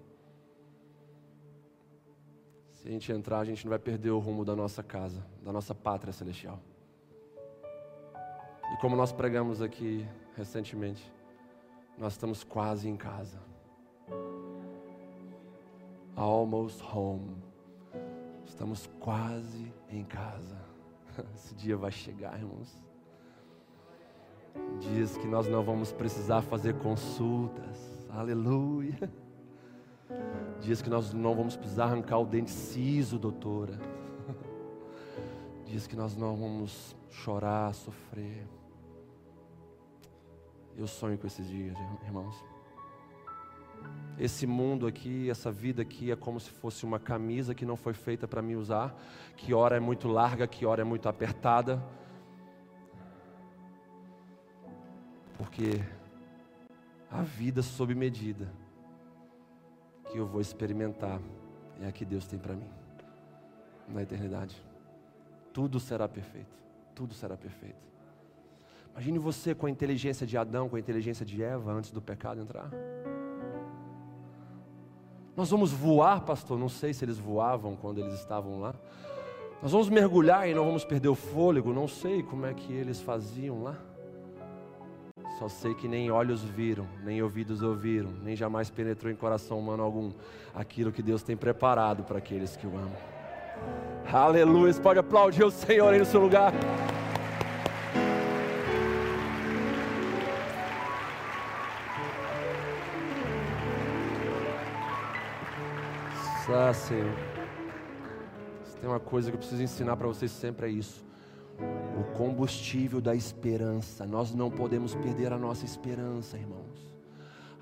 [2.72, 5.52] Se a gente entrar, a gente não vai perder o rumo da nossa casa, da
[5.52, 6.60] nossa pátria celestial.
[8.74, 10.04] E como nós pregamos aqui
[10.36, 11.14] recentemente,
[12.00, 13.40] nós estamos quase em casa.
[16.16, 17.38] Almost home.
[18.44, 20.58] Estamos quase em casa.
[21.36, 22.91] Esse dia vai chegar, irmãos.
[24.80, 28.08] Diz que nós não vamos precisar fazer consultas.
[28.10, 29.12] Aleluia.
[30.60, 33.80] Diz que nós não vamos precisar arrancar o dente ciso, doutora.
[35.66, 38.48] Diz que nós não vamos chorar, sofrer.
[40.78, 42.36] Eu sonho com esses dias, irmãos.
[44.20, 47.94] Esse mundo aqui, essa vida aqui é como se fosse uma camisa que não foi
[47.94, 48.96] feita para mim usar,
[49.36, 51.82] que hora é muito larga, que hora é muito apertada
[55.42, 55.82] porque
[57.10, 58.48] a vida sob medida
[60.06, 61.20] que eu vou experimentar
[61.82, 62.70] é a que Deus tem para mim
[63.88, 64.56] na eternidade.
[65.52, 66.56] Tudo será perfeito,
[66.94, 67.82] tudo será perfeito.
[68.92, 72.40] Imagine você com a inteligência de Adão, com a inteligência de Eva antes do pecado
[72.40, 72.70] entrar.
[75.36, 76.60] Nós vamos voar, pastor.
[76.60, 78.76] Não sei se eles voavam quando eles estavam lá.
[79.60, 81.74] Nós vamos mergulhar e não vamos perder o fôlego.
[81.74, 83.91] Não sei como é que eles faziam lá.
[85.42, 89.82] Só sei que nem olhos viram, nem ouvidos ouviram, nem jamais penetrou em coração humano
[89.82, 90.12] algum
[90.54, 92.96] aquilo que Deus tem preparado para aqueles que o amam.
[94.14, 94.72] Aleluia!
[94.72, 96.54] Você pode aplaudir o Senhor aí no seu lugar.
[106.54, 107.16] Ah, Senhor.
[108.64, 111.11] Se tem uma coisa que eu preciso ensinar para vocês sempre é isso
[112.00, 114.06] o combustível da esperança.
[114.06, 116.91] Nós não podemos perder a nossa esperança, irmãos.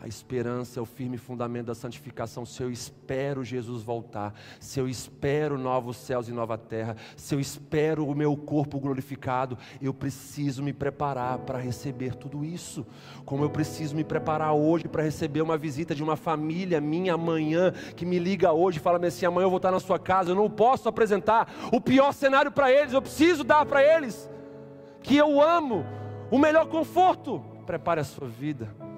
[0.01, 2.45] A esperança é o firme fundamento da santificação.
[2.45, 7.39] Se eu espero Jesus voltar, se eu espero novos céus e nova terra, se eu
[7.39, 12.87] espero o meu corpo glorificado, eu preciso me preparar para receber tudo isso.
[13.25, 17.73] Como eu preciso me preparar hoje para receber uma visita de uma família minha amanhã,
[17.93, 20.31] que me liga hoje e fala assim: amanhã eu vou estar na sua casa.
[20.31, 24.29] Eu não posso apresentar o pior cenário para eles, eu preciso dar para eles
[25.03, 25.85] que eu amo,
[26.31, 27.43] o melhor conforto.
[27.65, 28.88] Prepare a sua vida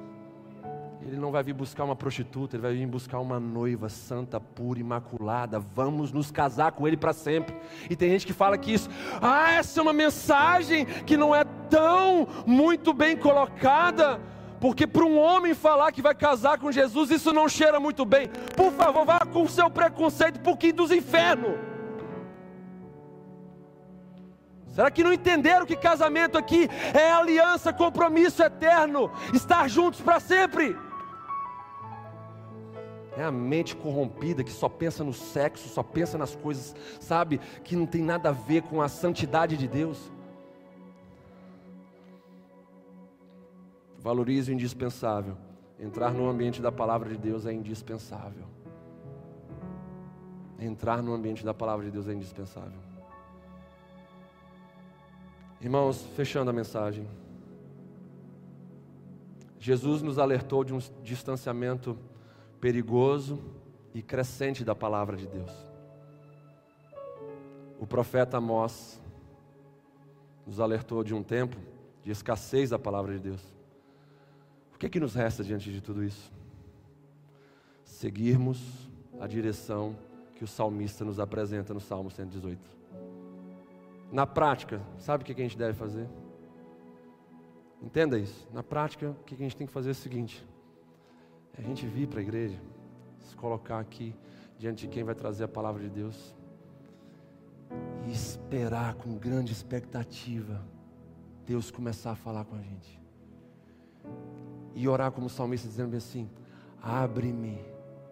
[1.12, 4.80] Ele não vai vir buscar uma prostituta, ele vai vir buscar uma noiva santa, pura,
[4.80, 5.60] imaculada.
[5.60, 7.54] Vamos nos casar com ele para sempre.
[7.90, 8.90] E tem gente que fala que isso,
[9.22, 14.22] ah, essa é uma mensagem que não é tão muito bem colocada.
[14.62, 18.30] Porque para um homem falar que vai casar com Jesus, isso não cheira muito bem.
[18.56, 21.60] Por favor, vá com o seu preconceito um pouquinho dos infernos.
[24.70, 30.74] Será que não entenderam que casamento aqui é aliança, compromisso eterno, estar juntos para sempre?
[33.22, 37.76] É a mente corrompida que só pensa no sexo, só pensa nas coisas, sabe, que
[37.76, 40.12] não tem nada a ver com a santidade de Deus.
[44.00, 45.38] Valorize o indispensável.
[45.80, 48.46] Entrar no ambiente da palavra de Deus é indispensável.
[50.58, 52.80] Entrar no ambiente da palavra de Deus é indispensável.
[55.62, 57.08] Irmãos, fechando a mensagem.
[59.60, 61.96] Jesus nos alertou de um distanciamento
[62.62, 63.42] perigoso
[63.94, 65.52] e crescente da palavra de Deus.
[67.80, 69.02] O profeta Amós
[70.48, 71.58] nos alertou de um tempo
[72.04, 73.62] de escassez da palavra de Deus
[74.82, 76.32] que, que nos resta diante de tudo isso?
[77.84, 78.60] Seguirmos
[79.20, 79.96] a direção
[80.34, 82.60] que o salmista nos apresenta no Salmo 118.
[84.12, 86.10] Na prática, sabe o que a gente deve fazer?
[87.80, 88.48] Entenda isso.
[88.52, 90.44] Na prática, o que a gente tem que fazer é o seguinte:
[91.58, 92.60] é a gente vir para a igreja,
[93.20, 94.16] se colocar aqui
[94.58, 96.36] diante de quem vai trazer a palavra de Deus
[98.08, 100.64] e esperar com grande expectativa
[101.46, 103.02] Deus começar a falar com a gente
[104.74, 106.30] e orar como salmista, dizendo assim:
[106.82, 107.60] Abre-me,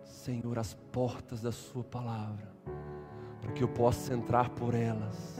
[0.04, 2.52] Senhor, as portas da Sua palavra,
[3.42, 5.40] para que eu possa entrar por elas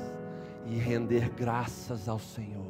[0.66, 2.69] e render graças ao Senhor.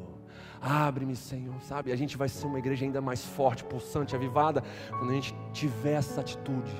[0.60, 1.90] Abre-me, Senhor, sabe?
[1.90, 5.94] A gente vai ser uma igreja ainda mais forte, pulsante, avivada, quando a gente tiver
[5.94, 6.70] essa atitude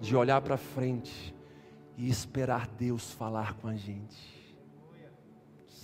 [0.00, 1.34] de olhar para frente
[1.96, 4.35] e esperar Deus falar com a gente.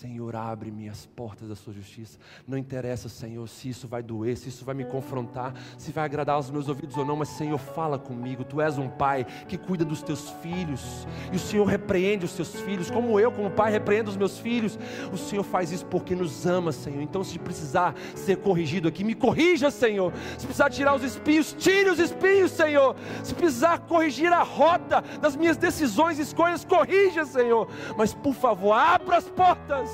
[0.02, 2.18] Senhor, abre-me as portas da sua justiça.
[2.44, 6.34] Não interessa, Senhor, se isso vai doer, se isso vai me confrontar, se vai agradar
[6.34, 8.42] aos meus ouvidos ou não, mas Senhor, fala comigo.
[8.42, 12.52] Tu és um pai que cuida dos teus filhos, e o Senhor repreende os teus
[12.62, 14.76] filhos, como eu, como pai, repreendo os meus filhos.
[15.12, 17.00] O Senhor faz isso porque nos ama, Senhor.
[17.00, 20.12] Então, se precisar ser corrigido aqui, me corrija, Senhor.
[20.36, 22.96] Se precisar tirar os espinhos, tire os espinhos, Senhor.
[23.22, 27.68] Se precisar corrigir a rota das minhas decisões e escolhas, corrija, Senhor.
[27.96, 29.91] Mas, por favor, abra as portas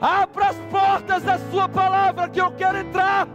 [0.00, 3.28] Abra as portas da Sua palavra que eu quero entrar.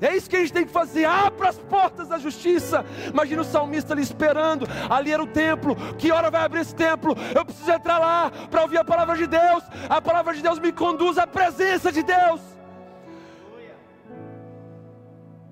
[0.00, 1.04] É isso que a gente tem que fazer.
[1.04, 2.84] Abra as portas da justiça.
[3.12, 4.66] Imagina o salmista ali esperando.
[4.88, 5.74] Ali era o templo.
[5.96, 7.14] Que hora vai abrir esse templo?
[7.34, 9.64] Eu preciso entrar lá para ouvir a palavra de Deus.
[9.88, 12.40] A palavra de Deus me conduz à presença de Deus.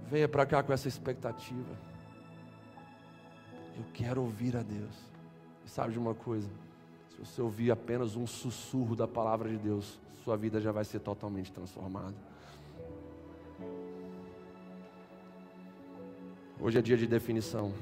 [0.09, 1.77] Venha para cá com essa expectativa.
[3.77, 5.16] Eu quero ouvir a Deus.
[5.67, 6.49] E sabe de uma coisa?
[7.11, 11.01] Se você ouvir apenas um sussurro da palavra de Deus, sua vida já vai ser
[11.01, 12.15] totalmente transformada.
[16.61, 17.75] Hoje é dia de definição,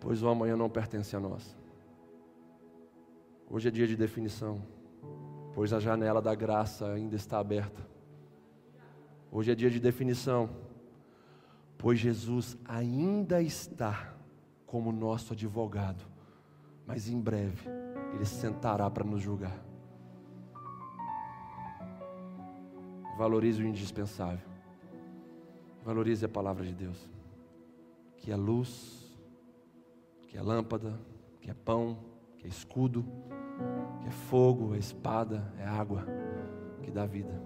[0.00, 1.54] pois o amanhã não pertence a nós.
[3.48, 4.62] Hoje é dia de definição,
[5.54, 7.86] pois a janela da graça ainda está aberta.
[9.30, 10.48] Hoje é dia de definição,
[11.76, 14.17] pois Jesus ainda está
[14.68, 16.04] como nosso advogado
[16.88, 17.68] mas em breve
[18.14, 19.62] ele sentará para nos julgar.
[23.18, 24.48] Valorize o indispensável.
[25.84, 27.10] Valorize a palavra de Deus,
[28.16, 29.14] que é luz,
[30.28, 30.98] que é lâmpada,
[31.40, 31.98] que é pão,
[32.38, 33.04] que é escudo,
[34.00, 36.06] que é fogo, é espada, é água,
[36.82, 37.42] que dá vida.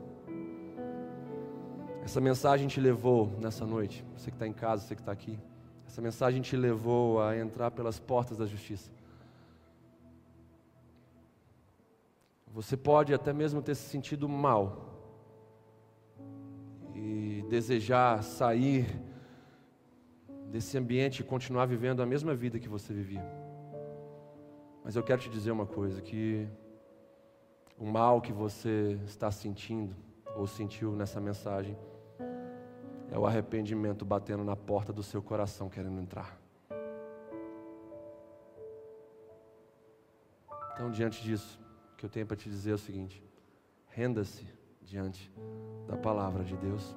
[2.03, 5.39] Essa mensagem te levou nessa noite, você que está em casa, você que está aqui.
[5.93, 8.91] Essa mensagem te levou a entrar pelas portas da justiça.
[12.47, 14.89] Você pode até mesmo ter se sentido mal
[16.95, 18.87] e desejar sair
[20.51, 23.23] desse ambiente e continuar vivendo a mesma vida que você vivia.
[24.83, 26.49] Mas eu quero te dizer uma coisa: que
[27.77, 29.95] o mal que você está sentindo
[30.35, 31.77] ou sentiu nessa mensagem
[33.13, 36.41] é o arrependimento batendo na porta do seu coração querendo entrar.
[40.73, 41.61] Então, diante disso,
[41.99, 43.23] que eu tenho para te dizer é o seguinte:
[43.89, 44.47] renda-se
[44.81, 45.31] diante
[45.87, 46.97] da palavra de Deus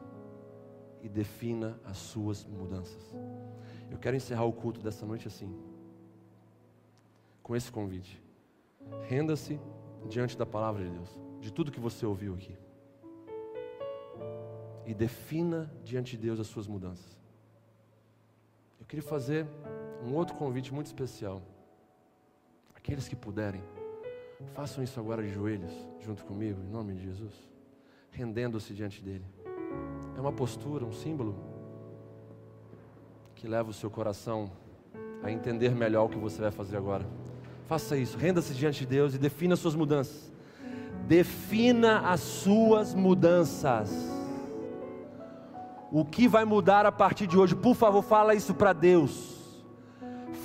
[1.03, 3.13] e defina as suas mudanças.
[3.91, 5.53] Eu quero encerrar o culto dessa noite assim,
[7.43, 8.23] com esse convite.
[9.07, 9.59] Renda-se
[10.07, 12.57] diante da palavra de Deus, de tudo que você ouviu aqui.
[14.85, 17.19] E defina diante de Deus as suas mudanças.
[18.79, 19.47] Eu queria fazer
[20.05, 21.41] um outro convite muito especial.
[22.75, 23.63] Aqueles que puderem,
[24.53, 27.33] façam isso agora de joelhos, junto comigo, em nome de Jesus,
[28.11, 29.25] rendendo-se diante dele.
[30.15, 31.35] É uma postura, um símbolo
[33.33, 34.51] que leva o seu coração
[35.23, 37.05] a entender melhor o que você vai fazer agora.
[37.67, 40.31] Faça isso, renda-se diante de Deus e defina as suas mudanças.
[41.07, 44.14] Defina as suas mudanças.
[45.97, 47.55] O que vai mudar a partir de hoje?
[47.55, 49.63] Por favor, fala isso para Deus.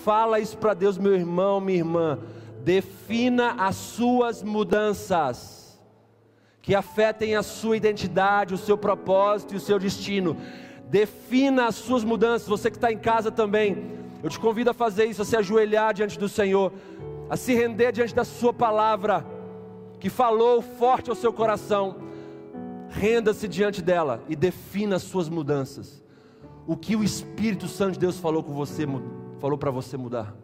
[0.05, 2.21] Fala isso para Deus, meu irmão, minha irmã.
[2.63, 5.77] Defina as suas mudanças,
[6.63, 10.37] que afetem a sua identidade, o seu propósito e o seu destino.
[10.89, 12.47] Defina as suas mudanças.
[12.47, 13.91] Você que está em casa também,
[14.23, 16.73] eu te convido a fazer isso, a se ajoelhar diante do Senhor,
[17.29, 19.27] a se render diante da Sua palavra,
[19.99, 22.09] que falou forte ao seu coração.
[22.91, 26.03] Renda-se diante dela e defina as suas mudanças.
[26.67, 28.85] O que o Espírito Santo de Deus falou com você,
[29.39, 30.35] falou para você mudar.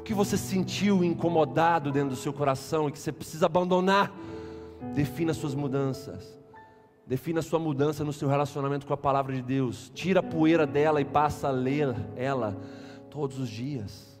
[0.00, 4.12] O que você sentiu incomodado dentro do seu coração e que você precisa abandonar.
[4.94, 6.36] Defina as suas mudanças.
[7.06, 9.90] Defina a sua mudança no seu relacionamento com a palavra de Deus.
[9.94, 12.56] Tira a poeira dela e passa a ler ela
[13.08, 14.15] todos os dias.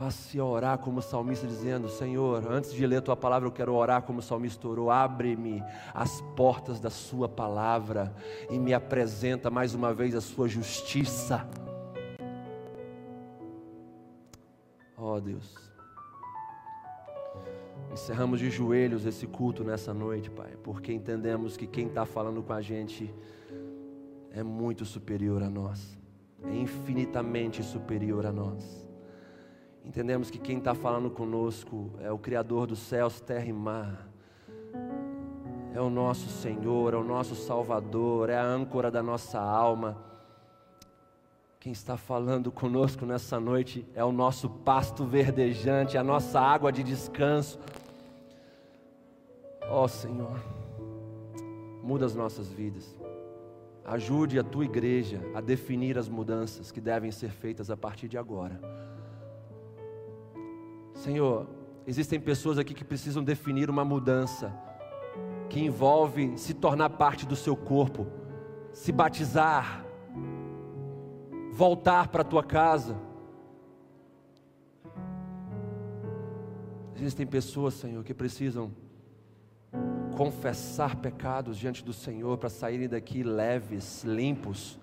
[0.00, 3.74] Passe a orar como salmista, dizendo: Senhor, antes de ler a tua palavra, eu quero
[3.74, 4.90] orar como salmista orou.
[4.90, 5.62] Abre-me
[5.92, 8.10] as portas da Sua palavra
[8.48, 11.46] e me apresenta mais uma vez a Sua justiça.
[14.96, 15.54] Oh, Deus.
[17.92, 22.54] Encerramos de joelhos esse culto nessa noite, Pai, porque entendemos que quem está falando com
[22.54, 23.14] a gente
[24.30, 25.98] é muito superior a nós,
[26.42, 28.89] é infinitamente superior a nós.
[29.84, 34.08] Entendemos que quem está falando conosco é o Criador dos céus, terra e mar,
[35.74, 39.96] é o nosso Senhor, é o nosso Salvador, é a âncora da nossa alma.
[41.58, 46.82] Quem está falando conosco nessa noite é o nosso pasto verdejante, a nossa água de
[46.82, 47.58] descanso,
[49.70, 50.42] Ó oh, Senhor,
[51.80, 52.98] muda as nossas vidas.
[53.84, 58.18] Ajude a tua igreja a definir as mudanças que devem ser feitas a partir de
[58.18, 58.60] agora.
[61.00, 61.48] Senhor,
[61.86, 64.54] existem pessoas aqui que precisam definir uma mudança
[65.48, 68.06] que envolve se tornar parte do seu corpo,
[68.70, 69.82] se batizar,
[71.52, 73.00] voltar para a tua casa.
[76.94, 78.70] Existem pessoas, Senhor, que precisam
[80.18, 84.78] confessar pecados diante do Senhor para saírem daqui leves, limpos,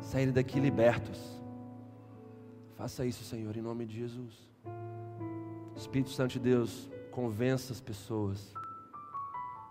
[0.00, 1.20] saírem daqui libertos.
[2.78, 4.54] Faça isso, Senhor, em nome de Jesus.
[5.76, 8.52] Espírito Santo de Deus, convença as pessoas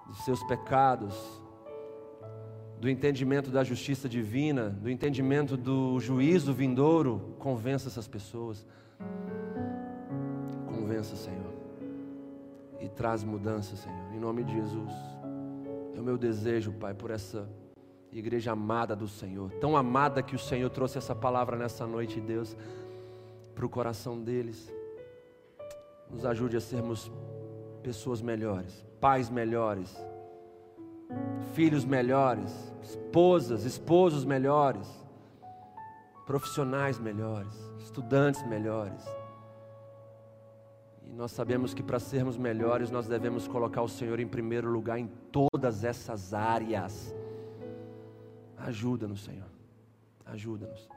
[0.08, 1.42] dos seus pecados,
[2.80, 7.36] do entendimento da justiça divina, do entendimento do juízo vindouro.
[7.40, 8.66] Convença essas pessoas.
[10.68, 11.54] Convença, Senhor
[12.84, 14.92] e traz mudança, Senhor, em nome de Jesus.
[15.96, 17.50] É o meu desejo, Pai, por essa
[18.12, 22.58] igreja amada do Senhor, tão amada que o Senhor trouxe essa palavra nessa noite, Deus,
[23.56, 24.72] para o coração deles.
[26.14, 27.11] Nos ajude a sermos
[27.81, 29.94] pessoas melhores, pais melhores,
[31.53, 34.88] filhos melhores, esposas, esposos melhores,
[36.26, 39.03] profissionais melhores, estudantes melhores
[41.15, 45.07] nós sabemos que para sermos melhores, nós devemos colocar o Senhor em primeiro lugar em
[45.31, 47.14] todas essas áreas.
[48.57, 49.49] Ajuda-nos, Senhor.
[50.26, 50.90] Ajuda-nos.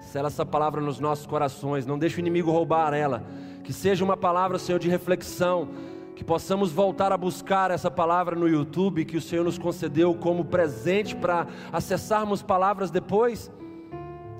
[0.00, 3.24] Sela essa palavra nos nossos corações, não deixe o inimigo roubar ela.
[3.62, 5.68] Que seja uma palavra, Senhor, de reflexão.
[6.14, 10.44] Que possamos voltar a buscar essa palavra no YouTube que o Senhor nos concedeu como
[10.44, 13.50] presente para acessarmos palavras depois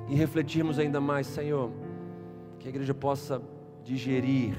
[0.08, 1.70] e refletirmos ainda mais, Senhor.
[2.58, 3.40] Que a igreja possa
[3.82, 4.54] digerir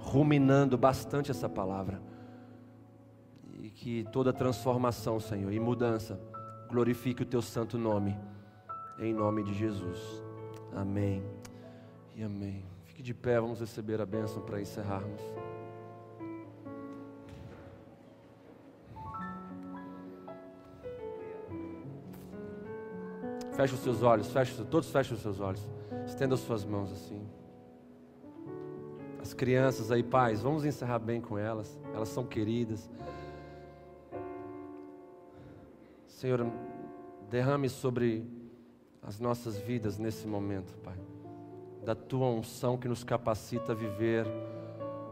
[0.00, 2.00] ruminando bastante essa palavra.
[3.62, 6.20] E que toda transformação, Senhor, e mudança,
[6.68, 8.16] glorifique o teu santo nome,
[8.98, 10.22] em nome de Jesus.
[10.74, 11.22] Amém
[12.16, 12.64] e amém.
[12.84, 15.22] Fique de pé, vamos receber a bênção para encerrarmos.
[23.54, 25.68] Feche os seus olhos, feche, todos fechem os seus olhos.
[26.06, 27.26] Estenda as suas mãos assim.
[29.20, 31.78] As crianças aí, pais, vamos encerrar bem com elas.
[31.92, 32.88] Elas são queridas.
[36.06, 36.46] Senhor,
[37.28, 38.37] derrame sobre
[39.02, 40.98] as nossas vidas nesse momento, Pai.
[41.84, 44.26] Da tua unção que nos capacita a viver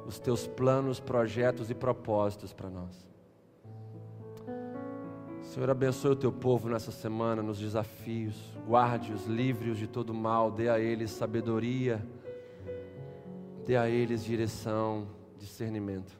[0.07, 3.07] os teus planos, projetos e propósitos para nós.
[5.43, 8.37] Senhor, abençoe o teu povo nessa semana, nos desafios,
[8.67, 12.05] guarde-os, livre-os de todo mal, dê a eles sabedoria,
[13.65, 15.07] dê a eles direção,
[15.39, 16.13] discernimento.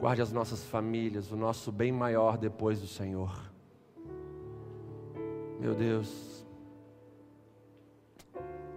[0.00, 3.47] Guarde as nossas famílias, o nosso bem maior depois do Senhor.
[5.58, 6.46] Meu Deus,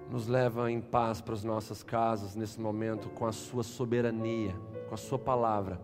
[0.10, 4.56] nos leva em paz para as nossas casas nesse momento com a Sua soberania,
[4.90, 5.80] com a Sua palavra,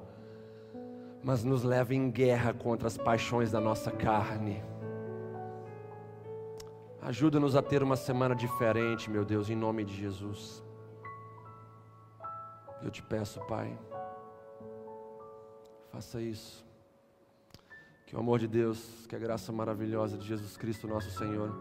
[1.24, 4.64] mas nos leva em guerra contra as paixões da nossa carne.
[7.00, 10.62] Ajuda-nos a ter uma semana diferente, meu Deus, em nome de Jesus.
[12.82, 13.80] Eu te peço, Pai,
[15.90, 16.67] faça isso.
[18.08, 21.54] Que o amor de Deus, que a graça maravilhosa de Jesus Cristo, nosso Senhor,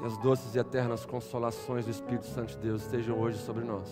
[0.00, 3.88] e as doces e eternas consolações do Espírito Santo de Deus estejam hoje sobre nós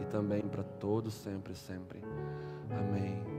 [0.00, 2.00] e também para todos, sempre, sempre.
[2.70, 3.31] Amém.